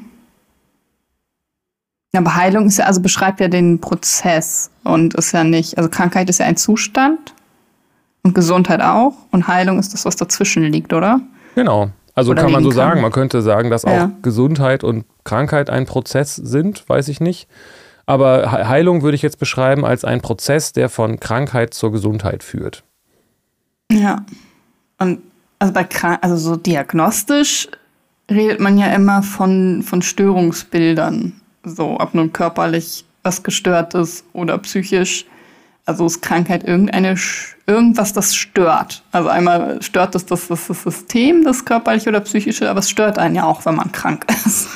Aber 2.14 2.36
Heilung 2.36 2.66
ist 2.66 2.78
ja, 2.78 2.84
also 2.84 3.00
beschreibt 3.00 3.40
ja 3.40 3.48
den 3.48 3.80
Prozess 3.80 4.70
und 4.84 5.14
ist 5.14 5.32
ja 5.32 5.44
nicht, 5.44 5.78
also 5.78 5.88
Krankheit 5.88 6.28
ist 6.28 6.40
ja 6.40 6.46
ein 6.46 6.58
Zustand 6.58 7.34
und 8.22 8.34
Gesundheit 8.34 8.82
auch 8.82 9.14
und 9.30 9.48
Heilung 9.48 9.78
ist 9.78 9.94
das, 9.94 10.04
was 10.04 10.16
dazwischen 10.16 10.64
liegt, 10.64 10.92
oder? 10.92 11.20
Genau. 11.54 11.90
Also 12.14 12.32
oder 12.32 12.42
kann 12.42 12.52
man 12.52 12.62
so 12.62 12.68
kann. 12.68 12.76
sagen. 12.76 13.00
Man 13.00 13.12
könnte 13.12 13.40
sagen, 13.40 13.70
dass 13.70 13.84
ja. 13.84 14.04
auch 14.04 14.08
Gesundheit 14.20 14.84
und 14.84 15.06
Krankheit 15.24 15.70
ein 15.70 15.86
Prozess 15.86 16.36
sind, 16.36 16.86
weiß 16.86 17.08
ich 17.08 17.20
nicht. 17.20 17.48
Aber 18.06 18.50
Heilung 18.50 19.02
würde 19.02 19.14
ich 19.14 19.22
jetzt 19.22 19.38
beschreiben 19.38 19.84
als 19.84 20.04
ein 20.04 20.20
Prozess, 20.20 20.72
der 20.72 20.88
von 20.88 21.20
Krankheit 21.20 21.74
zur 21.74 21.92
Gesundheit 21.92 22.42
führt. 22.42 22.82
Ja. 23.90 24.24
Und 24.98 25.20
also 25.58 25.72
bei 25.72 25.84
Krank 25.84 26.18
also 26.22 26.36
so 26.36 26.56
diagnostisch 26.56 27.68
redet 28.30 28.60
man 28.60 28.78
ja 28.78 28.86
immer 28.94 29.22
von, 29.22 29.82
von 29.82 30.02
Störungsbildern. 30.02 31.40
So, 31.64 32.00
ob 32.00 32.14
nun 32.14 32.32
körperlich 32.32 33.04
was 33.22 33.42
gestört 33.42 33.94
ist 33.94 34.24
oder 34.32 34.58
psychisch. 34.58 35.26
Also 35.84 36.06
ist 36.06 36.22
Krankheit 36.22 36.64
irgendeine, 36.64 37.16
irgendwas, 37.66 38.12
das 38.12 38.34
stört. 38.34 39.02
Also 39.10 39.28
einmal 39.28 39.82
stört 39.82 40.14
es 40.14 40.26
das, 40.26 40.46
das, 40.48 40.66
das 40.66 40.82
System, 40.82 41.44
das 41.44 41.64
körperliche 41.64 42.08
oder 42.08 42.20
psychische, 42.20 42.70
aber 42.70 42.80
es 42.80 42.90
stört 42.90 43.18
einen 43.18 43.34
ja 43.34 43.44
auch, 43.44 43.64
wenn 43.66 43.74
man 43.74 43.90
krank 43.90 44.26
ist. 44.46 44.68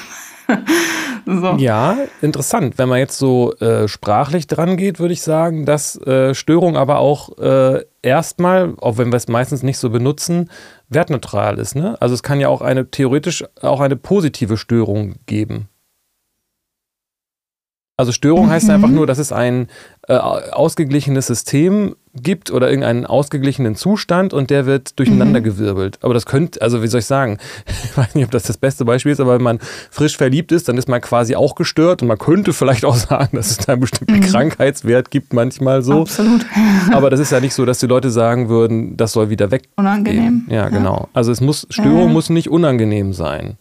So. 1.27 1.57
Ja, 1.59 1.97
interessant. 2.23 2.79
Wenn 2.79 2.89
man 2.89 2.99
jetzt 2.99 3.19
so 3.19 3.55
äh, 3.57 3.89
sprachlich 3.89 4.47
dran 4.47 4.77
geht, 4.77 4.99
würde 4.99 5.13
ich 5.13 5.23
sagen, 5.23 5.67
dass 5.67 5.97
äh, 6.07 6.35
Störung 6.35 6.77
aber 6.77 6.99
auch 6.99 7.39
äh, 7.39 7.85
erstmal, 8.03 8.75
auch 8.79 8.99
wenn 8.99 9.11
wir 9.11 9.17
es 9.17 9.29
meistens 9.29 9.63
nicht 9.63 9.79
so 9.79 9.91
benutzen, 9.91 10.51
wertneutral 10.89 11.59
ist. 11.59 11.75
Ne? 11.75 11.97
Also 12.01 12.15
es 12.15 12.23
kann 12.23 12.41
ja 12.41 12.49
auch 12.49 12.61
eine 12.63 12.91
theoretisch 12.91 13.45
auch 13.61 13.81
eine 13.81 13.97
positive 13.97 14.57
Störung 14.57 15.17
geben. 15.27 15.69
Also 17.99 18.13
Störung 18.13 18.47
mhm. 18.47 18.51
heißt 18.51 18.69
einfach 18.69 18.91
nur, 18.91 19.07
dass 19.07 19.17
es 19.17 19.33
ein 19.33 19.69
äh, 20.07 20.13
ausgeglichenes 20.13 21.27
System 21.27 21.97
gibt 22.13 22.51
oder 22.51 22.69
irgendeinen 22.69 23.07
ausgeglichenen 23.07 23.75
Zustand 23.75 24.35
und 24.35 24.51
der 24.51 24.67
wird 24.67 24.99
durcheinandergewirbelt. 24.99 25.97
Mhm. 25.97 26.05
Aber 26.05 26.13
das 26.13 26.27
könnte, 26.27 26.61
also 26.61 26.83
wie 26.83 26.89
soll 26.89 27.01
ich 27.01 27.07
sagen, 27.07 27.39
ich 27.85 27.97
weiß 27.97 28.15
nicht, 28.15 28.25
ob 28.27 28.31
das 28.31 28.43
das 28.43 28.59
beste 28.59 28.85
Beispiel 28.85 29.13
ist, 29.13 29.21
aber 29.21 29.35
wenn 29.35 29.43
man 29.43 29.61
frisch 29.91 30.19
verliebt 30.19 30.53
ist, 30.53 30.69
dann 30.69 30.77
ist 30.77 30.89
man 30.89 31.01
quasi 31.01 31.37
auch 31.37 31.55
gestört 31.55 32.03
und 32.03 32.09
man 32.09 32.19
könnte 32.19 32.53
vielleicht 32.53 32.85
auch 32.85 32.97
sagen, 32.97 33.35
dass 33.37 33.51
es 33.51 33.59
da 33.59 33.73
einen 33.73 33.81
bestimmten 33.81 34.17
mhm. 34.17 34.21
Krankheitswert 34.21 35.11
gibt 35.11 35.33
manchmal 35.33 35.81
so. 35.81 36.03
Absolut. 36.03 36.45
aber 36.93 37.09
das 37.09 37.19
ist 37.19 37.33
ja 37.33 37.41
nicht 37.41 37.55
so, 37.55 37.65
dass 37.65 37.79
die 37.79 37.87
Leute 37.87 38.11
sagen 38.11 38.51
würden, 38.51 38.99
das 38.99 39.13
soll 39.13 39.31
wieder 39.31 39.51
weg. 39.51 39.71
Unangenehm. 39.77 40.45
Ja, 40.49 40.57
ja, 40.57 40.69
genau. 40.69 41.09
Also 41.15 41.33
es 41.33 41.41
muss, 41.41 41.67
Störung 41.71 42.09
ja. 42.09 42.13
muss 42.13 42.29
nicht 42.29 42.51
unangenehm 42.51 43.15
sein. 43.15 43.57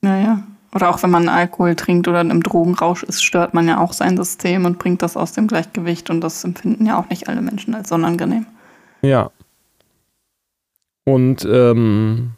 Naja. 0.00 0.42
Oder 0.74 0.90
auch 0.90 1.02
wenn 1.02 1.10
man 1.10 1.28
Alkohol 1.28 1.74
trinkt 1.76 2.08
oder 2.08 2.20
im 2.20 2.42
Drogenrausch 2.42 3.02
ist, 3.02 3.24
stört 3.24 3.54
man 3.54 3.66
ja 3.66 3.80
auch 3.80 3.94
sein 3.94 4.16
System 4.16 4.66
und 4.66 4.78
bringt 4.78 5.02
das 5.02 5.16
aus 5.16 5.32
dem 5.32 5.46
Gleichgewicht. 5.46 6.10
Und 6.10 6.20
das 6.20 6.44
empfinden 6.44 6.84
ja 6.84 6.98
auch 6.98 7.08
nicht 7.08 7.28
alle 7.28 7.40
Menschen 7.40 7.74
als 7.74 7.90
unangenehm. 7.90 8.46
Ja. 9.00 9.30
Und, 11.04 11.48
ähm, 11.50 12.32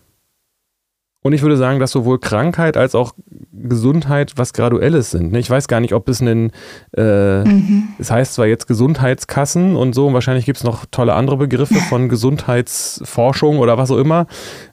und 1.23 1.33
ich 1.33 1.43
würde 1.43 1.57
sagen, 1.57 1.81
dass 1.81 1.91
sowohl 1.91 2.21
Krankheit 2.21 2.77
als 2.77 2.95
auch 2.95 3.15
Gesundheit 3.53 4.35
was 4.37 4.53
Graduelles 4.53 5.11
sind. 5.11 5.33
Ne? 5.33 5.41
Ich 5.41 5.51
weiß 5.51 5.67
gar 5.67 5.81
nicht, 5.81 5.93
ob 5.93 6.09
es 6.09 6.21
einen, 6.21 6.53
äh, 6.97 7.43
mhm. 7.43 7.89
es 7.99 8.13
heißt 8.13 8.35
zwar 8.35 8.47
jetzt 8.47 8.69
Gesundheitskassen 8.69 9.75
und 9.75 9.93
so, 9.93 10.07
und 10.07 10.15
wahrscheinlich 10.15 10.47
gibt 10.47 10.59
es 10.59 10.65
noch 10.65 10.87
tolle 10.91 11.15
andere 11.15 11.37
Begriffe 11.37 11.75
von 11.75 12.09
Gesundheitsforschung 12.09 13.59
oder 13.59 13.77
was 13.77 13.91
auch 13.91 13.99
immer. 13.99 14.27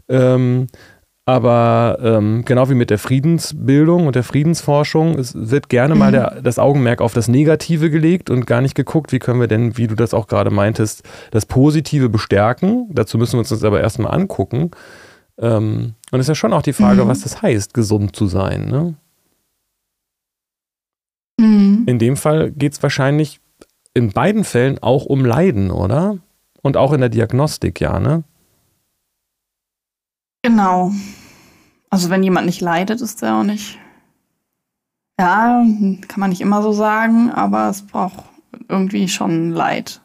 Ähm, 0.08 0.68
aber 1.28 1.98
ähm, 2.02 2.46
genau 2.46 2.70
wie 2.70 2.74
mit 2.74 2.90
der 2.90 2.98
Friedensbildung 2.98 4.08
und 4.08 4.16
der 4.16 4.24
Friedensforschung, 4.24 5.20
es 5.20 5.34
wird 5.36 5.68
gerne 5.68 5.94
mhm. 5.94 6.00
mal 6.00 6.12
der, 6.14 6.42
das 6.42 6.58
Augenmerk 6.58 7.02
auf 7.02 7.14
das 7.14 7.28
Negative 7.28 7.90
gelegt 7.90 8.30
und 8.30 8.48
gar 8.48 8.62
nicht 8.62 8.76
geguckt, 8.76 9.12
wie 9.12 9.20
können 9.20 9.42
wir 9.42 9.50
denn, 9.50 9.78
wie 9.78 9.88
du 9.88 9.96
das 9.96 10.14
auch 10.14 10.28
gerade 10.28 10.52
meintest, 10.52 11.04
das 11.32 11.46
Positive 11.46 12.08
bestärken. 12.08 12.88
Dazu 12.94 13.18
müssen 13.18 13.34
wir 13.34 13.40
uns 13.40 13.50
das 13.50 13.66
aber 13.66 13.82
erstmal 13.82 14.14
angucken. 14.14 14.72
Ähm, 15.38 15.96
und 16.12 16.20
es 16.22 16.24
ist 16.24 16.30
ja 16.30 16.36
schon 16.36 16.54
auch 16.54 16.62
die 16.62 16.72
Frage, 16.72 17.04
mhm. 17.04 17.10
was 17.10 17.24
das 17.24 17.42
heißt, 17.42 17.74
gesund 17.74 18.16
zu 18.16 18.28
sein. 18.28 18.70
Ne? 18.70 18.96
Mhm. 21.42 21.84
In 21.88 22.00
dem 22.00 22.16
Fall 22.16 22.52
geht 22.52 22.72
es 22.72 22.82
wahrscheinlich 22.82 23.42
in 23.94 24.12
beiden 24.12 24.46
Fällen 24.46 24.80
auch 24.82 25.04
um 25.04 25.26
Leiden, 25.26 25.72
oder? 25.72 26.20
Und 26.62 26.78
auch 26.78 26.94
in 26.94 27.02
der 27.02 27.10
Diagnostik, 27.10 27.82
ja, 27.82 28.00
ne? 28.00 28.24
Genau. 30.48 30.94
Also 31.90 32.10
wenn 32.10 32.24
jemand 32.24 32.46
nicht 32.46 32.62
leidet, 32.62 33.02
ist 33.02 33.22
er 33.22 33.36
auch 33.36 33.44
nicht. 33.44 33.78
Ja, 35.20 35.62
kann 36.08 36.20
man 36.22 36.30
nicht 36.30 36.40
immer 36.40 36.62
so 36.62 36.72
sagen, 36.72 37.32
aber 37.32 37.70
es 37.70 37.86
braucht 37.86 38.24
irgendwie 38.70 39.10
schon 39.10 39.52
Leid. 39.52 40.00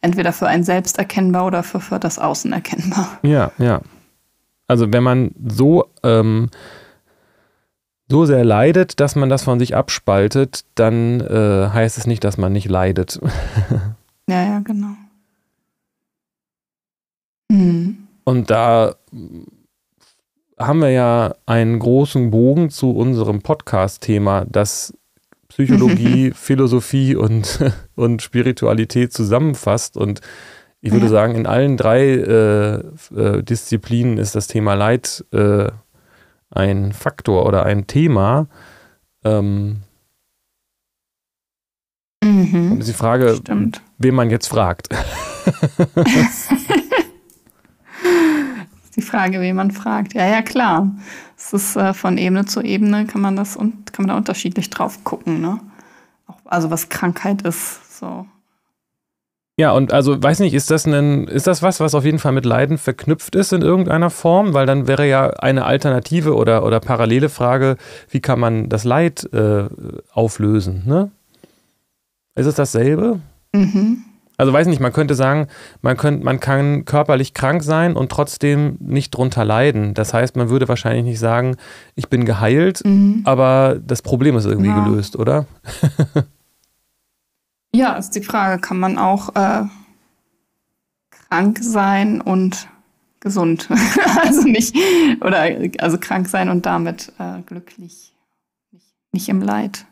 Entweder 0.00 0.32
für 0.32 0.48
einen 0.48 0.64
selbst 0.64 0.98
erkennbar 0.98 1.46
oder 1.46 1.62
für, 1.62 1.78
für 1.78 2.00
das 2.00 2.18
Außen 2.18 2.52
erkennbar. 2.52 3.20
Ja, 3.22 3.52
ja. 3.58 3.82
Also 4.66 4.92
wenn 4.92 5.04
man 5.04 5.30
so, 5.46 5.86
ähm, 6.02 6.50
so 8.08 8.24
sehr 8.24 8.44
leidet, 8.44 8.98
dass 8.98 9.14
man 9.14 9.28
das 9.28 9.44
von 9.44 9.60
sich 9.60 9.76
abspaltet, 9.76 10.64
dann 10.74 11.20
äh, 11.20 11.68
heißt 11.72 11.98
es 11.98 12.08
nicht, 12.08 12.24
dass 12.24 12.36
man 12.36 12.52
nicht 12.52 12.68
leidet. 12.68 13.20
ja, 14.28 14.42
ja, 14.42 14.58
genau. 14.58 14.96
Hm. 17.52 18.08
Und 18.24 18.50
da 18.50 18.96
haben 20.58 20.80
wir 20.80 20.90
ja 20.90 21.34
einen 21.46 21.78
großen 21.78 22.30
Bogen 22.30 22.70
zu 22.70 22.90
unserem 22.90 23.42
Podcast-Thema, 23.42 24.46
das 24.48 24.94
Psychologie, 25.48 26.30
Philosophie 26.34 27.16
und, 27.16 27.58
und 27.94 28.22
Spiritualität 28.22 29.12
zusammenfasst. 29.12 29.96
Und 29.96 30.20
ich 30.80 30.92
würde 30.92 31.06
ja. 31.06 31.12
sagen, 31.12 31.34
in 31.34 31.46
allen 31.46 31.76
drei 31.76 32.02
äh, 32.02 32.74
äh, 33.16 33.42
Disziplinen 33.42 34.18
ist 34.18 34.34
das 34.34 34.46
Thema 34.46 34.74
Leid 34.74 35.24
äh, 35.32 35.68
ein 36.50 36.92
Faktor 36.92 37.46
oder 37.46 37.64
ein 37.64 37.86
Thema. 37.86 38.48
Ähm, 39.24 39.82
mhm. 42.22 42.78
Ist 42.78 42.88
die 42.88 42.92
Frage, 42.92 43.36
Stimmt. 43.36 43.80
wen 43.98 44.14
man 44.14 44.30
jetzt 44.30 44.48
fragt. 44.48 44.88
Frage, 49.02 49.40
wen 49.40 49.56
man 49.56 49.70
fragt. 49.70 50.14
Ja, 50.14 50.26
ja, 50.26 50.42
klar. 50.42 50.90
Es 51.36 51.52
ist 51.52 51.76
äh, 51.76 51.94
von 51.94 52.18
Ebene 52.18 52.44
zu 52.44 52.62
Ebene 52.62 53.06
kann 53.06 53.20
man 53.20 53.36
das 53.36 53.56
und 53.56 53.92
kann 53.92 54.04
man 54.04 54.08
da 54.08 54.16
unterschiedlich 54.16 54.70
drauf 54.70 55.04
gucken, 55.04 55.40
ne? 55.40 55.60
Auch, 56.26 56.38
also 56.44 56.70
was 56.70 56.88
Krankheit 56.88 57.42
ist, 57.42 57.98
so. 57.98 58.26
Ja, 59.56 59.70
und 59.70 59.92
also 59.92 60.20
weiß 60.20 60.40
nicht, 60.40 60.52
ist 60.52 60.70
das 60.70 60.84
ein, 60.84 61.28
ist 61.28 61.46
das 61.46 61.62
was, 61.62 61.78
was 61.78 61.94
auf 61.94 62.04
jeden 62.04 62.18
Fall 62.18 62.32
mit 62.32 62.44
Leiden 62.44 62.76
verknüpft 62.76 63.36
ist 63.36 63.52
in 63.52 63.62
irgendeiner 63.62 64.10
Form? 64.10 64.52
Weil 64.52 64.66
dann 64.66 64.88
wäre 64.88 65.08
ja 65.08 65.30
eine 65.30 65.64
alternative 65.64 66.34
oder, 66.34 66.64
oder 66.64 66.80
parallele 66.80 67.28
Frage, 67.28 67.76
wie 68.10 68.20
kann 68.20 68.40
man 68.40 68.68
das 68.68 68.82
Leid 68.82 69.32
äh, 69.32 69.66
auflösen, 70.12 70.82
ne? 70.86 71.10
Ist 72.34 72.46
es 72.46 72.56
dasselbe? 72.56 73.20
Mhm. 73.52 74.04
Also 74.36 74.52
weiß 74.52 74.66
nicht, 74.66 74.80
man 74.80 74.92
könnte 74.92 75.14
sagen, 75.14 75.46
man, 75.80 75.96
könnt, 75.96 76.24
man 76.24 76.40
kann 76.40 76.84
körperlich 76.84 77.34
krank 77.34 77.62
sein 77.62 77.94
und 77.94 78.10
trotzdem 78.10 78.76
nicht 78.80 79.10
drunter 79.10 79.44
leiden. 79.44 79.94
Das 79.94 80.12
heißt, 80.12 80.36
man 80.36 80.48
würde 80.48 80.68
wahrscheinlich 80.68 81.04
nicht 81.04 81.18
sagen, 81.20 81.56
ich 81.94 82.08
bin 82.08 82.24
geheilt, 82.24 82.84
mhm. 82.84 83.22
aber 83.24 83.78
das 83.84 84.02
Problem 84.02 84.36
ist 84.36 84.44
irgendwie 84.44 84.70
ja. 84.70 84.84
gelöst, 84.84 85.16
oder? 85.16 85.46
ja, 87.74 87.94
ist 87.94 88.10
die 88.10 88.22
Frage, 88.22 88.60
kann 88.60 88.80
man 88.80 88.98
auch 88.98 89.36
äh, 89.36 89.62
krank 91.10 91.58
sein 91.62 92.20
und 92.20 92.68
gesund? 93.20 93.68
also 94.22 94.42
nicht, 94.48 94.76
oder 95.20 95.46
also 95.78 95.96
krank 95.98 96.28
sein 96.28 96.48
und 96.48 96.66
damit 96.66 97.12
äh, 97.20 97.40
glücklich, 97.46 98.12
nicht, 98.72 98.86
nicht 99.12 99.28
im 99.28 99.40
Leid. 99.40 99.86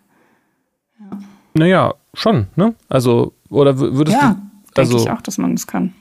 Ja. 0.99 1.19
Naja, 1.55 1.95
schon, 2.15 2.49
ne? 2.57 2.75
Also 2.89 3.35
oder 3.53 3.79
würdest 3.79 4.17
ja, 4.21 4.35
du. 4.35 4.81
Also, 4.81 4.93
denke 4.93 4.97
ich 5.05 5.11
auch, 5.11 5.23
dass 5.23 5.39
man 5.39 5.55
das 5.55 5.67
kann. 5.67 5.93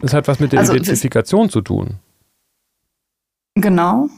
Es 0.00 0.14
hat 0.14 0.28
was 0.28 0.40
mit 0.40 0.52
der 0.52 0.60
also, 0.60 0.74
Identifikation 0.74 1.50
zu 1.50 1.60
tun. 1.60 1.96
Genau. 3.54 4.08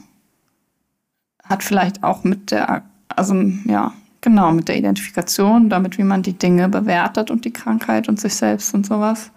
Hat 1.43 1.63
vielleicht 1.63 2.03
auch 2.03 2.23
mit 2.23 2.51
der, 2.51 2.83
also 3.09 3.33
ja, 3.65 3.93
genau, 4.21 4.51
mit 4.51 4.67
der 4.67 4.77
Identifikation, 4.77 5.69
damit, 5.69 5.97
wie 5.97 6.03
man 6.03 6.23
die 6.23 6.37
Dinge 6.37 6.69
bewertet 6.69 7.29
und 7.29 7.45
die 7.45 7.53
Krankheit 7.53 8.07
und 8.07 8.19
sich 8.19 8.35
selbst 8.35 8.73
und 8.73 8.85
sowas. 8.85 9.31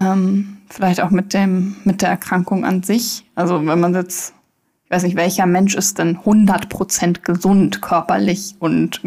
Ähm, 0.00 0.58
vielleicht 0.68 1.00
auch 1.00 1.10
mit 1.10 1.34
dem, 1.34 1.76
mit 1.84 2.02
der 2.02 2.10
Erkrankung 2.10 2.64
an 2.64 2.82
sich. 2.82 3.24
Also 3.34 3.64
wenn 3.66 3.80
man 3.80 3.94
jetzt, 3.94 4.34
ich 4.84 4.90
weiß 4.90 5.02
nicht, 5.02 5.16
welcher 5.16 5.46
Mensch 5.46 5.74
ist 5.74 5.98
denn 5.98 6.18
100% 6.18 7.20
gesund 7.22 7.82
körperlich 7.82 8.56
und 8.58 9.00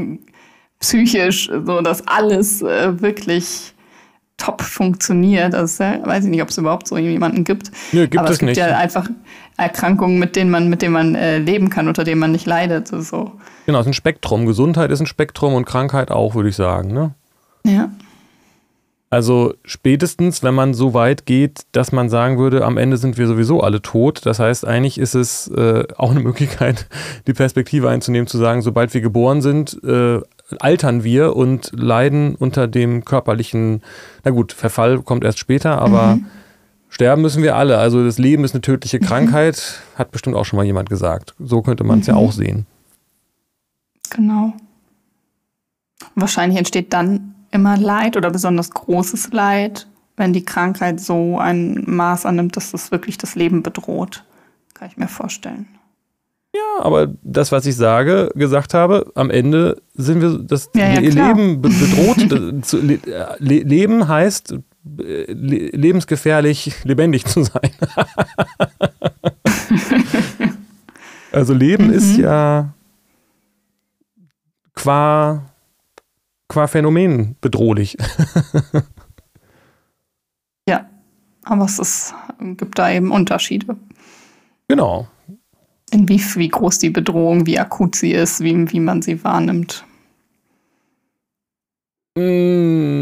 psychisch, 0.83 1.49
so 1.65 1.81
dass 1.81 2.05
alles 2.07 2.61
äh, 2.61 3.01
wirklich 3.01 3.73
top 4.37 4.61
funktioniert. 4.61 5.55
Also 5.55 5.83
ja, 5.83 6.05
weiß 6.05 6.25
ich 6.25 6.29
nicht, 6.29 6.41
ob 6.41 6.49
es 6.49 6.57
überhaupt 6.57 6.87
so 6.87 6.97
jemanden 6.97 7.43
gibt. 7.43 7.71
Nö, 7.93 8.01
gibt 8.01 8.17
Aber 8.17 8.27
es, 8.27 8.33
es 8.33 8.39
gibt 8.39 8.49
nicht. 8.49 8.57
ja 8.57 8.77
einfach 8.77 9.09
Erkrankungen, 9.57 10.19
mit 10.19 10.35
denen 10.35 10.51
man, 10.51 10.69
mit 10.69 10.81
denen 10.81 10.93
man 10.93 11.15
äh, 11.15 11.37
leben 11.37 11.69
kann, 11.69 11.87
unter 11.87 12.03
denen 12.03 12.19
man 12.19 12.31
nicht 12.31 12.45
leidet. 12.45 12.89
So. 12.89 13.31
Genau, 13.65 13.79
es 13.79 13.85
ist 13.85 13.91
ein 13.91 13.93
Spektrum. 13.93 14.45
Gesundheit 14.45 14.91
ist 14.91 14.99
ein 14.99 15.07
Spektrum 15.07 15.53
und 15.53 15.65
Krankheit 15.65 16.11
auch, 16.11 16.35
würde 16.35 16.49
ich 16.49 16.55
sagen. 16.55 16.93
Ne? 16.93 17.11
Ja. 17.65 17.89
Also 19.09 19.53
spätestens, 19.63 20.41
wenn 20.41 20.55
man 20.55 20.73
so 20.73 20.95
weit 20.95 21.27
geht, 21.27 21.61
dass 21.71 21.91
man 21.91 22.09
sagen 22.09 22.39
würde, 22.39 22.65
am 22.65 22.77
Ende 22.77 22.97
sind 22.97 23.15
wir 23.19 23.27
sowieso 23.27 23.61
alle 23.61 23.79
tot. 23.79 24.25
Das 24.25 24.39
heißt, 24.39 24.65
eigentlich 24.65 24.97
ist 24.97 25.13
es 25.13 25.47
äh, 25.49 25.85
auch 25.97 26.11
eine 26.11 26.19
Möglichkeit, 26.19 26.87
die 27.27 27.33
Perspektive 27.33 27.89
einzunehmen, 27.89 28.27
zu 28.27 28.39
sagen, 28.39 28.63
sobald 28.63 28.93
wir 28.93 29.01
geboren 29.01 29.41
sind, 29.41 29.79
äh, 29.83 30.19
altern 30.59 31.03
wir 31.03 31.35
und 31.35 31.71
leiden 31.73 32.35
unter 32.35 32.67
dem 32.67 33.05
körperlichen, 33.05 33.81
na 34.23 34.31
gut, 34.31 34.53
Verfall 34.53 35.01
kommt 35.01 35.23
erst 35.23 35.39
später, 35.39 35.79
aber 35.79 36.15
mhm. 36.15 36.25
sterben 36.89 37.21
müssen 37.21 37.43
wir 37.43 37.55
alle. 37.55 37.77
Also 37.77 38.03
das 38.03 38.17
Leben 38.17 38.43
ist 38.43 38.53
eine 38.53 38.61
tödliche 38.61 38.99
mhm. 38.99 39.05
Krankheit, 39.05 39.81
hat 39.95 40.11
bestimmt 40.11 40.35
auch 40.35 40.45
schon 40.45 40.57
mal 40.57 40.65
jemand 40.65 40.89
gesagt. 40.89 41.33
So 41.39 41.61
könnte 41.61 41.83
man 41.83 41.99
es 41.99 42.07
mhm. 42.07 42.13
ja 42.13 42.19
auch 42.19 42.31
sehen. 42.31 42.65
Genau. 44.09 44.53
Wahrscheinlich 46.15 46.57
entsteht 46.57 46.93
dann 46.93 47.33
immer 47.51 47.77
Leid 47.77 48.17
oder 48.17 48.29
besonders 48.29 48.71
großes 48.71 49.31
Leid, 49.31 49.87
wenn 50.17 50.33
die 50.33 50.45
Krankheit 50.45 50.99
so 50.99 51.39
ein 51.39 51.83
Maß 51.87 52.25
annimmt, 52.25 52.55
dass 52.55 52.73
es 52.73 52.91
wirklich 52.91 53.17
das 53.17 53.35
Leben 53.35 53.63
bedroht. 53.63 54.23
Kann 54.73 54.89
ich 54.89 54.97
mir 54.97 55.07
vorstellen. 55.07 55.67
Ja, 56.55 56.83
aber 56.83 57.07
das, 57.23 57.51
was 57.51 57.65
ich 57.65 57.75
sage, 57.75 58.29
gesagt 58.35 58.75
habe, 58.75 59.11
am 59.15 59.31
Ende 59.31 59.81
sind 59.95 60.21
wir, 60.21 60.37
das 60.37 60.69
ja, 60.75 60.93
ja, 60.93 61.01
ihr 61.01 61.11
Leben 61.11 61.63
bedroht. 61.63 62.63
zu, 62.63 62.79
le, 62.79 62.99
leben 63.39 64.07
heißt 64.07 64.55
le, 64.83 65.69
lebensgefährlich 65.69 66.75
lebendig 66.83 67.25
zu 67.25 67.43
sein. 67.43 67.71
also 71.31 71.55
Leben 71.55 71.87
mhm. 71.87 71.93
ist 71.93 72.17
ja 72.17 72.75
qua, 74.75 75.49
qua 76.47 76.67
Phänomen 76.67 77.35
bedrohlich. 77.41 77.97
ja, 80.69 80.87
aber 81.45 81.65
es 81.65 81.79
ist, 81.79 82.13
gibt 82.57 82.77
da 82.77 82.91
eben 82.91 83.11
Unterschiede. 83.11 83.75
Genau 84.67 85.07
wie, 85.93 86.19
wie 86.35 86.49
groß 86.49 86.79
die 86.79 86.89
Bedrohung, 86.89 87.45
wie 87.45 87.59
akut 87.59 87.95
sie 87.95 88.11
ist, 88.11 88.41
wie, 88.41 88.71
wie 88.71 88.79
man 88.79 89.01
sie 89.01 89.23
wahrnimmt. 89.23 89.85
Mm, 92.17 92.93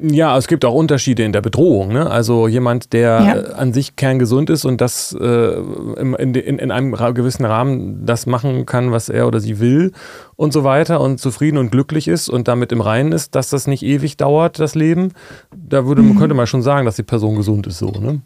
ja, 0.00 0.36
es 0.36 0.46
gibt 0.46 0.64
auch 0.64 0.74
Unterschiede 0.74 1.24
in 1.24 1.32
der 1.32 1.40
Bedrohung. 1.40 1.92
Ne? 1.92 2.08
Also 2.08 2.46
jemand, 2.46 2.92
der 2.92 3.20
ja. 3.20 3.34
an 3.54 3.72
sich 3.72 3.96
kerngesund 3.96 4.50
ist 4.50 4.64
und 4.64 4.80
das 4.80 5.16
äh, 5.20 5.24
in, 5.24 6.14
in, 6.14 6.58
in, 6.58 6.70
einem 6.70 6.92
gewissen 6.92 7.44
Rahmen 7.44 8.06
das 8.06 8.26
machen 8.26 8.66
kann, 8.66 8.92
was 8.92 9.08
er 9.08 9.26
oder 9.26 9.40
sie 9.40 9.58
will 9.58 9.90
und 10.36 10.52
so 10.52 10.62
weiter 10.62 11.00
und 11.00 11.18
zufrieden 11.18 11.58
und 11.58 11.70
glücklich 11.70 12.06
ist 12.08 12.28
und 12.28 12.46
damit 12.46 12.70
im 12.70 12.80
Reinen 12.80 13.10
ist, 13.12 13.34
dass 13.34 13.50
das 13.50 13.66
nicht 13.66 13.82
ewig 13.82 14.16
dauert, 14.16 14.60
das 14.60 14.76
Leben, 14.76 15.12
da 15.54 15.86
würde, 15.86 16.02
mhm. 16.02 16.18
könnte 16.18 16.34
man 16.34 16.46
schon 16.46 16.62
sagen, 16.62 16.86
dass 16.86 16.96
die 16.96 17.02
Person 17.02 17.36
gesund 17.36 17.66
ist 17.66 17.78
so. 17.78 17.90
Ne? 17.90 18.20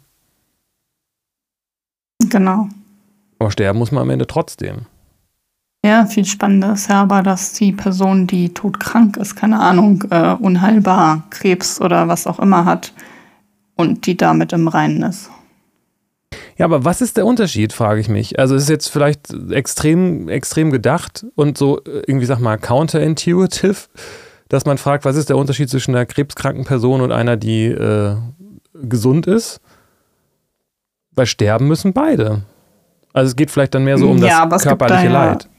Genau. 2.29 2.69
Aber 3.39 3.51
sterben 3.51 3.79
muss 3.79 3.91
man 3.91 4.01
am 4.03 4.09
Ende 4.09 4.27
trotzdem. 4.27 4.85
Ja, 5.85 6.05
viel 6.05 6.25
spannender 6.25 6.73
ist 6.73 6.89
ja 6.89 7.01
aber, 7.01 7.23
dass 7.23 7.53
die 7.53 7.71
Person, 7.71 8.27
die 8.27 8.53
todkrank 8.53 9.15
ist, 9.17 9.35
keine 9.35 9.59
Ahnung, 9.59 10.03
äh, 10.09 10.33
unheilbar, 10.33 11.23
Krebs 11.29 11.79
oder 11.79 12.07
was 12.07 12.27
auch 12.27 12.39
immer 12.39 12.65
hat 12.65 12.93
und 13.75 14.05
die 14.05 14.17
damit 14.17 14.53
im 14.53 14.67
Reinen 14.67 15.03
ist. 15.03 15.29
Ja, 16.57 16.65
aber 16.65 16.83
was 16.83 17.01
ist 17.01 17.17
der 17.17 17.25
Unterschied, 17.25 17.71
frage 17.71 18.01
ich 18.01 18.09
mich. 18.09 18.39
Also 18.39 18.55
es 18.55 18.63
ist 18.63 18.69
jetzt 18.69 18.87
vielleicht 18.87 19.31
extrem, 19.51 20.27
extrem 20.27 20.71
gedacht 20.71 21.25
und 21.35 21.57
so 21.57 21.79
äh, 21.83 22.01
irgendwie, 22.07 22.25
sag 22.25 22.39
mal, 22.39 22.57
counterintuitive, 22.57 23.87
dass 24.49 24.65
man 24.65 24.77
fragt, 24.77 25.05
was 25.05 25.15
ist 25.15 25.29
der 25.29 25.37
Unterschied 25.37 25.69
zwischen 25.69 25.95
einer 25.95 26.05
krebskranken 26.05 26.65
Person 26.65 27.01
und 27.01 27.11
einer, 27.11 27.37
die 27.37 27.65
äh, 27.65 28.15
gesund 28.73 29.27
ist? 29.27 29.61
Weil 31.11 31.27
sterben 31.27 31.67
müssen 31.67 31.93
beide. 31.93 32.43
Also 33.17 33.29
es 33.29 33.35
geht 33.35 33.49
vielleicht 33.49 33.73
dann 33.73 33.83
mehr 33.83 33.97
so 33.97 34.11
um 34.11 34.19
ja, 34.19 34.45
das 34.45 34.61
körperliche 34.61 35.09
da 35.09 35.25
Leid. 35.25 35.49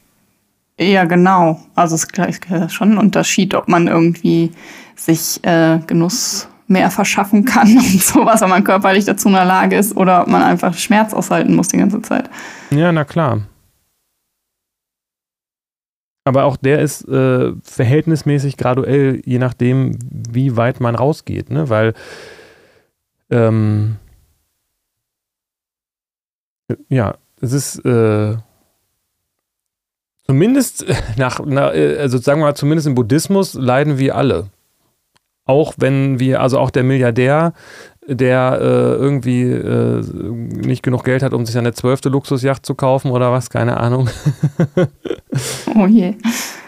Ja, 0.79 1.03
genau. 1.03 1.59
Also 1.75 1.95
es 1.95 2.05
ist 2.05 2.73
schon 2.73 2.93
ein 2.93 2.97
Unterschied, 2.97 3.53
ob 3.53 3.67
man 3.67 3.89
irgendwie 3.89 4.53
sich 4.95 5.43
äh, 5.43 5.79
Genuss 5.85 6.47
mehr 6.67 6.89
verschaffen 6.89 7.43
kann 7.43 7.67
und 7.77 8.01
sowas, 8.01 8.39
wenn 8.39 8.47
man 8.47 8.63
körperlich 8.63 9.03
dazu 9.03 9.27
in 9.27 9.33
der 9.33 9.43
Lage 9.43 9.75
ist, 9.75 9.97
oder 9.97 10.21
ob 10.21 10.29
man 10.29 10.41
einfach 10.41 10.73
Schmerz 10.73 11.13
aushalten 11.13 11.53
muss 11.53 11.67
die 11.67 11.79
ganze 11.79 12.01
Zeit. 12.01 12.29
Ja, 12.71 12.93
na 12.93 13.03
klar. 13.03 13.41
Aber 16.23 16.45
auch 16.45 16.55
der 16.55 16.79
ist 16.79 17.05
äh, 17.09 17.51
verhältnismäßig 17.61 18.55
graduell, 18.55 19.21
je 19.25 19.37
nachdem, 19.37 19.99
wie 20.09 20.55
weit 20.55 20.79
man 20.79 20.95
rausgeht, 20.95 21.49
ne? 21.49 21.67
Weil 21.67 21.93
ähm, 23.29 23.97
ja, 26.87 27.15
es 27.41 27.53
ist 27.53 27.85
äh, 27.85 28.37
zumindest 30.25 30.85
nach, 31.17 31.39
nach, 31.45 31.71
also 31.71 32.17
sagen 32.17 32.41
wir 32.41 32.45
mal, 32.45 32.55
zumindest 32.55 32.87
im 32.87 32.95
Buddhismus 32.95 33.53
leiden 33.53 33.97
wir 33.97 34.15
alle. 34.15 34.47
Auch 35.45 35.73
wenn 35.77 36.19
wir, 36.19 36.41
also 36.41 36.59
auch 36.59 36.69
der 36.69 36.83
Milliardär, 36.83 37.53
der 38.07 38.59
äh, 38.61 38.93
irgendwie 38.93 39.43
äh, 39.43 40.01
nicht 40.01 40.83
genug 40.83 41.03
Geld 41.03 41.23
hat, 41.23 41.33
um 41.33 41.45
sich 41.45 41.57
eine 41.57 41.73
zwölfte 41.73 42.09
Luxusjacht 42.09 42.65
zu 42.65 42.75
kaufen 42.75 43.11
oder 43.11 43.31
was, 43.31 43.49
keine 43.49 43.77
Ahnung. 43.77 44.09
oh 45.75 45.87
je. 45.87 46.15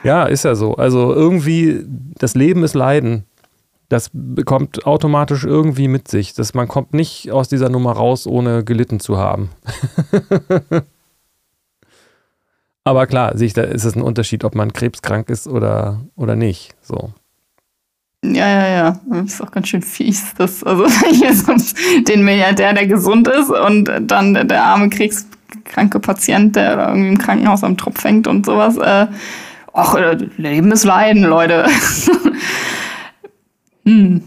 Ja, 0.03 0.25
ist 0.25 0.45
ja 0.45 0.55
so. 0.55 0.75
Also 0.75 1.13
irgendwie, 1.13 1.85
das 2.17 2.35
Leben 2.35 2.63
ist 2.63 2.73
Leiden 2.73 3.25
das 3.91 4.09
bekommt 4.13 4.87
automatisch 4.87 5.43
irgendwie 5.43 5.89
mit 5.89 6.07
sich. 6.07 6.33
Das, 6.33 6.53
man 6.53 6.69
kommt 6.69 6.93
nicht 6.93 7.29
aus 7.29 7.49
dieser 7.49 7.67
Nummer 7.67 7.91
raus, 7.91 8.25
ohne 8.25 8.63
gelitten 8.63 9.01
zu 9.01 9.17
haben. 9.17 9.49
Aber 12.85 13.05
klar, 13.05 13.37
sehe 13.37 13.47
ich, 13.47 13.53
da 13.53 13.63
ist 13.63 13.83
es 13.83 13.95
ein 13.95 14.01
Unterschied, 14.01 14.45
ob 14.45 14.55
man 14.55 14.71
krebskrank 14.71 15.29
ist 15.29 15.45
oder, 15.45 15.99
oder 16.15 16.37
nicht. 16.37 16.73
So. 16.81 17.11
Ja, 18.23 18.47
ja, 18.47 18.67
ja. 18.69 18.99
Das 19.09 19.33
ist 19.33 19.41
auch 19.41 19.51
ganz 19.51 19.67
schön 19.67 19.81
fies. 19.81 20.35
Das, 20.37 20.63
also 20.63 20.87
hier 21.11 21.35
so 21.35 21.53
den 22.07 22.23
Milliardär, 22.23 22.73
der 22.73 22.87
gesund 22.87 23.27
ist 23.27 23.49
und 23.49 23.91
dann 24.03 24.47
der 24.47 24.63
arme 24.63 24.89
kriegskranke 24.89 25.99
Patient, 25.99 26.55
der 26.55 26.87
irgendwie 26.87 27.09
im 27.09 27.17
Krankenhaus 27.17 27.65
am 27.65 27.75
Tropf 27.75 28.01
hängt 28.05 28.25
und 28.25 28.45
sowas. 28.45 28.77
Äh, 28.77 29.07
ach, 29.73 29.95
äh, 29.95 30.15
Leben 30.37 30.71
ist 30.71 30.85
Leiden, 30.85 31.23
Leute. 31.23 31.65
hm. 33.85 34.21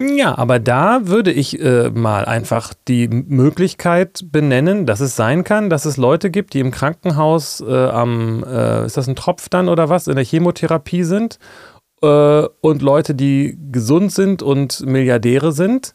Ja, 0.00 0.36
aber 0.36 0.58
da 0.58 1.06
würde 1.06 1.30
ich 1.30 1.60
äh, 1.60 1.90
mal 1.90 2.24
einfach 2.24 2.74
die 2.88 3.08
Möglichkeit 3.08 4.24
benennen, 4.30 4.86
dass 4.86 5.00
es 5.00 5.14
sein 5.14 5.44
kann, 5.44 5.70
dass 5.70 5.84
es 5.84 5.96
Leute 5.96 6.30
gibt, 6.30 6.54
die 6.54 6.60
im 6.60 6.72
Krankenhaus 6.72 7.60
äh, 7.60 7.72
am, 7.72 8.44
äh, 8.44 8.86
ist 8.86 8.96
das 8.96 9.08
ein 9.08 9.16
Tropf 9.16 9.48
dann 9.48 9.68
oder 9.68 9.88
was, 9.88 10.08
in 10.08 10.16
der 10.16 10.24
Chemotherapie 10.24 11.04
sind 11.04 11.38
äh, 12.02 12.42
und 12.60 12.82
Leute, 12.82 13.14
die 13.14 13.56
gesund 13.70 14.12
sind 14.12 14.42
und 14.42 14.84
Milliardäre 14.84 15.52
sind. 15.52 15.94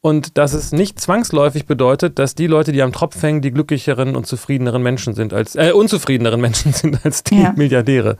Und 0.00 0.38
dass 0.38 0.52
es 0.52 0.70
nicht 0.72 1.00
zwangsläufig 1.00 1.66
bedeutet, 1.66 2.18
dass 2.18 2.36
die 2.36 2.46
Leute, 2.46 2.70
die 2.70 2.82
am 2.82 2.92
Tropf 2.92 3.20
hängen, 3.22 3.42
die 3.42 3.50
glücklicheren 3.50 4.14
und 4.14 4.26
zufriedeneren 4.26 4.82
Menschen 4.82 5.14
sind 5.14 5.32
als, 5.32 5.56
äh, 5.56 5.72
unzufriedeneren 5.72 6.40
Menschen 6.42 6.72
sind 6.72 7.04
als 7.04 7.24
die 7.24 7.42
ja. 7.42 7.52
Milliardäre. 7.56 8.16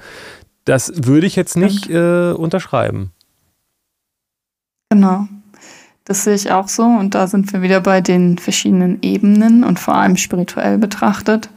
Das 0.65 0.93
würde 1.07 1.27
ich 1.27 1.37
jetzt 1.37 1.57
nicht 1.57 1.89
äh, 1.91 2.33
unterschreiben. 2.33 3.13
Genau. 4.91 5.29
Das 6.05 6.23
sehe 6.23 6.35
ich 6.35 6.53
auch 6.53 6.69
so. 6.69 6.85
Und 6.85 7.15
da 7.15 7.27
sind 7.27 7.53
wir 7.53 7.63
wieder 7.63 7.81
bei 7.81 8.01
den 8.01 8.39
verschiedenen 8.39 9.03
Ebenen 9.03 9.65
und 9.65 9.79
vor 9.81 9.97
allem 9.97 10.17
spirituell 10.17 10.79
betrachtet, 10.79 11.51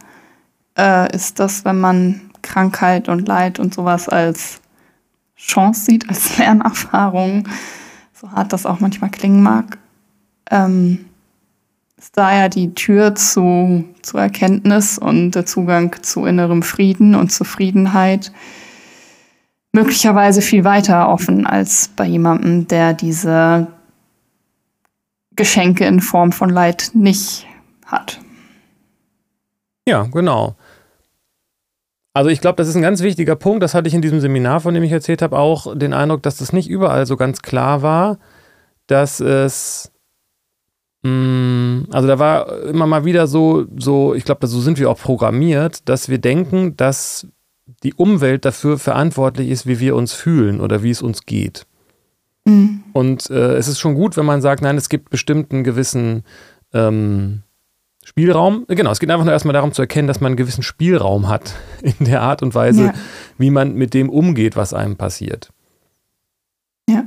äh, 0.77 1.15
ist 1.15 1.39
das, 1.39 1.65
wenn 1.65 1.79
man 1.79 2.21
Krankheit 2.41 3.09
und 3.09 3.27
Leid 3.27 3.59
und 3.59 3.73
sowas 3.73 4.09
als 4.09 4.61
Chance 5.37 5.85
sieht, 5.85 6.09
als 6.09 6.37
Lernerfahrung, 6.39 7.47
so 8.13 8.31
hart 8.31 8.51
das 8.51 8.65
auch 8.65 8.79
manchmal 8.79 9.11
klingen 9.11 9.43
mag, 9.43 9.77
ähm, 10.49 11.05
ist 11.97 12.17
da 12.17 12.33
ja 12.35 12.49
die 12.49 12.73
Tür 12.73 13.13
zu, 13.13 13.85
zu 14.01 14.17
Erkenntnis 14.17 14.97
und 14.97 15.31
der 15.31 15.45
Zugang 15.45 15.95
zu 16.01 16.25
innerem 16.25 16.63
Frieden 16.63 17.13
und 17.13 17.31
Zufriedenheit 17.31 18.31
möglicherweise 19.73 20.41
viel 20.41 20.63
weiter 20.63 21.09
offen 21.09 21.45
als 21.45 21.89
bei 21.95 22.05
jemandem, 22.05 22.67
der 22.67 22.93
diese 22.93 23.67
Geschenke 25.35 25.85
in 25.85 26.01
Form 26.01 26.31
von 26.31 26.49
Leid 26.49 26.91
nicht 26.93 27.47
hat. 27.85 28.19
Ja, 29.87 30.03
genau. 30.03 30.55
Also 32.13 32.29
ich 32.29 32.41
glaube, 32.41 32.57
das 32.57 32.67
ist 32.67 32.75
ein 32.75 32.81
ganz 32.81 33.01
wichtiger 33.01 33.35
Punkt. 33.35 33.63
Das 33.63 33.73
hatte 33.73 33.87
ich 33.87 33.93
in 33.93 34.01
diesem 34.01 34.19
Seminar, 34.19 34.59
von 34.59 34.73
dem 34.73 34.83
ich 34.83 34.91
erzählt 34.91 35.21
habe, 35.21 35.37
auch 35.37 35.75
den 35.75 35.93
Eindruck, 35.93 36.23
dass 36.23 36.37
das 36.37 36.51
nicht 36.51 36.69
überall 36.69 37.05
so 37.05 37.15
ganz 37.15 37.41
klar 37.41 37.81
war, 37.81 38.17
dass 38.87 39.19
es 39.19 39.91
mm, 41.03 41.83
also 41.91 42.07
da 42.07 42.19
war 42.19 42.63
immer 42.63 42.87
mal 42.87 43.05
wieder 43.05 43.27
so, 43.27 43.65
so 43.77 44.13
ich 44.13 44.25
glaube, 44.25 44.47
so 44.47 44.59
sind 44.59 44.79
wir 44.79 44.89
auch 44.89 44.99
programmiert, 44.99 45.87
dass 45.87 46.09
wir 46.09 46.17
denken, 46.17 46.75
dass 46.75 47.27
die 47.83 47.93
Umwelt 47.93 48.45
dafür 48.45 48.77
verantwortlich 48.77 49.49
ist, 49.49 49.67
wie 49.67 49.79
wir 49.79 49.95
uns 49.95 50.13
fühlen 50.13 50.61
oder 50.61 50.83
wie 50.83 50.91
es 50.91 51.01
uns 51.01 51.25
geht. 51.25 51.65
Mhm. 52.45 52.83
Und 52.93 53.29
äh, 53.29 53.55
es 53.55 53.67
ist 53.67 53.79
schon 53.79 53.95
gut, 53.95 54.17
wenn 54.17 54.25
man 54.25 54.41
sagt, 54.41 54.61
nein, 54.61 54.77
es 54.77 54.89
gibt 54.89 55.09
bestimmten 55.09 55.63
gewissen 55.63 56.23
ähm, 56.73 57.43
Spielraum. 58.03 58.65
Genau, 58.67 58.91
es 58.91 58.99
geht 58.99 59.11
einfach 59.11 59.25
nur 59.25 59.33
erstmal 59.33 59.53
darum 59.53 59.71
zu 59.71 59.81
erkennen, 59.81 60.07
dass 60.07 60.19
man 60.19 60.31
einen 60.31 60.37
gewissen 60.37 60.63
Spielraum 60.63 61.27
hat 61.27 61.55
in 61.81 62.05
der 62.05 62.21
Art 62.21 62.41
und 62.41 62.55
Weise, 62.55 62.85
ja. 62.85 62.93
wie 63.37 63.51
man 63.51 63.75
mit 63.75 63.93
dem 63.93 64.09
umgeht, 64.09 64.55
was 64.55 64.73
einem 64.73 64.95
passiert. 64.95 65.51
Ja. 66.89 67.05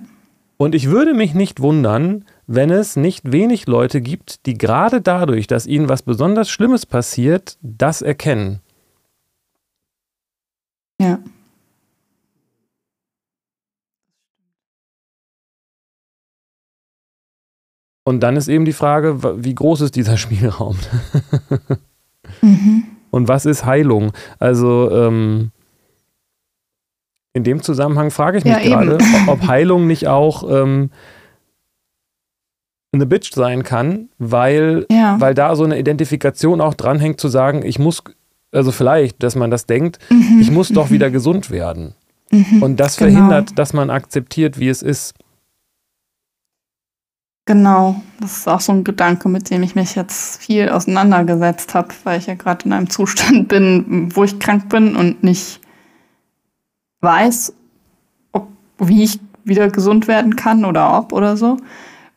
Und 0.57 0.77
ich 0.77 0.91
würde 0.91 1.13
mich 1.13 1.35
nicht 1.35 1.61
wundern, 1.61 2.25
wenn 2.47 2.71
es 2.71 2.95
nicht 2.95 3.33
wenig 3.33 3.67
Leute 3.67 4.01
gibt, 4.01 4.47
die 4.47 4.55
gerade 4.55 5.01
dadurch, 5.01 5.49
dass 5.49 5.67
ihnen 5.67 5.89
was 5.89 6.03
besonders 6.03 6.51
Schlimmes 6.51 6.87
passiert, 6.87 7.59
das 7.63 8.01
erkennen. 8.01 8.61
Ja. 11.03 11.19
Und 18.05 18.21
dann 18.21 18.37
ist 18.37 18.49
eben 18.49 18.65
die 18.65 18.73
Frage, 18.73 19.45
wie 19.45 19.55
groß 19.55 19.83
ist 19.83 19.97
dieser 19.97 20.17
Spielraum? 20.17 20.77
mhm. 22.41 22.85
Und 23.11 23.29
was 23.29 23.47
ist 23.47 23.65
Heilung? 23.65 24.13
Also 24.39 24.91
ähm, 24.91 25.51
in 27.35 27.45
dem 27.45 27.63
Zusammenhang 27.63 28.11
frage 28.11 28.39
ich 28.39 28.45
mich 28.45 28.53
ja, 28.53 28.61
gerade, 28.61 28.99
ob 29.27 29.43
Heilung 29.47 29.87
nicht 29.87 30.09
auch 30.09 30.45
ähm, 30.49 30.91
eine 32.93 33.07
Bitch 33.07 33.33
sein 33.33 33.63
kann, 33.63 34.11
weil, 34.19 34.87
ja. 34.91 35.19
weil 35.19 35.35
da 35.35 35.57
so 35.57 35.65
eine 35.65 35.79
Identifikation 35.79 36.61
auch 36.61 36.75
dranhängt 36.75 37.21
zu 37.21 37.29
sagen, 37.29 37.65
ich 37.65 37.79
muss, 37.79 38.03
also 38.53 38.71
vielleicht, 38.71 39.23
dass 39.23 39.35
man 39.35 39.51
das 39.51 39.67
denkt, 39.67 39.99
mhm. 40.11 40.39
ich 40.41 40.51
muss 40.51 40.69
doch 40.69 40.91
mhm. 40.91 40.95
wieder 40.95 41.11
gesund 41.11 41.51
werden. 41.51 41.95
Mhm. 42.31 42.63
Und 42.63 42.77
das 42.79 42.97
genau. 42.97 43.11
verhindert, 43.11 43.59
dass 43.59 43.73
man 43.73 43.91
akzeptiert, 43.91 44.59
wie 44.59 44.69
es 44.69 44.83
ist. 44.83 45.15
Genau, 47.45 48.01
das 48.21 48.39
ist 48.39 48.49
auch 48.49 48.61
so 48.61 48.73
ein 48.73 48.85
Gedanke, 48.85 49.29
mit 49.29 49.51
dem 49.51 49.65
ich 49.65 49.75
mich 49.75 49.97
jetzt 49.97 50.41
viel 50.43 50.69
auseinandergesetzt 50.69 51.75
habe, 51.75 51.89
weil 52.05 52.19
ich 52.21 52.27
ja 52.27 52.35
gerade 52.35 52.67
in 52.67 52.73
einem 52.73 52.89
Zustand 52.89 53.49
bin, 53.49 54.15
wo 54.15 54.23
ich 54.23 54.39
krank 54.39 54.69
bin 54.69 54.95
und 54.95 55.25
nicht 55.25 55.61
weiß, 57.01 57.53
ob, 58.31 58.49
wie 58.79 59.03
ich 59.03 59.19
wieder 59.45 59.69
gesund 59.71 60.07
werden 60.07 60.37
kann 60.37 60.65
oder 60.65 60.97
ob 60.97 61.13
oder 61.13 61.37
so. 61.37 61.57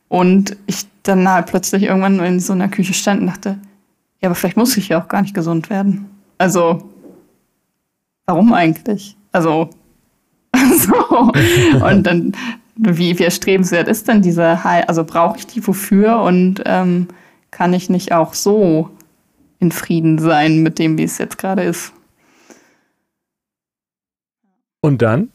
Und 0.08 0.56
ich 0.66 0.86
dann 1.02 1.28
halt 1.28 1.46
plötzlich 1.46 1.82
irgendwann 1.84 2.20
in 2.20 2.38
so 2.38 2.52
einer 2.52 2.68
Küche 2.68 2.94
stand 2.94 3.20
und 3.20 3.26
dachte, 3.26 3.58
ja, 4.20 4.28
aber 4.28 4.36
vielleicht 4.36 4.56
muss 4.56 4.76
ich 4.76 4.88
ja 4.88 5.02
auch 5.02 5.08
gar 5.08 5.22
nicht 5.22 5.34
gesund 5.34 5.70
werden. 5.70 6.08
Also, 6.38 6.82
warum 8.26 8.52
eigentlich? 8.52 9.16
Also, 9.32 9.70
so. 10.54 11.32
Und 11.84 12.02
dann 12.04 12.32
wie, 12.76 13.18
wie 13.18 13.24
erstrebenswert 13.24 13.88
ist 13.88 14.06
denn 14.06 14.22
diese 14.22 14.62
Heil? 14.62 14.84
Also 14.84 15.04
brauche 15.04 15.38
ich 15.38 15.46
die 15.46 15.66
wofür 15.66 16.20
und 16.20 16.62
ähm, 16.66 17.08
kann 17.50 17.72
ich 17.72 17.88
nicht 17.88 18.12
auch 18.12 18.34
so 18.34 18.90
in 19.58 19.72
Frieden 19.72 20.18
sein 20.18 20.62
mit 20.62 20.78
dem, 20.78 20.98
wie 20.98 21.04
es 21.04 21.18
jetzt 21.18 21.38
gerade 21.38 21.62
ist? 21.62 21.92
Und 24.82 25.02
dann? 25.02 25.30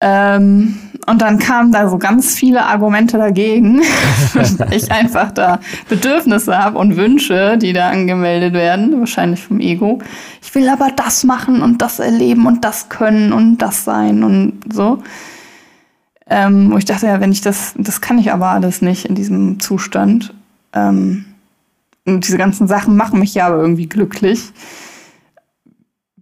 Ähm, 0.00 0.78
und 1.06 1.20
dann 1.20 1.38
kamen 1.38 1.72
da 1.72 1.88
so 1.88 1.98
ganz 1.98 2.34
viele 2.34 2.64
Argumente 2.64 3.18
dagegen, 3.18 3.82
ich 4.70 4.92
einfach 4.92 5.32
da 5.32 5.58
Bedürfnisse 5.88 6.56
habe 6.56 6.78
und 6.78 6.96
Wünsche, 6.96 7.58
die 7.58 7.72
da 7.72 7.90
angemeldet 7.90 8.52
werden, 8.54 9.00
wahrscheinlich 9.00 9.42
vom 9.42 9.58
Ego. 9.58 9.98
Ich 10.40 10.54
will 10.54 10.68
aber 10.68 10.90
das 10.94 11.24
machen 11.24 11.60
und 11.60 11.82
das 11.82 11.98
erleben 11.98 12.46
und 12.46 12.64
das 12.64 12.88
können 12.88 13.32
und 13.32 13.58
das 13.58 13.84
sein 13.84 14.22
und 14.22 14.60
so. 14.72 15.02
Ähm, 16.28 16.70
wo 16.70 16.78
ich 16.78 16.84
dachte, 16.84 17.06
ja, 17.06 17.20
wenn 17.20 17.32
ich 17.32 17.40
das, 17.40 17.74
das 17.76 18.00
kann 18.00 18.18
ich 18.18 18.32
aber 18.32 18.50
alles 18.50 18.80
nicht 18.80 19.04
in 19.04 19.16
diesem 19.16 19.58
Zustand. 19.58 20.32
Ähm, 20.72 21.24
und 22.06 22.26
diese 22.26 22.38
ganzen 22.38 22.68
Sachen 22.68 22.96
machen 22.96 23.18
mich 23.18 23.34
ja 23.34 23.46
aber 23.48 23.60
irgendwie 23.60 23.88
glücklich. 23.88 24.52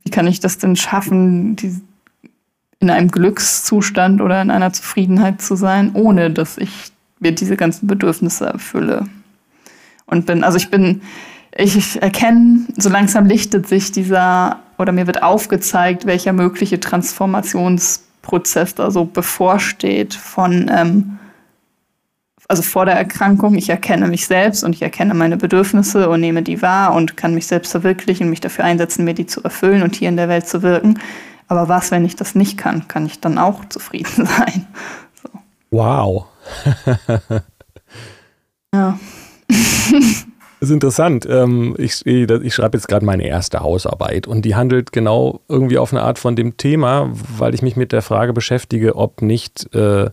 Wie 0.04 0.10
kann 0.10 0.26
ich 0.26 0.40
das 0.40 0.56
denn 0.56 0.74
schaffen, 0.76 1.56
die, 1.56 1.80
in 2.80 2.90
einem 2.90 3.10
Glückszustand 3.10 4.20
oder 4.20 4.42
in 4.42 4.50
einer 4.50 4.72
Zufriedenheit 4.72 5.40
zu 5.42 5.54
sein, 5.54 5.92
ohne 5.94 6.30
dass 6.30 6.58
ich 6.58 6.90
mir 7.20 7.32
diese 7.32 7.56
ganzen 7.56 7.86
Bedürfnisse 7.86 8.46
erfülle. 8.46 9.06
Und 10.06 10.26
bin, 10.26 10.42
also 10.42 10.56
ich 10.56 10.70
bin, 10.70 11.02
ich, 11.56 11.76
ich 11.76 12.02
erkenne, 12.02 12.66
so 12.76 12.88
langsam 12.88 13.26
lichtet 13.26 13.68
sich 13.68 13.92
dieser, 13.92 14.60
oder 14.78 14.92
mir 14.92 15.06
wird 15.06 15.22
aufgezeigt, 15.22 16.06
welcher 16.06 16.32
mögliche 16.32 16.80
Transformationsprozess 16.80 18.74
da 18.74 18.90
so 18.90 19.04
bevorsteht 19.04 20.14
von, 20.14 20.70
ähm, 20.74 21.18
also 22.48 22.62
vor 22.62 22.86
der 22.86 22.94
Erkrankung, 22.94 23.54
ich 23.56 23.68
erkenne 23.68 24.08
mich 24.08 24.26
selbst 24.26 24.64
und 24.64 24.74
ich 24.74 24.80
erkenne 24.82 25.12
meine 25.14 25.36
Bedürfnisse 25.36 26.08
und 26.08 26.20
nehme 26.20 26.42
die 26.42 26.62
wahr 26.62 26.94
und 26.94 27.18
kann 27.18 27.34
mich 27.34 27.46
selbst 27.46 27.70
verwirklichen, 27.72 28.30
mich 28.30 28.40
dafür 28.40 28.64
einsetzen, 28.64 29.04
mir 29.04 29.14
die 29.14 29.26
zu 29.26 29.44
erfüllen 29.44 29.82
und 29.82 29.94
hier 29.94 30.08
in 30.08 30.16
der 30.16 30.30
Welt 30.30 30.48
zu 30.48 30.62
wirken. 30.62 30.98
Aber 31.51 31.68
was, 31.68 31.90
wenn 31.90 32.05
ich 32.05 32.14
das 32.14 32.36
nicht 32.36 32.57
kann? 32.57 32.86
Kann 32.86 33.07
ich 33.07 33.18
dann 33.20 33.36
auch 33.36 33.64
zufrieden 33.68 34.24
sein? 34.38 34.68
So. 35.20 35.28
Wow. 35.72 36.26
ja. 38.72 38.96
Das 39.48 40.22
ist 40.61 40.70
interessant. 40.70 41.26
Ähm, 41.28 41.74
ich, 41.76 42.07
ich 42.07 42.55
schreibe 42.55 42.78
jetzt 42.78 42.86
gerade 42.86 43.05
meine 43.05 43.26
erste 43.26 43.61
Hausarbeit 43.61 44.28
und 44.28 44.44
die 44.44 44.55
handelt 44.55 44.92
genau 44.92 45.40
irgendwie 45.48 45.78
auf 45.78 45.92
eine 45.92 46.03
Art 46.03 46.20
von 46.20 46.36
dem 46.36 46.57
Thema, 46.57 47.11
weil 47.36 47.53
ich 47.53 47.62
mich 47.62 47.74
mit 47.74 47.90
der 47.90 48.03
Frage 48.03 48.32
beschäftige, 48.32 48.94
ob 48.94 49.20
nicht 49.20 49.74
äh, 49.74 50.11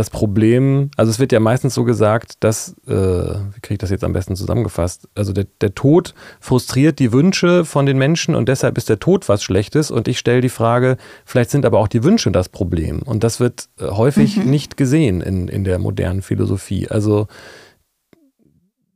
das 0.00 0.08
Problem, 0.08 0.90
also 0.96 1.10
es 1.10 1.18
wird 1.18 1.30
ja 1.30 1.40
meistens 1.40 1.74
so 1.74 1.84
gesagt, 1.84 2.42
dass, 2.42 2.74
äh, 2.86 2.92
wie 2.94 3.60
kriege 3.60 3.74
ich 3.74 3.78
das 3.78 3.90
jetzt 3.90 4.02
am 4.02 4.14
besten 4.14 4.34
zusammengefasst? 4.34 5.08
Also 5.14 5.34
der, 5.34 5.44
der 5.60 5.74
Tod 5.74 6.14
frustriert 6.40 6.98
die 6.98 7.12
Wünsche 7.12 7.66
von 7.66 7.84
den 7.84 7.98
Menschen 7.98 8.34
und 8.34 8.48
deshalb 8.48 8.78
ist 8.78 8.88
der 8.88 8.98
Tod 8.98 9.28
was 9.28 9.42
Schlechtes. 9.42 9.90
Und 9.90 10.08
ich 10.08 10.18
stelle 10.18 10.40
die 10.40 10.48
Frage, 10.48 10.96
vielleicht 11.26 11.50
sind 11.50 11.66
aber 11.66 11.78
auch 11.78 11.88
die 11.88 12.02
Wünsche 12.02 12.30
das 12.32 12.48
Problem. 12.48 13.02
Und 13.02 13.22
das 13.22 13.40
wird 13.40 13.68
äh, 13.78 13.88
häufig 13.88 14.38
mhm. 14.38 14.50
nicht 14.50 14.78
gesehen 14.78 15.20
in, 15.20 15.48
in 15.48 15.64
der 15.64 15.78
modernen 15.78 16.22
Philosophie. 16.22 16.88
Also 16.88 17.28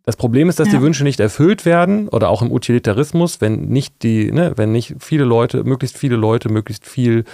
das 0.05 0.17
Problem 0.17 0.51
ist, 0.51 0.61
dass 0.61 0.69
ja. 0.69 0.75
die 0.75 0.83
Wünsche 0.83 1.03
nicht 1.03 1.19
erfüllt 1.19 1.65
werden 1.65 2.09
oder 2.09 2.29
auch 2.29 2.43
im 2.43 2.53
Utilitarismus, 2.53 3.41
wenn 3.41 3.69
nicht 3.69 4.03
die, 4.03 4.31
ne, 4.31 4.53
wenn 4.57 4.71
nicht 4.71 4.97
viele 4.99 5.25
Leute, 5.25 5.65
möglichst 5.65 5.97
viele 5.97 6.17
Leute 6.17 6.51
möglichst 6.51 6.87
viel 6.87 7.25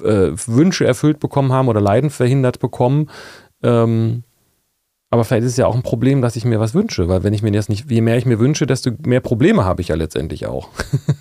äh, 0.00 0.30
Wünsche 0.46 0.86
erfüllt 0.86 1.18
bekommen 1.18 1.52
haben 1.52 1.68
oder 1.68 1.80
Leiden 1.80 2.10
verhindert 2.10 2.60
bekommen. 2.60 3.10
Ähm, 3.64 4.22
aber 5.10 5.24
vielleicht 5.24 5.44
ist 5.44 5.52
es 5.52 5.56
ja 5.56 5.66
auch 5.66 5.74
ein 5.74 5.82
Problem, 5.82 6.22
dass 6.22 6.36
ich 6.36 6.44
mir 6.44 6.60
was 6.60 6.72
wünsche, 6.72 7.08
weil 7.08 7.24
wenn 7.24 7.34
ich 7.34 7.42
mir 7.42 7.50
das 7.50 7.68
nicht, 7.68 7.90
je 7.90 8.00
mehr 8.00 8.16
ich 8.16 8.26
mir 8.26 8.38
wünsche, 8.38 8.64
desto 8.64 8.92
mehr 9.04 9.20
Probleme 9.20 9.64
habe 9.64 9.82
ich 9.82 9.88
ja 9.88 9.96
letztendlich 9.96 10.46
auch. 10.46 10.68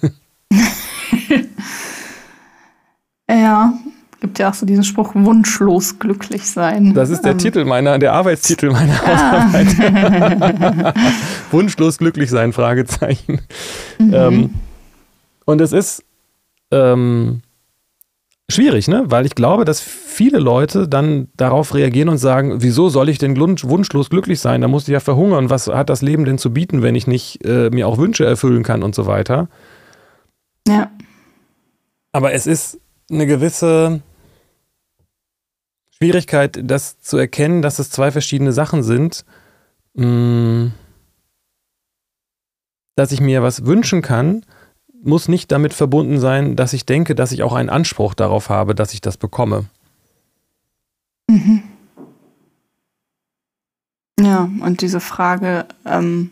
ja, 3.30 3.74
Gibt 4.20 4.38
ja 4.38 4.50
auch 4.50 4.54
so 4.54 4.66
diesen 4.66 4.84
Spruch, 4.84 5.12
wunschlos 5.16 5.98
glücklich 5.98 6.50
sein. 6.50 6.94
Das 6.94 7.10
ist 7.10 7.22
der 7.22 7.34
ähm. 7.34 7.38
Titel 7.38 7.64
meiner, 7.64 8.00
der 8.00 8.14
Arbeitstitel 8.14 8.70
meiner 8.70 9.00
ah. 9.06 9.54
Hausarbeit. 9.54 10.96
wunschlos 11.52 11.98
glücklich 11.98 12.30
sein, 12.30 12.52
Fragezeichen. 12.52 13.40
Mhm. 13.98 14.14
Ähm, 14.14 14.54
und 15.46 15.62
es 15.62 15.72
ist 15.72 16.04
ähm, 16.72 17.42
schwierig, 18.50 18.90
ne? 18.90 19.06
Weil 19.08 19.26
ich 19.26 19.36
glaube, 19.36 19.64
dass 19.64 19.80
viele 19.80 20.40
Leute 20.40 20.90
dann 20.90 21.30
darauf 21.38 21.74
reagieren 21.74 22.10
und 22.10 22.18
sagen, 22.18 22.62
wieso 22.62 22.90
soll 22.90 23.08
ich 23.08 23.20
denn 23.20 23.38
wunschlos 23.38 24.10
glücklich 24.10 24.42
sein? 24.42 24.60
Da 24.60 24.68
muss 24.68 24.84
ich 24.84 24.90
ja 24.90 25.00
verhungern. 25.00 25.50
Was 25.50 25.68
hat 25.68 25.90
das 25.90 26.02
Leben 26.02 26.26
denn 26.26 26.38
zu 26.38 26.52
bieten, 26.52 26.82
wenn 26.82 26.96
ich 26.96 27.08
nicht 27.08 27.46
äh, 27.46 27.70
mir 27.70 27.88
auch 27.88 27.98
Wünsche 27.98 28.26
erfüllen 28.26 28.64
kann 28.64 28.84
und 28.84 28.96
so 28.96 29.06
weiter? 29.06 29.48
Ja. 30.68 30.92
Aber 32.12 32.34
es 32.34 32.48
ist 32.48 32.80
eine 33.10 33.26
gewisse 33.26 34.02
Schwierigkeit, 36.02 36.60
das 36.64 37.00
zu 37.02 37.18
erkennen, 37.18 37.62
dass 37.62 37.78
es 37.80 37.90
zwei 37.90 38.12
verschiedene 38.12 38.54
Sachen 38.54 38.84
sind. 38.84 39.26
Mm, 39.96 40.68
dass 42.96 43.12
ich 43.12 43.20
mir 43.20 43.44
was 43.44 43.66
wünschen 43.66 44.02
kann, 44.02 44.46
muss 45.04 45.28
nicht 45.28 45.52
damit 45.52 45.74
verbunden 45.74 46.20
sein, 46.20 46.56
dass 46.56 46.74
ich 46.74 46.86
denke, 46.86 47.16
dass 47.16 47.32
ich 47.32 47.44
auch 47.44 47.54
einen 47.54 47.70
Anspruch 47.70 48.14
darauf 48.14 48.50
habe, 48.50 48.76
dass 48.76 48.94
ich 48.94 49.02
das 49.02 49.18
bekomme. 49.18 49.66
Mhm. 51.30 51.64
Ja, 54.20 54.50
und 54.62 54.82
diese 54.82 55.00
Frage, 55.00 55.66
ähm, 55.86 56.32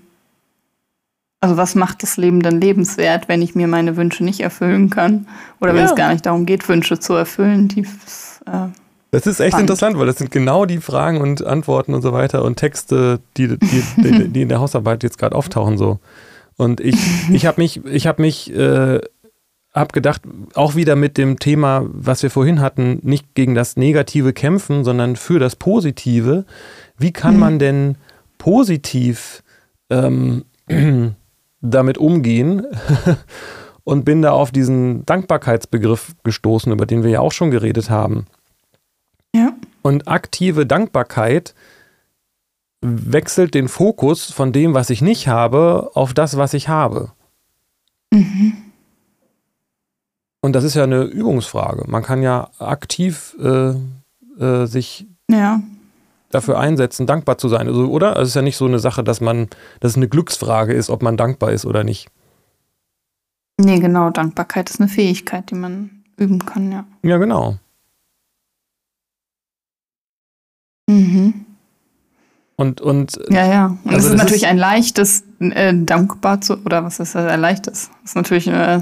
also 1.39 1.55
was 1.55 1.75
macht 1.75 2.03
das 2.03 2.17
Leben 2.17 2.41
denn 2.41 2.59
lebenswert, 2.59 3.27
wenn 3.27 3.41
ich 3.41 3.55
mir 3.55 3.67
meine 3.67 3.95
Wünsche 3.95 4.23
nicht 4.23 4.39
erfüllen 4.39 4.89
kann? 4.89 5.27
Oder 5.61 5.73
wenn 5.73 5.85
ja. 5.85 5.89
es 5.89 5.95
gar 5.95 6.11
nicht 6.11 6.25
darum 6.25 6.45
geht, 6.45 6.67
Wünsche 6.67 6.99
zu 6.99 7.13
erfüllen, 7.13 7.67
die 7.67 7.81
äh, 8.45 8.67
das 9.17 9.25
ist 9.25 9.39
echt 9.39 9.53
spannend. 9.53 9.69
interessant, 9.69 9.97
weil 9.97 10.05
das 10.05 10.17
sind 10.17 10.29
genau 10.29 10.65
die 10.65 10.77
Fragen 10.77 11.19
und 11.21 11.43
Antworten 11.43 11.93
und 11.95 12.03
so 12.03 12.13
weiter 12.13 12.43
und 12.43 12.57
Texte, 12.57 13.19
die, 13.35 13.57
die, 13.57 13.83
die, 13.97 14.27
die 14.29 14.41
in 14.43 14.49
der 14.49 14.59
Hausarbeit 14.59 15.01
jetzt 15.01 15.17
gerade 15.17 15.35
auftauchen 15.35 15.77
so. 15.77 15.99
Und 16.55 16.79
ich, 16.81 16.95
ich 17.31 17.45
habe 17.45 17.59
mich, 17.59 17.83
ich 17.85 18.05
habe 18.05 18.21
mich, 18.21 18.53
äh, 18.53 18.99
habe 19.73 19.93
gedacht, 19.93 20.21
auch 20.53 20.75
wieder 20.75 20.95
mit 20.95 21.17
dem 21.17 21.39
Thema, 21.39 21.85
was 21.87 22.21
wir 22.21 22.29
vorhin 22.29 22.61
hatten, 22.61 22.99
nicht 23.01 23.33
gegen 23.33 23.55
das 23.55 23.75
Negative 23.75 24.33
kämpfen, 24.33 24.83
sondern 24.83 25.15
für 25.15 25.39
das 25.39 25.55
Positive. 25.55 26.45
Wie 26.97 27.11
kann 27.11 27.35
mhm. 27.35 27.39
man 27.39 27.59
denn 27.59 27.97
positiv 28.37 29.43
ähm, 29.89 30.45
damit 31.61 31.97
umgehen? 31.97 32.65
und 33.87 34.03
bin 34.03 34.21
da 34.21 34.31
auf 34.31 34.51
diesen 34.51 35.05
Dankbarkeitsbegriff 35.05 36.13
gestoßen, 36.25 36.73
über 36.73 36.85
den 36.85 37.03
wir 37.03 37.09
ja 37.09 37.19
auch 37.21 37.31
schon 37.31 37.51
geredet 37.51 37.89
haben. 37.89 38.25
Ja. 39.37 39.53
Und 39.83 40.07
aktive 40.07 40.65
Dankbarkeit 40.65 41.53
wechselt 42.81 43.53
den 43.53 43.67
Fokus 43.67 44.31
von 44.31 44.51
dem, 44.51 44.73
was 44.73 44.89
ich 44.89 45.01
nicht 45.01 45.27
habe, 45.27 45.91
auf 45.93 46.13
das, 46.13 46.37
was 46.37 46.53
ich 46.53 46.69
habe. 46.69 47.11
Mhm. 48.11 48.53
Und 50.41 50.53
das 50.53 50.63
ist 50.63 50.75
ja 50.75 50.83
eine 50.83 51.03
Übungsfrage. 51.03 51.83
Man 51.87 52.03
kann 52.03 52.21
ja 52.21 52.49
aktiv 52.59 53.35
äh, 53.39 53.73
äh, 54.43 54.65
sich 54.65 55.07
ja. 55.29 55.61
dafür 56.31 56.59
einsetzen, 56.59 57.05
dankbar 57.05 57.37
zu 57.37 57.49
sein. 57.49 57.67
Also, 57.67 57.87
oder? 57.87 58.09
Also 58.09 58.23
es 58.23 58.29
ist 58.29 58.35
ja 58.35 58.41
nicht 58.41 58.57
so 58.57 58.65
eine 58.65 58.79
Sache, 58.79 59.03
dass 59.03 59.21
man, 59.21 59.47
dass 59.79 59.91
es 59.91 59.97
eine 59.97 60.07
Glücksfrage 60.07 60.73
ist, 60.73 60.89
ob 60.89 61.01
man 61.01 61.17
dankbar 61.17 61.51
ist 61.51 61.65
oder 61.65 61.83
nicht. 61.83 62.09
Nee, 63.59 63.79
genau. 63.79 64.09
Dankbarkeit 64.09 64.69
ist 64.69 64.79
eine 64.79 64.89
Fähigkeit, 64.89 65.49
die 65.49 65.55
man 65.55 66.03
üben 66.17 66.45
kann, 66.45 66.71
ja. 66.71 66.85
Ja, 67.03 67.17
genau. 67.17 67.57
Mhm. 70.87 71.45
Und, 72.55 72.81
und 72.81 73.19
ja, 73.29 73.45
ja. 73.45 73.65
Und 73.83 73.93
also 73.93 74.07
es 74.07 74.13
ist 74.13 74.17
natürlich 74.17 74.43
ist 74.43 74.49
ein 74.49 74.57
leichtes, 74.57 75.23
äh, 75.39 75.73
dankbar 75.75 76.41
zu, 76.41 76.57
oder 76.65 76.83
was 76.83 76.99
ist 76.99 77.13
das, 77.13 77.25
ein 77.25 77.39
leichtes? 77.39 77.91
Es 78.03 78.11
ist 78.11 78.15
natürlich 78.15 78.47
äh, 78.47 78.81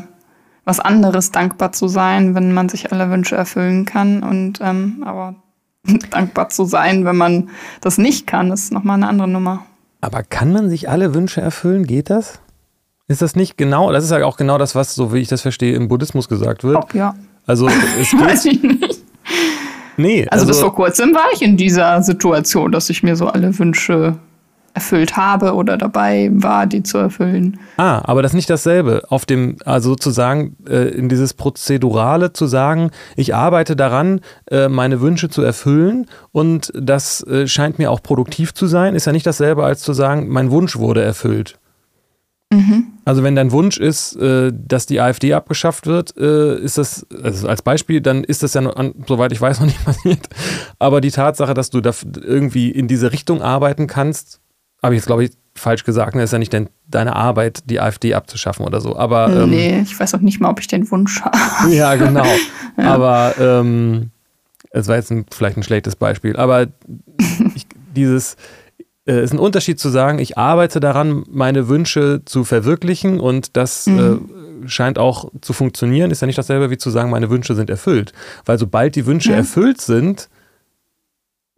was 0.64 0.80
anderes, 0.80 1.32
dankbar 1.32 1.74
zu 1.74 1.88
sein, 1.88 2.36
wenn 2.36 2.54
man 2.54 2.70
sich 2.70 2.92
alle 2.92 3.10
Wünsche 3.10 3.36
erfüllen 3.36 3.86
kann. 3.86 4.24
Und 4.24 4.60
ähm, 4.62 5.04
aber 5.06 5.36
dankbar 6.10 6.50
zu 6.50 6.66
sein, 6.66 7.04
wenn 7.04 7.18
man 7.18 7.50
das 7.82 7.98
nicht 7.98 8.28
kann, 8.28 8.52
ist 8.52 8.72
nochmal 8.72 8.96
eine 8.96 9.08
andere 9.08 9.28
Nummer. 9.28 9.66
Aber 10.00 10.24
kann 10.24 10.54
man 10.54 10.70
sich 10.70 10.90
alle 10.90 11.14
Wünsche 11.14 11.42
erfüllen? 11.42 11.86
Geht 11.86 12.10
das? 12.10 12.40
Ist 13.08 13.22
das 13.22 13.36
nicht 13.36 13.58
genau, 13.58 13.92
das 13.92 14.04
ist 14.04 14.12
ja 14.12 14.26
auch 14.26 14.38
genau 14.38 14.58
das, 14.58 14.74
was, 14.74 14.96
so 14.96 15.14
wie 15.14 15.20
ich 15.20 15.28
das 15.28 15.42
verstehe, 15.42 15.76
im 15.76 15.88
Buddhismus 15.88 16.28
gesagt 16.28 16.64
wird. 16.64 16.78
Ob, 16.78 16.94
ja. 16.96 17.14
Also 17.46 17.68
es 17.68 18.10
geht, 18.12 18.20
Weiß 18.22 18.46
ich 18.46 18.64
nicht. 18.64 18.95
Nee. 19.98 20.28
Also, 20.30 20.44
also 20.44 20.48
bis 20.48 20.60
vor 20.60 20.76
kurzem 20.76 21.14
war 21.14 21.28
ich 21.34 21.42
in 21.42 21.58
dieser 21.58 22.02
Situation, 22.04 22.72
dass 22.72 22.90
ich 22.90 23.04
mir 23.04 23.16
so 23.16 23.28
alle 23.28 23.58
Wünsche 23.58 24.18
erfüllt 24.76 25.16
habe 25.16 25.54
oder 25.54 25.78
dabei 25.78 26.30
war, 26.34 26.68
die 26.68 26.84
zu 26.84 26.98
erfüllen. 26.98 27.60
Ah, 27.78 28.02
aber 28.04 28.22
das 28.22 28.32
ist 28.32 28.36
nicht 28.36 28.50
dasselbe. 28.50 29.04
Auf 29.08 29.26
dem, 29.26 29.58
also 29.64 29.92
sozusagen 29.92 30.58
äh, 30.68 30.90
in 30.90 31.08
dieses 31.08 31.34
Prozedurale 31.34 32.34
zu 32.34 32.46
sagen, 32.46 32.92
ich 33.16 33.34
arbeite 33.34 33.78
daran, 33.78 34.20
äh, 34.52 34.68
meine 34.68 35.00
Wünsche 35.00 35.30
zu 35.30 35.42
erfüllen 35.42 36.08
und 36.34 36.74
das 36.76 37.26
äh, 37.26 37.48
scheint 37.48 37.80
mir 37.80 37.90
auch 37.90 38.04
produktiv 38.04 38.54
zu 38.54 38.68
sein, 38.68 38.96
ist 38.96 39.06
ja 39.06 39.14
nicht 39.14 39.26
dasselbe 39.26 39.64
als 39.64 39.82
zu 39.82 39.94
sagen, 39.94 40.28
mein 40.28 40.52
Wunsch 40.52 40.78
wurde 40.78 41.02
erfüllt. 41.02 41.58
Mhm. 42.52 42.88
Also 43.06 43.24
wenn 43.24 43.36
dein 43.36 43.52
Wunsch 43.52 43.78
ist, 43.78 44.16
äh, 44.16 44.52
dass 44.54 44.86
die 44.86 45.00
AfD 45.00 45.34
abgeschafft 45.34 45.88
wird, 45.88 46.16
äh, 46.18 46.58
ist 46.58 46.78
das, 46.78 47.06
also 47.24 47.48
als 47.48 47.62
Beispiel, 47.62 48.02
dann 48.02 48.24
ist 48.24 48.44
das 48.44 48.54
ja, 48.54 48.62
noch, 48.62 48.76
soweit 49.08 49.32
ich 49.32 49.42
weiß, 49.42 49.60
noch 49.62 49.68
nicht 49.68 49.84
passiert. 49.84 50.28
Aber 50.80 51.02
die 51.02 51.12
Tatsache, 51.12 51.54
dass 51.54 51.70
du 51.70 51.82
da 51.82 51.92
irgendwie 52.22 52.72
in 52.72 52.88
diese 52.88 53.12
Richtung 53.12 53.42
arbeiten 53.42 53.88
kannst, 53.88 54.40
habe 54.82 54.96
ich 54.96 55.00
jetzt, 55.00 55.08
glaube 55.08 55.26
ich, 55.26 55.32
falsch 55.56 55.84
gesagt. 55.84 56.16
Ne? 56.16 56.24
ist 56.24 56.34
ja 56.34 56.40
nicht 56.40 56.54
denn 56.54 56.70
deine 56.88 57.16
Arbeit, 57.16 57.70
die 57.70 57.80
AfD 57.80 58.14
abzuschaffen 58.14 58.66
oder 58.66 58.82
so. 58.82 58.96
Aber, 58.96 59.30
ähm, 59.30 59.50
nee, 59.50 59.80
ich 59.82 59.98
weiß 60.00 60.14
auch 60.16 60.20
nicht 60.20 60.40
mal, 60.40 60.50
ob 60.50 60.60
ich 60.60 60.68
den 60.68 60.90
Wunsch 60.92 61.22
habe. 61.22 61.38
Ja, 61.74 61.96
genau. 61.96 62.26
ja. 62.78 62.94
Aber 62.94 63.36
ähm, 63.40 64.12
es 64.72 64.88
war 64.88 64.96
jetzt 64.98 65.12
ein, 65.12 65.26
vielleicht 65.32 65.58
ein 65.58 65.64
schlechtes 65.64 65.96
Beispiel. 65.96 66.36
Aber 66.36 66.68
ich, 67.56 67.66
dieses 67.96 68.36
äh, 69.08 69.24
ist 69.24 69.34
ein 69.34 69.40
Unterschied 69.40 69.80
zu 69.80 69.90
sagen, 69.90 70.20
ich 70.20 70.38
arbeite 70.38 70.80
daran, 70.80 71.24
meine 71.30 71.68
Wünsche 71.68 72.22
zu 72.26 72.44
verwirklichen 72.44 73.20
und 73.20 73.56
das 73.56 73.88
mhm. 73.88 74.30
äh, 74.64 74.68
scheint 74.68 74.98
auch 74.98 75.32
zu 75.42 75.54
funktionieren, 75.54 76.12
ist 76.12 76.22
ja 76.22 76.28
nicht 76.28 76.38
dasselbe 76.38 76.70
wie 76.70 76.78
zu 76.78 76.90
sagen, 76.90 77.10
meine 77.10 77.30
Wünsche 77.30 77.56
sind 77.56 77.70
erfüllt. 77.70 78.14
Weil 78.46 78.58
sobald 78.58 78.96
die 78.96 79.06
Wünsche 79.06 79.32
ja. 79.32 79.38
erfüllt 79.38 79.82
sind, 79.82 80.30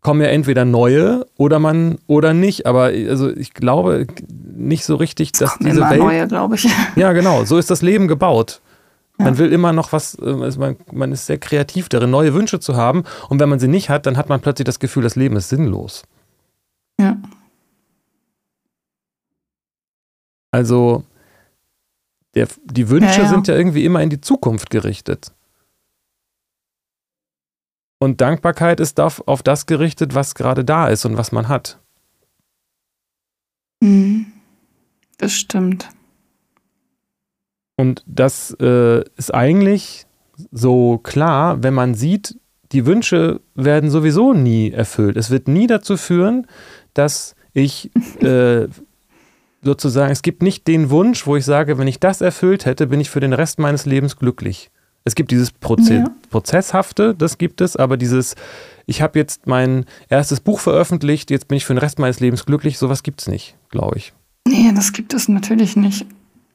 kommen 0.01 0.21
ja 0.21 0.27
entweder 0.27 0.65
neue 0.65 1.25
oder 1.37 1.59
man 1.59 1.97
oder 2.07 2.33
nicht. 2.33 2.65
Aber 2.65 2.83
also 2.85 3.29
ich 3.29 3.53
glaube 3.53 4.07
nicht 4.55 4.85
so 4.85 4.95
richtig, 4.95 5.31
dass 5.33 5.51
kommen 5.57 5.65
diese 5.69 5.79
immer 5.79 5.89
Welt. 5.89 5.99
Neue, 5.99 6.27
glaube 6.27 6.55
ich. 6.55 6.67
Ja, 6.95 7.13
genau. 7.13 7.45
So 7.45 7.57
ist 7.57 7.69
das 7.69 7.81
Leben 7.81 8.07
gebaut. 8.07 8.61
Ja. 9.19 9.25
Man 9.25 9.37
will 9.37 9.51
immer 9.51 9.73
noch 9.73 9.93
was, 9.93 10.17
äh, 10.19 10.25
also 10.25 10.59
man, 10.59 10.75
man 10.91 11.11
ist 11.11 11.25
sehr 11.25 11.37
kreativ 11.37 11.89
darin, 11.89 12.09
neue 12.09 12.33
Wünsche 12.33 12.59
zu 12.59 12.75
haben. 12.75 13.03
Und 13.29 13.39
wenn 13.39 13.49
man 13.49 13.59
sie 13.59 13.67
nicht 13.67 13.89
hat, 13.89 14.05
dann 14.05 14.17
hat 14.17 14.29
man 14.29 14.41
plötzlich 14.41 14.65
das 14.65 14.79
Gefühl, 14.79 15.03
das 15.03 15.15
Leben 15.15 15.35
ist 15.35 15.49
sinnlos. 15.49 16.03
Ja. 16.99 17.17
Also 20.51 21.03
der, 22.35 22.47
die 22.65 22.89
Wünsche 22.89 23.19
ja, 23.19 23.23
ja. 23.23 23.29
sind 23.29 23.47
ja 23.47 23.55
irgendwie 23.55 23.85
immer 23.85 24.01
in 24.01 24.09
die 24.09 24.21
Zukunft 24.21 24.69
gerichtet. 24.69 25.33
Und 27.99 28.21
Dankbarkeit 28.21 28.79
ist 28.79 28.99
auf 28.99 29.41
das 29.43 29.65
gerichtet, 29.65 30.13
was 30.13 30.35
gerade 30.35 30.63
da 30.63 30.87
ist 30.87 31.05
und 31.05 31.17
was 31.17 31.31
man 31.31 31.47
hat. 31.47 31.79
Mhm. 33.81 34.27
Das 35.17 35.33
stimmt. 35.33 35.89
Und 37.75 38.03
das 38.05 38.55
äh, 38.59 39.03
ist 39.15 39.33
eigentlich 39.33 40.05
so 40.51 40.99
klar, 40.99 41.63
wenn 41.63 41.73
man 41.73 41.95
sieht, 41.95 42.39
die 42.71 42.85
Wünsche 42.85 43.41
werden 43.55 43.89
sowieso 43.89 44.33
nie 44.33 44.71
erfüllt. 44.71 45.17
Es 45.17 45.29
wird 45.31 45.47
nie 45.47 45.67
dazu 45.67 45.97
führen, 45.97 46.47
dass 46.93 47.35
ich 47.53 47.91
äh, 48.21 48.67
sozusagen, 49.67 50.11
es 50.11 50.21
gibt 50.21 50.41
nicht 50.41 50.65
den 50.65 50.89
Wunsch, 50.89 51.27
wo 51.27 51.35
ich 51.35 51.43
sage, 51.43 51.77
wenn 51.77 51.87
ich 51.87 51.99
das 51.99 52.21
erfüllt 52.21 52.65
hätte, 52.65 52.87
bin 52.87 53.01
ich 53.01 53.09
für 53.09 53.19
den 53.19 53.33
Rest 53.33 53.59
meines 53.59 53.85
Lebens 53.85 54.15
glücklich. 54.15 54.71
Es 55.03 55.13
gibt 55.13 55.29
dieses 55.29 55.51
Proze 55.51 55.93
ja. 55.93 56.05
Prozesshafte, 56.29 57.13
das 57.13 57.37
gibt 57.37 57.59
es, 57.59 57.75
aber 57.75 57.97
dieses, 57.97 58.35
ich 58.85 59.01
habe 59.01 59.19
jetzt 59.19 59.45
mein 59.45 59.85
erstes 60.07 60.39
Buch 60.39 60.59
veröffentlicht, 60.59 61.31
jetzt 61.31 61.49
bin 61.49 61.57
ich 61.57 61.65
für 61.65 61.73
den 61.73 61.79
Rest 61.79 61.99
meines 61.99 62.21
Lebens 62.21 62.45
glücklich, 62.45 62.77
sowas 62.77 63.03
gibt 63.03 63.21
es 63.21 63.27
nicht, 63.27 63.55
glaube 63.69 63.97
ich. 63.97 64.13
Nee, 64.47 64.71
das 64.73 64.93
gibt 64.93 65.13
es 65.13 65.27
natürlich 65.27 65.75
nicht. 65.75 66.05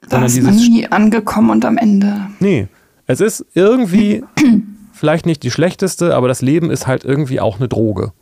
Da 0.08 0.20
Sondern 0.20 0.30
ist 0.30 0.42
man 0.42 0.56
nie 0.56 0.86
angekommen 0.86 1.50
und 1.50 1.64
am 1.66 1.76
Ende. 1.76 2.28
Nee, 2.40 2.66
es 3.06 3.20
ist 3.20 3.44
irgendwie 3.52 4.24
vielleicht 4.92 5.26
nicht 5.26 5.42
die 5.42 5.50
schlechteste, 5.50 6.14
aber 6.14 6.28
das 6.28 6.40
Leben 6.40 6.70
ist 6.70 6.86
halt 6.86 7.04
irgendwie 7.04 7.40
auch 7.40 7.58
eine 7.58 7.68
Droge. 7.68 8.12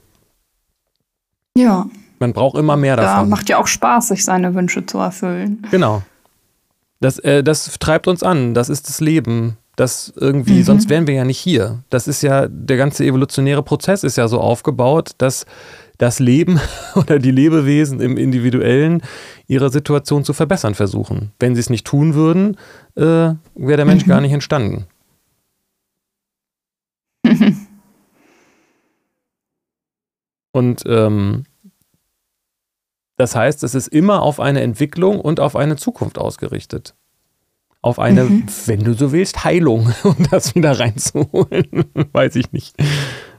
Ja. 1.57 1.87
Man 2.21 2.33
braucht 2.35 2.57
immer 2.59 2.77
mehr 2.77 2.97
davon. 2.97 3.31
Da 3.31 3.37
macht 3.37 3.49
ja 3.49 3.59
auch 3.59 3.67
Spaß, 3.67 4.09
sich 4.09 4.25
seine 4.25 4.55
Wünsche 4.55 4.85
zu 4.85 4.99
erfüllen. 4.99 5.67
Genau. 5.71 6.03
Das, 7.01 7.19
äh, 7.19 7.43
das 7.43 7.79
treibt 7.79 8.07
uns 8.07 8.23
an. 8.23 8.53
Das 8.53 8.69
ist 8.69 8.89
das 8.89 9.01
Leben. 9.01 9.57
Das 9.75 10.13
irgendwie, 10.15 10.59
mhm. 10.59 10.65
sonst 10.65 10.91
wären 10.91 11.07
wir 11.07 11.15
ja 11.15 11.25
nicht 11.25 11.39
hier. 11.39 11.83
Das 11.89 12.07
ist 12.07 12.21
ja, 12.23 12.47
der 12.47 12.77
ganze 12.77 13.07
evolutionäre 13.07 13.63
Prozess 13.63 14.05
ist 14.05 14.17
ja 14.17 14.29
so 14.29 14.39
aufgebaut, 14.39 15.13
dass 15.17 15.47
das 15.97 16.19
Leben 16.19 16.61
oder 16.95 17.19
die 17.19 17.31
Lebewesen 17.31 18.03
im 18.03 18.19
Individuellen 18.19 19.03
ihre 19.47 19.71
Situation 19.71 20.23
zu 20.23 20.35
verbessern 20.35 20.75
versuchen. 20.75 21.33
Wenn 21.41 21.55
sie 21.55 21.61
es 21.61 21.71
nicht 21.71 21.87
tun 21.87 22.13
würden, 22.13 22.59
äh, 22.97 23.33
wäre 23.55 23.77
der 23.77 23.87
Mensch 23.87 24.05
mhm. 24.05 24.11
gar 24.11 24.21
nicht 24.21 24.33
entstanden. 24.33 24.85
Und 30.53 30.83
ähm, 30.85 31.45
das 33.21 33.37
heißt, 33.37 33.63
es 33.65 33.75
ist 33.75 33.89
immer 33.89 34.23
auf 34.23 34.41
eine 34.41 34.63
Entwicklung 34.63 35.21
und 35.21 35.41
auf 35.41 35.55
eine 35.55 35.77
Zukunft 35.77 36.19
ausgerichtet. 36.19 36.95
Auf 37.83 37.99
eine, 37.99 38.25
mhm. 38.25 38.47
wenn 38.65 38.83
du 38.83 38.95
so 38.95 39.13
willst, 39.13 39.45
Heilung, 39.45 39.93
um 40.05 40.17
das 40.31 40.55
wieder 40.55 40.81
reinzuholen. 40.81 41.85
Weiß 42.13 42.35
ich 42.37 42.51
nicht. 42.53 42.75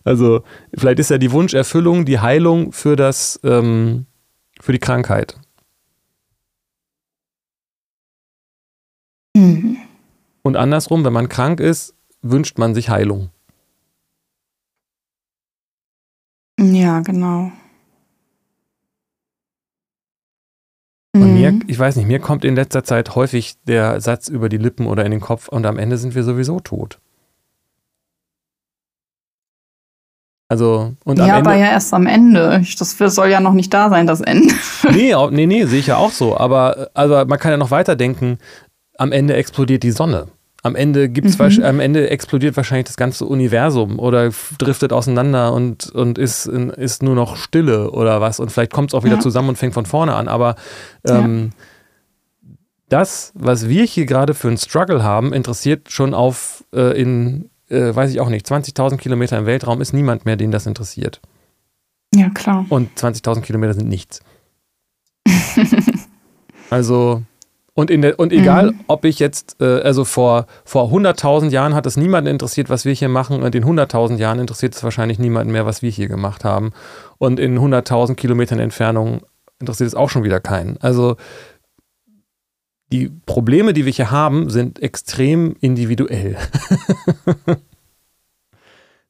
Also, 0.03 0.43
vielleicht 0.77 0.99
ist 0.99 1.09
ja 1.09 1.17
die 1.17 1.31
Wunscherfüllung 1.31 2.05
die 2.05 2.19
Heilung 2.19 2.73
für 2.73 2.95
das, 2.95 3.39
ähm, 3.43 4.05
für 4.59 4.71
die 4.71 4.79
Krankheit. 4.79 5.35
Mhm. 9.35 9.77
Und 10.43 10.57
andersrum, 10.57 11.03
wenn 11.05 11.13
man 11.13 11.27
krank 11.27 11.59
ist, 11.59 11.95
wünscht 12.21 12.59
man 12.59 12.75
sich 12.75 12.91
Heilung. 12.91 13.31
Ja, 16.59 16.99
genau. 16.99 17.51
Und 21.13 21.33
mir, 21.33 21.51
mhm. 21.51 21.63
ich 21.67 21.77
weiß 21.77 21.97
nicht, 21.97 22.07
mir 22.07 22.19
kommt 22.19 22.45
in 22.45 22.55
letzter 22.55 22.83
Zeit 22.83 23.15
häufig 23.15 23.55
der 23.67 23.99
Satz 23.99 24.29
über 24.29 24.47
die 24.47 24.57
Lippen 24.57 24.87
oder 24.87 25.05
in 25.05 25.11
den 25.11 25.19
Kopf 25.19 25.49
und 25.49 25.65
am 25.65 25.77
Ende 25.77 25.97
sind 25.97 26.15
wir 26.15 26.23
sowieso 26.23 26.59
tot. 26.59 26.99
Also, 30.47 30.93
und 31.05 31.17
ja, 31.17 31.37
aber 31.37 31.55
ja 31.55 31.67
erst 31.67 31.93
am 31.93 32.07
Ende. 32.07 32.61
Das 32.77 32.97
soll 32.97 33.29
ja 33.29 33.39
noch 33.39 33.53
nicht 33.53 33.73
da 33.73 33.89
sein, 33.89 34.05
das 34.05 34.19
Ende. 34.19 34.53
nee, 34.91 35.15
nee, 35.31 35.45
nee, 35.45 35.65
sehe 35.65 35.79
ich 35.79 35.87
ja 35.87 35.95
auch 35.95 36.11
so. 36.11 36.35
Aber 36.35 36.89
also 36.93 37.25
man 37.25 37.39
kann 37.39 37.51
ja 37.51 37.57
noch 37.57 37.71
weiter 37.71 37.95
denken, 37.95 38.37
am 38.97 39.13
Ende 39.13 39.35
explodiert 39.35 39.83
die 39.83 39.91
Sonne. 39.91 40.27
Am 40.63 40.75
Ende 40.75 41.09
gibt's 41.09 41.39
mhm. 41.39 41.63
am 41.63 41.79
Ende 41.79 42.09
explodiert 42.11 42.55
wahrscheinlich 42.55 42.85
das 42.85 42.97
ganze 42.97 43.25
Universum 43.25 43.97
oder 43.97 44.29
driftet 44.59 44.93
auseinander 44.93 45.53
und, 45.53 45.89
und 45.89 46.19
ist, 46.19 46.45
ist 46.45 47.01
nur 47.01 47.15
noch 47.15 47.35
Stille 47.35 47.89
oder 47.91 48.21
was. 48.21 48.39
Und 48.39 48.51
vielleicht 48.51 48.71
kommt 48.71 48.91
es 48.91 48.93
auch 48.93 49.03
wieder 49.03 49.15
ja. 49.15 49.21
zusammen 49.21 49.49
und 49.49 49.57
fängt 49.57 49.73
von 49.73 49.87
vorne 49.87 50.13
an. 50.13 50.27
Aber 50.27 50.55
ähm, 51.03 51.51
ja. 52.43 52.55
das, 52.89 53.31
was 53.33 53.69
wir 53.69 53.85
hier 53.85 54.05
gerade 54.05 54.35
für 54.35 54.49
einen 54.49 54.57
Struggle 54.57 55.03
haben, 55.03 55.33
interessiert 55.33 55.91
schon 55.91 56.13
auf 56.13 56.63
äh, 56.75 56.99
in, 56.99 57.49
äh, 57.69 57.95
weiß 57.95 58.11
ich 58.11 58.19
auch 58.19 58.29
nicht, 58.29 58.45
20.000 58.45 58.97
Kilometer 58.97 59.39
im 59.39 59.47
Weltraum 59.47 59.81
ist 59.81 59.93
niemand 59.93 60.25
mehr, 60.25 60.35
den 60.35 60.51
das 60.51 60.67
interessiert. 60.67 61.21
Ja, 62.13 62.29
klar. 62.29 62.67
Und 62.69 62.99
20.000 62.99 63.41
Kilometer 63.41 63.73
sind 63.73 63.89
nichts. 63.89 64.19
also 66.69 67.23
und, 67.73 67.89
in 67.89 68.01
der, 68.01 68.19
und 68.19 68.33
egal, 68.33 68.71
mhm. 68.71 68.79
ob 68.87 69.05
ich 69.05 69.19
jetzt, 69.19 69.55
äh, 69.61 69.81
also 69.81 70.03
vor, 70.03 70.45
vor 70.65 70.91
100.000 70.91 71.49
Jahren 71.51 71.73
hat 71.73 71.85
es 71.85 71.95
niemanden 71.95 72.29
interessiert, 72.29 72.69
was 72.69 72.83
wir 72.83 72.93
hier 72.93 73.07
machen, 73.07 73.41
und 73.41 73.55
in 73.55 73.63
100.000 73.63 74.17
Jahren 74.17 74.39
interessiert 74.39 74.75
es 74.75 74.83
wahrscheinlich 74.83 75.19
niemanden 75.19 75.53
mehr, 75.53 75.65
was 75.65 75.81
wir 75.81 75.89
hier 75.89 76.09
gemacht 76.09 76.43
haben. 76.43 76.71
Und 77.17 77.39
in 77.39 77.57
100.000 77.57 78.15
Kilometern 78.15 78.59
Entfernung 78.59 79.21
interessiert 79.59 79.87
es 79.87 79.95
auch 79.95 80.09
schon 80.09 80.23
wieder 80.23 80.41
keinen. 80.41 80.77
Also 80.81 81.15
die 82.91 83.09
Probleme, 83.25 83.71
die 83.71 83.85
wir 83.85 83.93
hier 83.93 84.11
haben, 84.11 84.49
sind 84.49 84.81
extrem 84.81 85.55
individuell. 85.61 86.37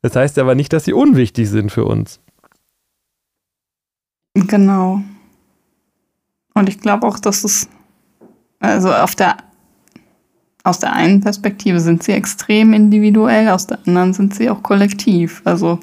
das 0.03 0.15
heißt 0.15 0.37
aber 0.37 0.53
nicht, 0.53 0.71
dass 0.71 0.85
sie 0.85 0.93
unwichtig 0.93 1.49
sind 1.49 1.71
für 1.71 1.85
uns. 1.85 2.19
Genau. 4.35 5.01
Und 6.53 6.69
ich 6.69 6.79
glaube 6.79 7.07
auch, 7.07 7.17
dass 7.17 7.43
es 7.43 7.67
also 8.61 8.93
auf 8.93 9.15
der, 9.15 9.37
aus 10.63 10.79
der 10.79 10.93
einen 10.93 11.21
Perspektive 11.21 11.79
sind 11.79 12.03
sie 12.03 12.13
extrem 12.13 12.73
individuell, 12.73 13.49
aus 13.49 13.67
der 13.67 13.79
anderen 13.85 14.13
sind 14.13 14.35
sie 14.35 14.49
auch 14.49 14.63
kollektiv. 14.63 15.41
Also 15.43 15.79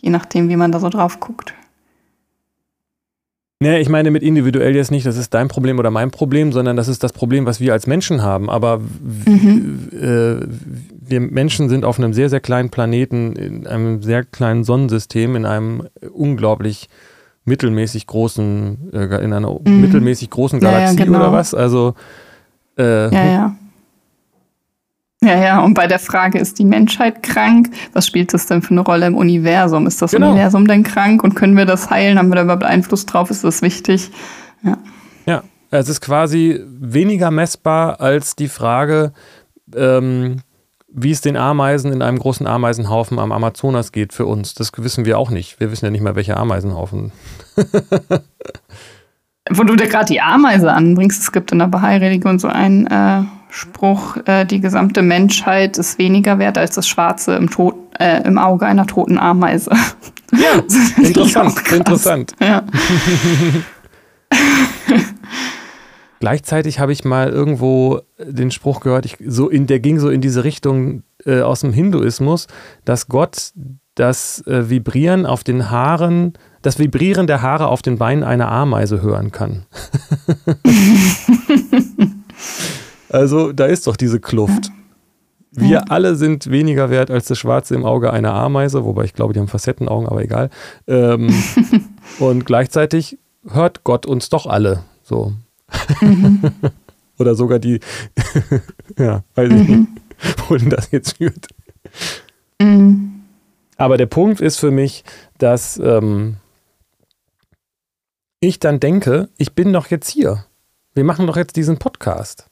je 0.00 0.10
nachdem, 0.10 0.48
wie 0.48 0.56
man 0.56 0.72
da 0.72 0.80
so 0.80 0.88
drauf 0.88 1.20
guckt. 1.20 1.54
Nee, 3.58 3.78
ich 3.78 3.88
meine 3.88 4.10
mit 4.10 4.22
individuell 4.22 4.76
jetzt 4.76 4.90
nicht, 4.90 5.06
das 5.06 5.16
ist 5.16 5.32
dein 5.32 5.48
Problem 5.48 5.78
oder 5.78 5.90
mein 5.90 6.10
Problem, 6.10 6.52
sondern 6.52 6.76
das 6.76 6.88
ist 6.88 7.02
das 7.02 7.14
Problem, 7.14 7.46
was 7.46 7.58
wir 7.58 7.72
als 7.72 7.86
Menschen 7.86 8.22
haben. 8.22 8.50
Aber 8.50 8.80
mhm. 8.80 9.88
äh, 9.92 10.46
wir 11.00 11.20
Menschen 11.20 11.70
sind 11.70 11.84
auf 11.84 11.98
einem 11.98 12.12
sehr, 12.12 12.28
sehr 12.28 12.40
kleinen 12.40 12.68
Planeten, 12.68 13.34
in 13.34 13.66
einem 13.66 14.02
sehr 14.02 14.24
kleinen 14.24 14.62
Sonnensystem, 14.62 15.36
in 15.36 15.46
einem 15.46 15.88
unglaublich 16.12 16.88
mittelmäßig 17.46 18.06
großen, 18.06 18.92
äh, 18.92 19.24
in 19.24 19.32
einer 19.32 19.50
mhm. 19.50 19.80
mittelmäßig 19.80 20.30
großen 20.30 20.60
Galaxie 20.60 20.94
ja, 20.94 20.98
ja, 20.98 21.04
genau. 21.04 21.18
oder 21.18 21.32
was? 21.32 21.54
Also 21.54 21.94
äh, 22.78 23.14
ja, 23.14 23.24
ja. 23.24 23.56
Ja, 25.22 25.42
ja, 25.42 25.60
und 25.60 25.74
bei 25.74 25.86
der 25.86 25.98
Frage, 25.98 26.38
ist 26.38 26.58
die 26.58 26.64
Menschheit 26.64 27.22
krank? 27.22 27.70
Was 27.94 28.06
spielt 28.06 28.34
das 28.34 28.46
denn 28.46 28.60
für 28.60 28.72
eine 28.72 28.82
Rolle 28.82 29.06
im 29.06 29.16
Universum? 29.16 29.86
Ist 29.86 30.02
das 30.02 30.12
genau. 30.12 30.30
Universum 30.30 30.66
denn 30.66 30.82
krank 30.82 31.24
und 31.24 31.34
können 31.34 31.56
wir 31.56 31.64
das 31.64 31.88
heilen? 31.90 32.18
Haben 32.18 32.28
wir 32.28 32.36
da 32.36 32.42
überhaupt 32.42 32.64
Einfluss 32.64 33.06
drauf? 33.06 33.30
Ist 33.30 33.42
das 33.42 33.62
wichtig? 33.62 34.10
Ja. 34.62 34.76
Ja, 35.24 35.42
es 35.70 35.88
ist 35.88 36.00
quasi 36.00 36.60
weniger 36.66 37.30
messbar 37.30 38.00
als 38.00 38.36
die 38.36 38.48
Frage, 38.48 39.12
ähm, 39.74 40.42
wie 40.98 41.10
es 41.10 41.20
den 41.20 41.36
Ameisen 41.36 41.92
in 41.92 42.00
einem 42.00 42.18
großen 42.18 42.46
Ameisenhaufen 42.46 43.18
am 43.18 43.30
Amazonas 43.30 43.92
geht 43.92 44.14
für 44.14 44.24
uns. 44.24 44.54
Das 44.54 44.72
wissen 44.78 45.04
wir 45.04 45.18
auch 45.18 45.28
nicht. 45.28 45.60
Wir 45.60 45.70
wissen 45.70 45.84
ja 45.84 45.90
nicht 45.90 46.00
mehr, 46.00 46.16
welcher 46.16 46.38
Ameisenhaufen. 46.38 47.12
Wo 49.50 49.62
du 49.62 49.76
dir 49.76 49.88
gerade 49.88 50.06
die 50.06 50.22
Ameise 50.22 50.72
anbringst, 50.72 51.20
es 51.20 51.32
gibt 51.32 51.52
in 51.52 51.58
der 51.58 51.66
Bahai-Religion 51.66 52.38
so 52.38 52.48
einen 52.48 52.86
äh, 52.86 53.24
Spruch, 53.50 54.16
äh, 54.24 54.46
die 54.46 54.60
gesamte 54.60 55.02
Menschheit 55.02 55.76
ist 55.76 55.98
weniger 55.98 56.38
wert 56.38 56.56
als 56.56 56.74
das 56.74 56.88
Schwarze 56.88 57.34
im, 57.36 57.50
Tod, 57.50 57.74
äh, 58.00 58.22
im 58.22 58.38
Auge 58.38 58.64
einer 58.64 58.86
toten 58.86 59.18
Ameise. 59.18 59.72
Ja, 60.32 60.62
interessant, 60.96 61.72
interessant. 61.72 62.32
Ja. 62.40 62.62
Gleichzeitig 66.20 66.78
habe 66.78 66.92
ich 66.92 67.04
mal 67.04 67.28
irgendwo 67.28 68.00
den 68.18 68.50
Spruch 68.50 68.80
gehört, 68.80 69.04
ich, 69.04 69.16
so 69.26 69.48
in, 69.48 69.66
der 69.66 69.80
ging 69.80 69.98
so 69.98 70.08
in 70.08 70.20
diese 70.20 70.44
Richtung 70.44 71.02
äh, 71.24 71.40
aus 71.40 71.60
dem 71.60 71.72
Hinduismus, 71.72 72.46
dass 72.84 73.08
Gott 73.08 73.52
das 73.94 74.46
äh, 74.46 74.70
Vibrieren 74.70 75.26
auf 75.26 75.44
den 75.44 75.70
Haaren, 75.70 76.34
das 76.62 76.78
Vibrieren 76.78 77.26
der 77.26 77.42
Haare 77.42 77.68
auf 77.68 77.82
den 77.82 77.98
Beinen 77.98 78.24
einer 78.24 78.50
Ameise 78.50 79.02
hören 79.02 79.32
kann. 79.32 79.66
also 83.08 83.52
da 83.52 83.66
ist 83.66 83.86
doch 83.86 83.96
diese 83.96 84.20
Kluft. 84.20 84.70
Wir 85.58 85.90
alle 85.90 86.16
sind 86.16 86.50
weniger 86.50 86.90
wert 86.90 87.10
als 87.10 87.26
das 87.26 87.38
Schwarze 87.38 87.74
im 87.74 87.86
Auge 87.86 88.12
einer 88.12 88.34
Ameise, 88.34 88.84
wobei 88.84 89.04
ich 89.04 89.14
glaube, 89.14 89.32
die 89.32 89.40
haben 89.40 89.48
Facettenaugen, 89.48 90.06
aber 90.06 90.22
egal. 90.22 90.50
Ähm, 90.86 91.32
und 92.18 92.44
gleichzeitig 92.44 93.18
hört 93.48 93.82
Gott 93.82 94.04
uns 94.04 94.28
doch 94.28 94.46
alle. 94.46 94.82
So. 95.02 95.32
Mhm. 96.00 96.42
Oder 97.18 97.34
sogar 97.34 97.58
die, 97.58 97.80
ja, 98.98 99.24
weiß 99.34 99.52
ich 99.52 99.68
mhm. 99.68 99.88
nicht, 100.18 100.48
wohin 100.48 100.70
das 100.70 100.90
jetzt 100.90 101.16
führt. 101.16 101.48
Mhm. 102.60 103.22
Aber 103.76 103.96
der 103.96 104.06
Punkt 104.06 104.40
ist 104.40 104.58
für 104.58 104.70
mich, 104.70 105.04
dass 105.38 105.78
ähm, 105.78 106.36
ich 108.40 108.58
dann 108.58 108.80
denke, 108.80 109.28
ich 109.38 109.54
bin 109.54 109.72
doch 109.72 109.88
jetzt 109.88 110.10
hier. 110.10 110.44
Wir 110.94 111.04
machen 111.04 111.26
doch 111.26 111.36
jetzt 111.36 111.56
diesen 111.56 111.78
Podcast. 111.78 112.48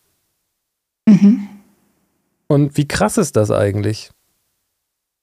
Mhm. 1.07 1.49
Und 2.47 2.77
wie 2.77 2.89
krass 2.89 3.19
ist 3.19 3.37
das 3.37 3.51
eigentlich? 3.51 4.11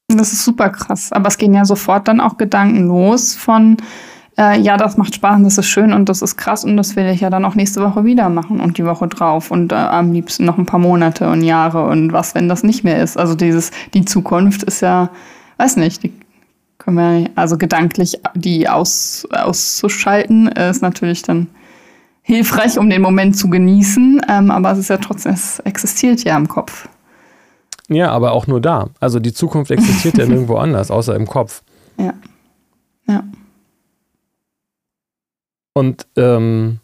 Das 0.08 0.34
ist 0.34 0.44
super 0.44 0.70
krass. 0.70 1.12
Aber 1.12 1.28
es 1.28 1.38
gehen 1.38 1.54
ja 1.54 1.66
sofort 1.66 2.08
dann 2.08 2.20
auch 2.20 2.38
Gedanken 2.38 2.88
los 2.88 3.36
von, 3.36 3.78
äh, 4.38 4.60
ja, 4.60 4.78
das 4.78 4.98
macht 4.98 5.16
Spaß 5.16 5.38
und 5.38 5.44
das 5.44 5.58
ist 5.58 5.68
schön 5.68 5.94
und 5.94 6.08
das 6.10 6.22
ist 6.22 6.38
krass 6.38 6.64
und 6.64 6.78
das 6.78 6.96
will 6.96 7.08
ich 7.08 7.22
ja 7.22 7.30
dann 7.30 7.46
auch 7.46 7.56
nächste 7.56 7.82
Woche 7.82 8.06
wieder 8.06 8.30
machen 8.30 8.60
und 8.60 8.78
die 8.78 8.86
Woche 8.86 9.08
drauf 9.08 9.52
und 9.52 9.72
äh, 9.72 9.76
am 9.76 10.14
liebsten 10.14 10.46
noch 10.46 10.58
ein 10.58 10.66
paar 10.66 10.80
Monate 10.80 11.30
und 11.30 11.42
Jahre 11.42 11.86
und 11.86 12.14
was, 12.14 12.36
wenn 12.36 12.48
das 12.48 12.64
nicht 12.64 12.84
mehr 12.84 13.02
ist. 13.02 13.18
Also 13.18 13.36
dieses, 13.36 13.72
die 13.94 14.06
Zukunft 14.06 14.64
ist 14.64 14.82
ja, 14.82 15.10
weiß 15.58 15.76
nicht, 15.78 16.04
die 16.04 16.14
können 16.78 16.98
wir, 16.98 17.30
also 17.36 17.58
gedanklich 17.58 18.20
die 18.34 18.68
aus, 18.68 19.28
auszuschalten, 19.32 20.48
ist 20.48 20.82
natürlich 20.82 21.22
dann 21.22 21.48
hilfreich, 22.22 22.80
um 22.80 22.90
den 22.90 23.02
Moment 23.02 23.38
zu 23.38 23.50
genießen, 23.50 24.22
ähm, 24.30 24.52
aber 24.52 24.72
es 24.72 24.80
ist 24.80 24.90
ja 24.90 24.98
trotzdem, 24.98 25.34
es 25.34 25.60
existiert 25.60 26.24
ja 26.24 26.38
im 26.38 26.48
Kopf. 26.48 26.88
Ja, 27.90 28.12
aber 28.12 28.32
auch 28.32 28.48
nur 28.48 28.62
da. 28.62 28.90
Also 29.00 29.20
die 29.20 29.34
Zukunft 29.34 29.70
existiert 29.70 30.18
ja 30.18 30.26
nirgendwo 30.28 30.56
anders, 30.56 30.92
außer 30.92 31.16
im 31.16 31.28
Kopf. 31.28 31.62
Ja. 31.98 32.14
Ja. 33.08 33.24
Und 35.74 36.08
ähm, 36.16 36.80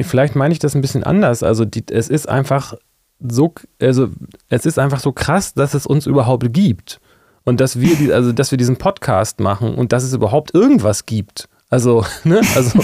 vielleicht 0.00 0.36
meine 0.36 0.52
ich 0.52 0.58
das 0.58 0.74
ein 0.74 0.80
bisschen 0.80 1.04
anders. 1.04 1.42
Also 1.42 1.64
die, 1.64 1.84
es 1.90 2.08
ist 2.08 2.28
einfach 2.28 2.74
so, 3.20 3.54
also 3.80 4.08
es 4.48 4.66
ist 4.66 4.78
einfach 4.78 5.00
so 5.00 5.12
krass, 5.12 5.54
dass 5.54 5.74
es 5.74 5.86
uns 5.86 6.06
überhaupt 6.06 6.52
gibt. 6.52 7.00
Und 7.44 7.60
dass 7.60 7.80
wir, 7.80 7.96
die, 7.96 8.12
also 8.12 8.32
dass 8.32 8.50
wir 8.50 8.58
diesen 8.58 8.76
Podcast 8.76 9.40
machen 9.40 9.74
und 9.74 9.92
dass 9.92 10.04
es 10.04 10.12
überhaupt 10.12 10.54
irgendwas 10.54 11.06
gibt. 11.06 11.48
Also, 11.70 12.04
ne, 12.24 12.40
also, 12.54 12.80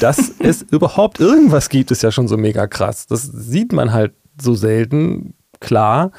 dass 0.00 0.32
es 0.38 0.62
überhaupt 0.62 1.20
irgendwas 1.20 1.68
gibt, 1.68 1.90
ist 1.90 2.02
ja 2.02 2.10
schon 2.10 2.26
so 2.26 2.36
mega 2.36 2.66
krass. 2.66 3.06
Das 3.06 3.22
sieht 3.22 3.72
man 3.72 3.92
halt 3.92 4.14
so 4.40 4.54
selten 4.54 5.34
klar. 5.60 6.10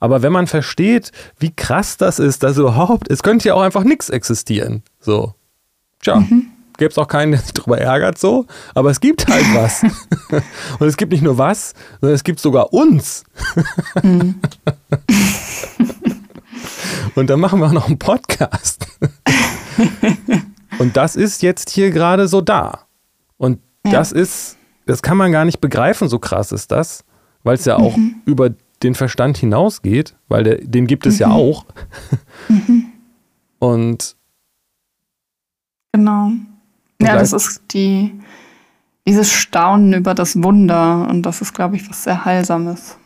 Aber 0.00 0.22
wenn 0.22 0.32
man 0.32 0.46
versteht, 0.46 1.12
wie 1.38 1.54
krass 1.54 1.98
das 1.98 2.18
ist, 2.18 2.42
dass 2.42 2.56
überhaupt, 2.56 3.10
es 3.10 3.22
könnte 3.22 3.48
ja 3.48 3.54
auch 3.54 3.62
einfach 3.62 3.84
nichts 3.84 4.08
existieren. 4.08 4.82
So. 5.00 5.34
Tja. 6.00 6.16
Mhm. 6.16 6.55
Gäbe 6.76 6.90
es 6.90 6.98
auch 6.98 7.08
keinen, 7.08 7.32
der 7.32 7.40
sich 7.40 7.52
darüber 7.52 7.78
ärgert, 7.78 8.18
so. 8.18 8.46
Aber 8.74 8.90
es 8.90 9.00
gibt 9.00 9.28
halt 9.28 9.44
was. 9.54 9.82
Und 10.78 10.86
es 10.86 10.96
gibt 10.96 11.12
nicht 11.12 11.22
nur 11.22 11.38
was, 11.38 11.74
sondern 12.00 12.14
es 12.14 12.24
gibt 12.24 12.40
sogar 12.40 12.72
uns. 12.72 13.24
Mhm. 14.02 14.36
Und 17.14 17.30
dann 17.30 17.40
machen 17.40 17.60
wir 17.60 17.66
auch 17.66 17.72
noch 17.72 17.86
einen 17.86 17.98
Podcast. 17.98 18.86
Und 20.78 20.96
das 20.96 21.16
ist 21.16 21.42
jetzt 21.42 21.70
hier 21.70 21.90
gerade 21.90 22.28
so 22.28 22.40
da. 22.40 22.86
Und 23.38 23.60
ja. 23.84 23.92
das 23.92 24.12
ist, 24.12 24.58
das 24.86 25.02
kann 25.02 25.16
man 25.16 25.32
gar 25.32 25.44
nicht 25.44 25.60
begreifen, 25.60 26.08
so 26.08 26.18
krass 26.18 26.52
ist 26.52 26.70
das, 26.70 27.04
weil 27.42 27.54
es 27.54 27.64
ja 27.64 27.76
auch 27.76 27.96
mhm. 27.96 28.16
über 28.26 28.50
den 28.82 28.94
Verstand 28.94 29.38
hinausgeht, 29.38 30.16
weil 30.28 30.44
der, 30.44 30.58
den 30.58 30.86
gibt 30.86 31.06
es 31.06 31.14
mhm. 31.14 31.20
ja 31.20 31.30
auch. 31.30 31.64
Mhm. 32.48 32.86
Und 33.58 34.16
genau. 35.92 36.32
Ja, 37.00 37.16
das 37.16 37.32
ist 37.32 37.62
die, 37.72 38.18
dieses 39.06 39.30
Staunen 39.30 39.92
über 39.92 40.14
das 40.14 40.42
Wunder 40.42 41.06
und 41.08 41.22
das 41.22 41.40
ist, 41.40 41.54
glaube 41.54 41.76
ich, 41.76 41.88
was 41.88 42.04
sehr 42.04 42.24
Heilsames. 42.24 42.96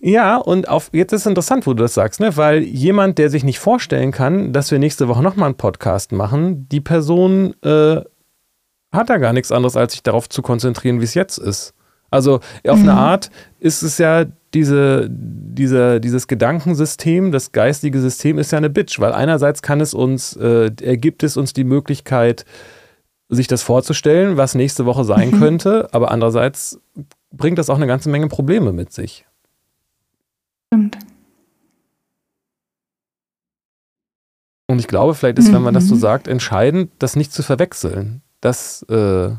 Ja, 0.00 0.36
und 0.36 0.68
auf, 0.68 0.90
jetzt 0.92 1.12
ist 1.12 1.22
es 1.22 1.26
interessant, 1.26 1.66
wo 1.66 1.72
du 1.72 1.82
das 1.82 1.94
sagst, 1.94 2.20
ne? 2.20 2.36
weil 2.36 2.62
jemand, 2.62 3.18
der 3.18 3.30
sich 3.30 3.44
nicht 3.44 3.58
vorstellen 3.58 4.12
kann, 4.12 4.52
dass 4.52 4.70
wir 4.70 4.78
nächste 4.78 5.08
Woche 5.08 5.22
nochmal 5.22 5.46
einen 5.46 5.56
Podcast 5.56 6.12
machen, 6.12 6.68
die 6.68 6.80
Person 6.80 7.54
äh, 7.62 8.00
hat 8.92 9.08
da 9.08 9.16
gar 9.16 9.32
nichts 9.32 9.50
anderes, 9.50 9.76
als 9.76 9.92
sich 9.92 10.02
darauf 10.02 10.28
zu 10.28 10.42
konzentrieren, 10.42 11.00
wie 11.00 11.04
es 11.04 11.14
jetzt 11.14 11.38
ist. 11.38 11.74
Also 12.10 12.40
auf 12.68 12.78
mhm. 12.78 12.90
eine 12.90 12.94
Art 12.94 13.30
ist 13.58 13.82
es 13.82 13.98
ja 13.98 14.26
diese, 14.54 15.08
diese, 15.10 16.00
dieses 16.00 16.26
Gedankensystem, 16.26 17.32
das 17.32 17.52
geistige 17.52 18.00
System 18.00 18.38
ist 18.38 18.52
ja 18.52 18.58
eine 18.58 18.70
Bitch, 18.70 19.00
weil 19.00 19.12
einerseits 19.12 19.62
kann 19.62 19.80
es 19.80 19.94
uns, 19.94 20.36
äh, 20.36 20.70
ergibt 20.82 21.22
es 21.22 21.36
uns 21.36 21.52
die 21.52 21.64
Möglichkeit, 21.64 22.44
sich 23.28 23.46
das 23.46 23.62
vorzustellen, 23.62 24.36
was 24.36 24.54
nächste 24.54 24.84
Woche 24.84 25.04
sein 25.04 25.30
mhm. 25.30 25.38
könnte, 25.38 25.88
aber 25.92 26.10
andererseits 26.10 26.78
bringt 27.30 27.58
das 27.58 27.70
auch 27.70 27.76
eine 27.76 27.86
ganze 27.86 28.10
Menge 28.10 28.28
Probleme 28.28 28.72
mit 28.72 28.92
sich. 28.92 29.24
Stimmt. 30.66 30.98
Und 34.66 34.78
ich 34.78 34.86
glaube, 34.86 35.14
vielleicht 35.14 35.38
ist, 35.38 35.52
wenn 35.52 35.62
man 35.62 35.74
das 35.74 35.88
so 35.88 35.94
mhm. 35.94 36.00
sagt, 36.00 36.28
entscheidend, 36.28 36.90
das 36.98 37.16
nicht 37.16 37.32
zu 37.32 37.42
verwechseln. 37.42 38.22
Das, 38.40 38.82
äh, 38.88 39.30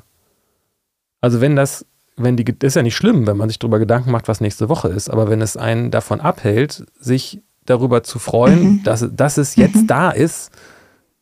also 1.22 1.41
wenn 1.41 1.55
das 1.55 1.86
wenn 2.16 2.38
die, 2.38 2.45
das 2.45 2.70
ist 2.70 2.76
ja 2.76 2.84
nicht 2.84 2.95
schlimm, 2.95 3.28
wenn 3.28 3.38
man 3.38 3.49
sich 3.49 3.59
darüber 3.59 3.80
Gedanken 3.80 4.11
macht, 4.11 4.28
was 4.28 4.41
nächste 4.41 4.70
Woche 4.70 4.89
ist, 4.89 5.09
aber 5.09 5.30
wenn 5.30 5.41
es 5.41 5.57
einen 5.57 5.91
davon 5.91 6.22
abhält, 6.22 6.86
sich 6.99 7.41
darüber 7.66 8.03
zu 8.03 8.20
freuen, 8.20 8.64
mhm. 8.64 8.84
dass, 8.84 9.05
dass 9.11 9.38
es 9.38 9.55
jetzt 9.55 9.76
mhm. 9.76 9.88
da 9.88 10.11
ist, 10.11 10.51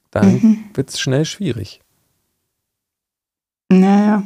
dann 0.09 0.33
mhm. 0.33 0.63
wird 0.73 0.89
es 0.89 0.99
schnell 0.99 1.25
schwierig. 1.25 1.81
Naja. 3.69 4.23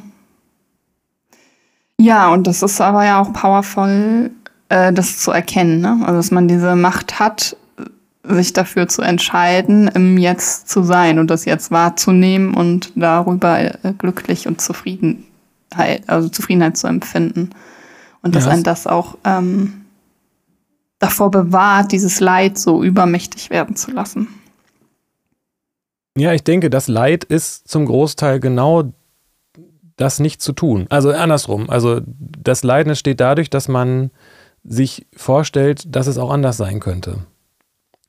Ja, 2.00 2.34
und 2.34 2.48
das 2.48 2.62
ist 2.62 2.82
aber 2.82 3.06
ja 3.06 3.22
auch 3.22 3.32
powerful, 3.32 4.32
äh, 4.70 4.92
das 4.92 5.20
zu 5.20 5.32
erkennen, 5.32 5.82
ne? 5.82 6.00
Also, 6.02 6.16
dass 6.18 6.32
man 6.32 6.48
diese 6.48 6.76
Macht 6.76 7.20
hat, 7.20 7.56
sich 8.24 8.54
dafür 8.54 8.88
zu 8.88 9.04
entscheiden, 9.04 9.88
im 9.90 10.18
Jetzt 10.18 10.68
zu 10.68 10.84
sein 10.84 11.20
und 11.20 11.30
das 11.30 11.46
Jetzt 11.46 11.70
wahrzunehmen 11.70 12.56
und 12.56 12.92
darüber 12.96 13.60
äh, 13.60 13.94
glücklich 13.98 14.48
und 14.48 14.62
zufrieden 14.62 15.26
Halt, 15.76 16.08
also 16.10 16.30
Zufriedenheit 16.30 16.78
zu 16.78 16.88
empfinden. 16.88 17.52
Und 18.22 18.36
dass 18.36 18.46
ja. 18.46 18.52
einen 18.52 18.64
das 18.64 18.88
auch 18.88 19.18
ähm, 19.24 19.86
davor 21.00 21.32
bewahrt, 21.32 21.92
dieses 21.92 22.20
Leid 22.20 22.58
so 22.58 22.84
übermächtig 22.84 23.50
werden 23.50 23.76
zu 23.76 23.92
lassen. 23.92 24.28
Ja, 26.18 26.34
ich 26.34 26.44
denke, 26.44 26.70
das 26.70 26.88
Leid 26.88 27.24
ist 27.26 27.68
zum 27.68 27.86
Großteil 27.86 28.40
genau 28.40 28.94
das 29.98 30.20
nicht 30.20 30.42
zu 30.42 30.54
tun. 30.54 30.88
Also 30.90 31.12
andersrum. 31.12 31.70
Also 31.70 32.02
das 32.06 32.64
Leiden 32.64 32.90
entsteht 32.90 33.20
dadurch, 33.20 33.50
dass 33.50 33.68
man 33.68 34.12
sich 34.64 35.06
vorstellt, 35.16 35.96
dass 35.96 36.08
es 36.08 36.18
auch 36.18 36.32
anders 36.32 36.58
sein 36.58 36.80
könnte. 36.80 37.20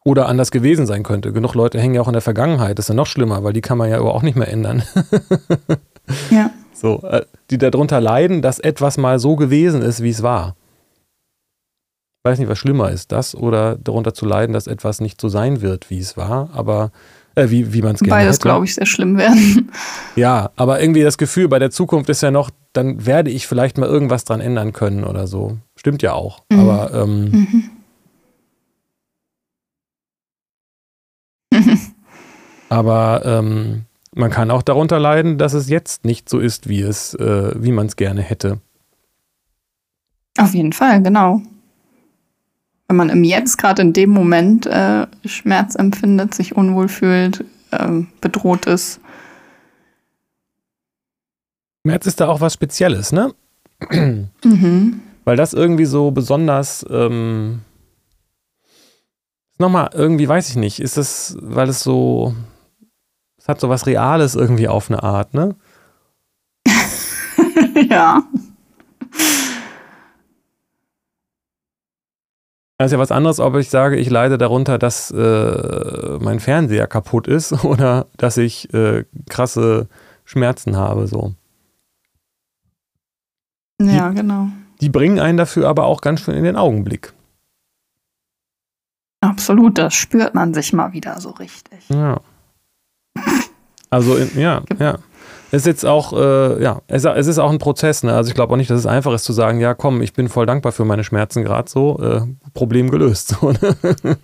Oder 0.05 0.29
anders 0.29 0.53
gewesen 0.53 0.87
sein 0.87 1.03
könnte. 1.03 1.33
Genug 1.33 1.55
Leute 1.55 1.81
hängen 1.81 1.95
ja 1.95 2.01
auch 2.01 2.07
in 2.07 2.12
der 2.12 2.23
Vergangenheit. 2.23 2.79
Das 2.79 2.87
ist 2.87 2.91
ja 2.91 2.95
noch 2.95 3.07
schlimmer, 3.07 3.43
weil 3.43 3.53
die 3.53 3.61
kann 3.61 3.77
man 3.77 3.91
ja 3.91 4.01
auch 4.01 4.23
nicht 4.23 4.37
mehr 4.37 4.49
ändern. 4.49 4.85
ja. 6.31 6.51
So, 6.77 7.01
äh, 7.05 7.24
die 7.51 7.57
darunter 7.57 8.01
leiden, 8.03 8.43
dass 8.43 8.59
etwas 8.59 8.99
mal 8.99 9.18
so 9.18 9.35
gewesen 9.35 9.81
ist, 9.81 10.03
wie 10.03 10.11
es 10.11 10.22
war. 10.22 10.57
Ich 12.22 12.31
weiß 12.31 12.39
nicht, 12.39 12.49
was 12.49 12.59
schlimmer 12.59 12.91
ist, 12.91 13.12
das 13.12 13.35
oder 13.35 13.77
darunter 13.77 14.12
zu 14.12 14.27
leiden, 14.27 14.53
dass 14.53 14.66
etwas 14.66 15.01
nicht 15.01 15.18
so 15.18 15.29
sein 15.29 15.62
wird, 15.62 15.89
wie 15.89 15.99
es 15.99 16.18
war, 16.18 16.51
aber 16.53 16.91
äh, 17.35 17.49
wie, 17.49 17.72
wie 17.72 17.81
man 17.81 17.95
es 17.95 18.01
gerne 18.01 18.24
Beides, 18.24 18.41
glaube 18.41 18.66
ich, 18.66 18.74
sehr 18.74 18.85
schlimm 18.85 19.16
werden. 19.16 19.72
Ja, 20.16 20.51
aber 20.57 20.81
irgendwie 20.81 21.03
das 21.03 21.18
Gefühl 21.18 21.49
bei 21.49 21.59
der 21.59 21.70
Zukunft 21.70 22.11
ist 22.11 22.22
ja 22.22 22.31
noch, 22.31 22.51
dann 22.72 23.07
werde 23.07 23.31
ich 23.31 23.47
vielleicht 23.47 23.79
mal 23.79 23.89
irgendwas 23.89 24.24
dran 24.24 24.41
ändern 24.41 24.72
können 24.72 25.05
oder 25.05 25.27
so. 25.27 25.59
Stimmt 25.77 26.03
ja 26.03 26.12
auch. 26.12 26.43
Mhm. 26.51 26.59
Aber 26.59 26.95
ähm, 26.95 27.31
mhm. 31.51 31.70
aber 32.68 33.22
ähm, 33.24 33.85
man 34.17 34.31
kann 34.31 34.51
auch 34.51 34.62
darunter 34.62 34.99
leiden, 34.99 35.37
dass 35.37 35.53
es 35.53 35.69
jetzt 35.69 36.05
nicht 36.05 36.29
so 36.29 36.39
ist, 36.39 36.69
wie 36.69 36.81
es, 36.81 37.14
äh, 37.14 37.53
wie 37.55 37.71
man 37.71 37.87
es 37.87 37.97
gerne 37.97 38.23
hätte. 38.23 38.61
Auf 40.39 40.55
jeden 40.55 40.73
Fall, 40.73 41.03
genau. 41.03 41.43
Wenn 42.89 42.97
man 42.97 43.11
im 43.11 43.25
Jetzt 43.25 43.59
gerade 43.59 43.83
in 43.83 43.93
dem 43.93 44.11
Moment 44.11 44.64
äh, 44.67 45.07
Schmerz 45.27 45.75
empfindet, 45.75 46.35
sich 46.35 46.57
unwohl 46.57 46.89
fühlt, 46.89 47.45
äh, 47.73 48.05
bedroht 48.21 48.67
ist. 48.67 49.01
Schmerz 51.85 52.07
ist 52.07 52.21
da 52.21 52.29
auch 52.29 52.41
was 52.41 52.55
Spezielles, 52.55 53.12
ne? 53.12 53.35
mhm. 53.91 55.01
Weil 55.25 55.37
das 55.37 55.53
irgendwie 55.53 55.85
so 55.85 56.11
besonders 56.11 56.87
ähm, 56.89 57.61
nochmal 59.59 59.91
irgendwie, 59.93 60.29
weiß 60.29 60.49
ich 60.49 60.57
nicht, 60.57 60.81
ist 60.81 60.97
es, 60.97 61.37
weil 61.41 61.69
es 61.69 61.81
so 61.81 62.35
es 63.47 63.49
hat 63.49 63.61
so 63.61 63.68
was 63.68 63.86
Reales 63.86 64.34
irgendwie 64.34 64.66
auf 64.66 64.90
eine 64.90 65.05
Art, 65.05 65.32
ne? 65.32 65.55
ja. 67.88 68.24
Das 72.76 72.86
ist 72.86 72.92
ja 72.92 72.99
was 72.99 73.12
anderes, 73.12 73.38
ob 73.38 73.55
ich 73.55 73.70
sage, 73.70 73.99
ich 73.99 74.11
leide 74.11 74.36
darunter, 74.36 74.78
dass 74.78 75.12
äh, 75.12 76.18
mein 76.20 76.40
Fernseher 76.40 76.88
kaputt 76.88 77.28
ist 77.28 77.53
oder 77.64 78.09
dass 78.16 78.36
ich 78.36 78.74
äh, 78.74 79.05
krasse 79.30 79.86
Schmerzen 80.24 80.76
habe, 80.76 81.07
so. 81.07 81.32
Ja, 83.80 84.09
die, 84.09 84.16
genau. 84.16 84.49
Die 84.80 84.88
bringen 84.88 85.20
einen 85.20 85.38
dafür 85.38 85.68
aber 85.68 85.84
auch 85.84 86.01
ganz 86.01 86.22
schön 86.22 86.34
in 86.34 86.42
den 86.42 86.57
Augenblick. 86.57 87.12
Absolut, 89.20 89.78
das 89.78 89.94
spürt 89.94 90.34
man 90.34 90.53
sich 90.53 90.72
mal 90.72 90.92
wieder 90.92 91.20
so 91.20 91.30
richtig. 91.30 91.88
Ja. 91.90 92.20
Also, 93.91 94.17
in, 94.17 94.39
ja, 94.39 94.62
ja. 94.79 94.99
Es 95.53 95.62
ist 95.62 95.67
jetzt 95.67 95.87
auch, 95.87 96.12
äh, 96.12 96.62
ja, 96.62 96.83
es, 96.89 97.05
es, 97.05 97.27
ist 97.29 97.39
auch 97.39 97.51
ein 97.51 97.59
Prozess. 97.59 98.03
Ne? 98.03 98.12
Also 98.12 98.29
ich 98.29 98.35
glaube 98.35 98.53
auch 98.53 98.57
nicht, 98.57 98.69
dass 98.69 98.81
es 98.81 98.87
einfach 98.87 99.14
ist 99.14 99.25
zu 99.25 99.33
sagen, 99.33 99.61
ja 99.61 99.75
komm, 99.75 100.03
ich 100.03 100.12
bin 100.12 100.29
voll 100.29 100.45
dankbar 100.45 100.73
für 100.73 100.85
meine 100.85 101.05
Schmerzen 101.05 101.45
gerade 101.45 101.71
so, 101.71 102.01
äh, 102.01 102.23
Problem 102.53 102.91
gelöst. 102.91 103.29
So, 103.29 103.53
ne? 103.53 103.59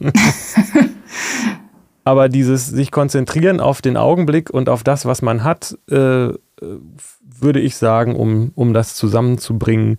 Aber 2.05 2.29
dieses 2.29 2.67
sich 2.67 2.91
konzentrieren 2.91 3.61
auf 3.61 3.81
den 3.81 3.97
Augenblick 3.97 4.51
und 4.51 4.69
auf 4.69 4.83
das, 4.83 5.07
was 5.07 5.23
man 5.23 5.45
hat, 5.45 5.79
äh, 5.89 6.31
würde 6.61 7.61
ich 7.61 7.77
sagen, 7.77 8.17
um, 8.17 8.51
um 8.57 8.73
das 8.75 8.97
zusammenzubringen, 8.97 9.97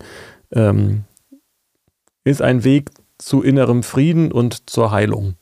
ähm, 0.52 1.04
ist 2.24 2.42
ein 2.42 2.64
Weg 2.64 2.90
zu 3.18 3.42
innerem 3.42 3.82
Frieden 3.82 4.30
und 4.30 4.68
zur 4.68 4.90
Heilung. 4.90 5.34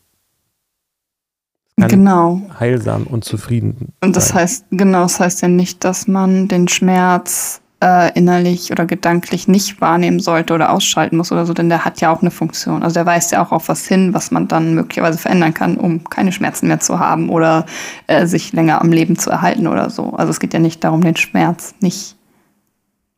Genau. 1.88 2.40
Heilsam 2.58 3.04
und 3.04 3.24
zufrieden. 3.24 3.92
Und 4.02 4.16
das 4.16 4.28
sein. 4.28 4.38
heißt, 4.38 4.66
genau, 4.70 5.02
das 5.02 5.20
heißt 5.20 5.42
ja 5.42 5.48
nicht, 5.48 5.84
dass 5.84 6.08
man 6.08 6.48
den 6.48 6.68
Schmerz 6.68 7.62
äh, 7.82 8.16
innerlich 8.16 8.70
oder 8.70 8.86
gedanklich 8.86 9.48
nicht 9.48 9.80
wahrnehmen 9.80 10.20
sollte 10.20 10.54
oder 10.54 10.70
ausschalten 10.70 11.16
muss 11.16 11.32
oder 11.32 11.44
so, 11.44 11.52
denn 11.52 11.68
der 11.68 11.84
hat 11.84 12.00
ja 12.00 12.12
auch 12.12 12.22
eine 12.22 12.30
Funktion. 12.30 12.82
Also 12.82 12.94
der 12.94 13.06
weist 13.06 13.32
ja 13.32 13.44
auch 13.44 13.50
auf 13.50 13.68
was 13.68 13.86
hin, 13.86 14.14
was 14.14 14.30
man 14.30 14.46
dann 14.46 14.74
möglicherweise 14.74 15.18
verändern 15.18 15.52
kann, 15.52 15.76
um 15.76 16.04
keine 16.04 16.30
Schmerzen 16.30 16.68
mehr 16.68 16.78
zu 16.78 17.00
haben 17.00 17.28
oder 17.28 17.66
äh, 18.06 18.26
sich 18.26 18.52
länger 18.52 18.80
am 18.80 18.92
Leben 18.92 19.18
zu 19.18 19.30
erhalten 19.30 19.66
oder 19.66 19.90
so. 19.90 20.10
Also 20.10 20.30
es 20.30 20.38
geht 20.38 20.54
ja 20.54 20.60
nicht 20.60 20.84
darum, 20.84 21.02
den 21.02 21.16
Schmerz 21.16 21.74
nicht 21.80 22.16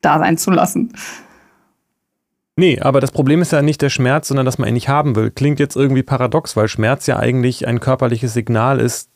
da 0.01 0.19
sein 0.19 0.39
zu 0.39 0.51
lassen. 0.51 0.93
Nee, 2.57 2.79
aber 2.81 3.01
das 3.01 3.11
Problem 3.11 3.43
ist 3.43 3.53
ja 3.53 3.63
nicht 3.63 3.83
der 3.83 3.91
Schmerz, 3.91 4.29
sondern 4.29 4.47
dass 4.47 4.59
man 4.59 4.69
ihn 4.69 4.75
nicht 4.75 4.89
haben 4.89 5.17
will. 5.17 5.31
Klingt 5.31 5.59
jetzt 5.59 5.75
irgendwie 5.75 6.05
paradox, 6.05 6.57
weil 6.57 6.69
Schmerz 6.69 7.07
ja 7.07 7.19
eigentlich 7.19 7.67
ein 7.67 7.81
körperliches 7.81 8.33
Signal 8.33 8.79
ist, 8.79 9.11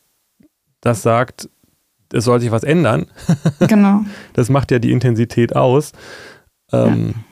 das 0.81 1.03
sagt, 1.03 1.49
es 2.13 2.25
soll 2.25 2.41
sich 2.41 2.51
was 2.51 2.65
ändern. 2.65 3.07
Genau. 3.69 4.01
Das 4.33 4.49
macht 4.49 4.71
ja 4.71 4.79
die 4.79 4.93
Intensität 4.93 5.55
aus. 5.55 5.93
Ähm, 6.73 7.15
ja. 7.15 7.23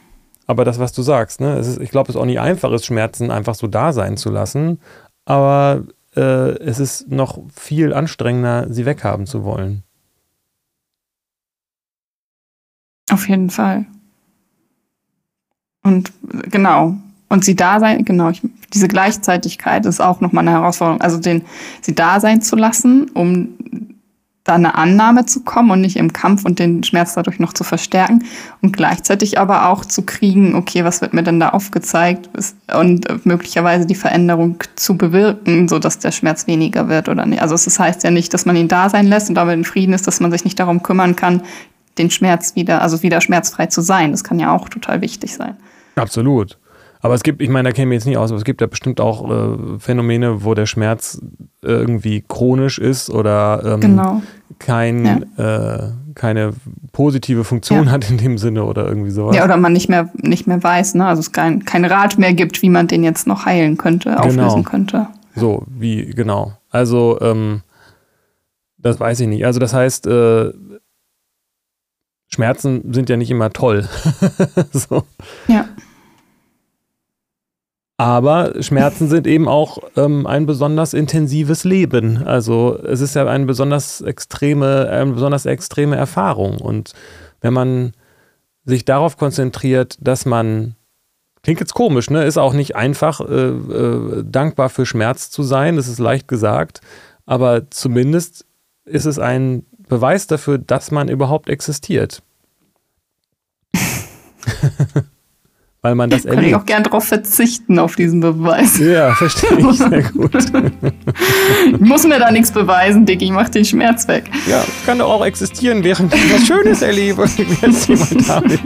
Aber 0.46 0.64
das, 0.64 0.78
was 0.78 0.92
du 0.92 1.02
sagst, 1.02 1.40
ne, 1.40 1.58
ist, 1.58 1.80
ich 1.80 1.90
glaube, 1.90 2.08
es 2.10 2.14
ist 2.14 2.20
auch 2.20 2.26
nicht 2.26 2.40
einfach 2.40 2.70
ist, 2.72 2.84
Schmerzen 2.84 3.30
einfach 3.30 3.54
so 3.54 3.66
da 3.66 3.92
sein 3.92 4.16
zu 4.16 4.30
lassen. 4.30 4.80
Aber 5.24 5.84
äh, 6.14 6.20
es 6.58 6.78
ist 6.78 7.10
noch 7.10 7.42
viel 7.52 7.92
anstrengender, 7.92 8.72
sie 8.72 8.86
weghaben 8.86 9.26
zu 9.26 9.44
wollen. 9.44 9.82
Auf 13.10 13.28
jeden 13.28 13.50
Fall. 13.50 13.86
Und 15.86 16.12
genau. 16.50 16.96
Und 17.28 17.44
sie 17.44 17.54
da 17.54 17.78
sein, 17.78 18.04
genau, 18.04 18.30
ich, 18.30 18.42
diese 18.74 18.88
Gleichzeitigkeit 18.88 19.86
ist 19.86 20.00
auch 20.00 20.20
nochmal 20.20 20.46
eine 20.46 20.58
Herausforderung. 20.58 21.00
Also 21.00 21.18
den, 21.18 21.42
sie 21.80 21.94
da 21.94 22.18
sein 22.18 22.42
zu 22.42 22.56
lassen, 22.56 23.08
um 23.14 23.48
da 24.42 24.54
eine 24.54 24.74
Annahme 24.74 25.26
zu 25.26 25.42
kommen 25.42 25.70
und 25.70 25.80
nicht 25.80 25.96
im 25.96 26.12
Kampf 26.12 26.44
und 26.44 26.58
den 26.58 26.82
Schmerz 26.82 27.14
dadurch 27.14 27.38
noch 27.38 27.52
zu 27.52 27.62
verstärken 27.62 28.24
und 28.62 28.76
gleichzeitig 28.76 29.38
aber 29.38 29.68
auch 29.68 29.84
zu 29.84 30.02
kriegen, 30.02 30.54
okay, 30.54 30.84
was 30.84 31.00
wird 31.00 31.14
mir 31.14 31.22
denn 31.22 31.40
da 31.40 31.50
aufgezeigt 31.50 32.30
und 32.76 33.26
möglicherweise 33.26 33.86
die 33.86 33.96
Veränderung 33.96 34.62
zu 34.76 34.96
bewirken, 34.96 35.68
so 35.68 35.78
dass 35.80 35.98
der 35.98 36.12
Schmerz 36.12 36.46
weniger 36.46 36.88
wird 36.88 37.08
oder 37.08 37.26
nicht. 37.26 37.42
Also 37.42 37.54
es 37.54 37.78
heißt 37.78 38.04
ja 38.04 38.10
nicht, 38.10 38.34
dass 38.34 38.46
man 38.46 38.56
ihn 38.56 38.68
da 38.68 38.88
sein 38.88 39.06
lässt 39.06 39.28
und 39.28 39.34
damit 39.36 39.54
in 39.54 39.64
Frieden 39.64 39.94
ist, 39.94 40.06
dass 40.06 40.20
man 40.20 40.30
sich 40.30 40.44
nicht 40.44 40.58
darum 40.58 40.82
kümmern 40.82 41.16
kann, 41.16 41.42
den 41.98 42.10
Schmerz 42.10 42.54
wieder, 42.54 42.82
also 42.82 43.02
wieder 43.02 43.20
schmerzfrei 43.20 43.66
zu 43.66 43.80
sein. 43.80 44.12
Das 44.12 44.22
kann 44.22 44.38
ja 44.38 44.52
auch 44.52 44.68
total 44.68 45.00
wichtig 45.00 45.34
sein. 45.34 45.56
Absolut. 45.96 46.58
Aber 47.00 47.14
es 47.14 47.22
gibt, 47.22 47.42
ich 47.42 47.48
meine, 47.48 47.68
da 47.68 47.72
kennen 47.72 47.90
wir 47.90 47.96
jetzt 47.96 48.06
nicht 48.06 48.16
aus, 48.16 48.30
aber 48.30 48.38
es 48.38 48.44
gibt 48.44 48.60
ja 48.60 48.66
bestimmt 48.66 49.00
auch 49.00 49.30
äh, 49.30 49.78
Phänomene, 49.78 50.44
wo 50.44 50.54
der 50.54 50.66
Schmerz 50.66 51.20
irgendwie 51.62 52.24
chronisch 52.26 52.78
ist 52.78 53.10
oder 53.10 53.62
ähm, 53.64 53.80
genau. 53.80 54.22
kein, 54.58 55.28
ja. 55.36 55.84
äh, 55.84 55.92
keine 56.14 56.52
positive 56.92 57.44
Funktion 57.44 57.86
ja. 57.86 57.90
hat 57.92 58.10
in 58.10 58.18
dem 58.18 58.38
Sinne 58.38 58.64
oder 58.64 58.86
irgendwie 58.88 59.10
sowas. 59.10 59.36
Ja, 59.36 59.44
oder 59.44 59.56
man 59.56 59.72
nicht 59.72 59.88
mehr, 59.88 60.10
nicht 60.14 60.46
mehr 60.46 60.62
weiß, 60.62 60.94
ne? 60.94 61.06
also 61.06 61.20
es 61.20 61.32
kein, 61.32 61.64
kein 61.64 61.84
Rat 61.84 62.18
mehr 62.18 62.32
gibt, 62.32 62.62
wie 62.62 62.70
man 62.70 62.86
den 62.86 63.04
jetzt 63.04 63.26
noch 63.26 63.44
heilen 63.44 63.76
könnte, 63.76 64.10
genau. 64.10 64.22
auflösen 64.22 64.64
könnte. 64.64 65.06
So, 65.36 65.64
wie, 65.68 66.06
genau. 66.06 66.54
Also, 66.70 67.18
ähm, 67.20 67.60
das 68.78 68.98
weiß 68.98 69.20
ich 69.20 69.28
nicht. 69.28 69.44
Also, 69.44 69.60
das 69.60 69.74
heißt, 69.74 70.06
äh, 70.06 70.52
Schmerzen 72.28 72.92
sind 72.92 73.08
ja 73.08 73.16
nicht 73.16 73.30
immer 73.30 73.50
toll. 73.50 73.88
so. 74.72 75.04
Ja. 75.46 75.66
Aber 77.98 78.62
Schmerzen 78.62 79.08
sind 79.08 79.26
eben 79.26 79.48
auch 79.48 79.78
ähm, 79.96 80.26
ein 80.26 80.44
besonders 80.44 80.92
intensives 80.92 81.64
Leben. 81.64 82.22
Also 82.26 82.78
es 82.78 83.00
ist 83.00 83.14
ja 83.14 83.26
eine 83.26 83.46
besonders 83.46 84.02
extreme, 84.02 84.88
eine 84.90 85.12
besonders 85.12 85.46
extreme 85.46 85.96
Erfahrung. 85.96 86.58
Und 86.58 86.92
wenn 87.40 87.54
man 87.54 87.92
sich 88.66 88.84
darauf 88.84 89.16
konzentriert, 89.16 89.96
dass 90.00 90.26
man, 90.26 90.74
klingt 91.42 91.60
jetzt 91.60 91.72
komisch, 91.72 92.10
ne, 92.10 92.24
ist 92.24 92.36
auch 92.36 92.52
nicht 92.52 92.76
einfach, 92.76 93.20
äh, 93.20 93.48
äh, 93.48 94.24
dankbar 94.24 94.68
für 94.68 94.84
Schmerz 94.84 95.30
zu 95.30 95.42
sein. 95.42 95.76
Das 95.76 95.88
ist 95.88 95.98
leicht 95.98 96.28
gesagt. 96.28 96.82
Aber 97.24 97.70
zumindest 97.70 98.44
ist 98.84 99.06
es 99.06 99.18
ein 99.18 99.64
Beweis 99.88 100.26
dafür, 100.26 100.58
dass 100.58 100.90
man 100.90 101.08
überhaupt 101.08 101.48
existiert. 101.48 102.22
weil 105.86 105.94
man 105.94 106.10
das 106.10 106.24
erlebt. 106.24 106.42
Kann 106.42 106.50
ich 106.50 106.56
auch 106.56 106.66
gern 106.66 106.82
darauf 106.82 107.04
verzichten, 107.04 107.78
auf 107.78 107.94
diesen 107.94 108.18
Beweis. 108.18 108.76
Ja, 108.78 109.14
verstehe 109.14 109.56
ich 109.56 109.78
sehr 109.78 110.02
gut. 110.02 110.34
ich 111.72 111.80
muss 111.80 112.04
mir 112.04 112.18
da 112.18 112.32
nichts 112.32 112.50
beweisen, 112.50 113.06
Dick, 113.06 113.22
ich 113.22 113.30
mach 113.30 113.48
den 113.48 113.64
Schmerz 113.64 114.08
weg. 114.08 114.24
Ja, 114.50 114.64
kann 114.84 114.98
doch 114.98 115.08
auch 115.08 115.24
existieren, 115.24 115.84
während 115.84 116.12
ich 116.12 116.34
was 116.34 116.44
Schönes 116.44 116.82
erlebe. 116.82 117.28
Jetzt 117.62 117.88
jemand 117.88 118.28
damit. 118.28 118.60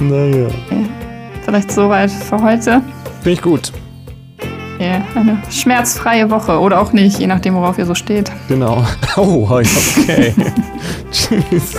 naja. 0.00 0.48
Vielleicht 1.44 1.70
soweit 1.70 2.10
für 2.10 2.42
heute. 2.42 2.82
Finde 3.22 3.30
ich 3.30 3.40
gut. 3.42 3.72
Ja, 4.80 5.00
eine 5.14 5.40
schmerzfreie 5.48 6.28
Woche 6.28 6.58
oder 6.58 6.80
auch 6.80 6.92
nicht, 6.92 7.20
je 7.20 7.28
nachdem, 7.28 7.54
worauf 7.54 7.78
ihr 7.78 7.86
so 7.86 7.94
steht. 7.94 8.32
Genau. 8.48 8.84
Oh, 9.16 9.48
okay. 9.48 10.34
Tschüss. 11.12 11.74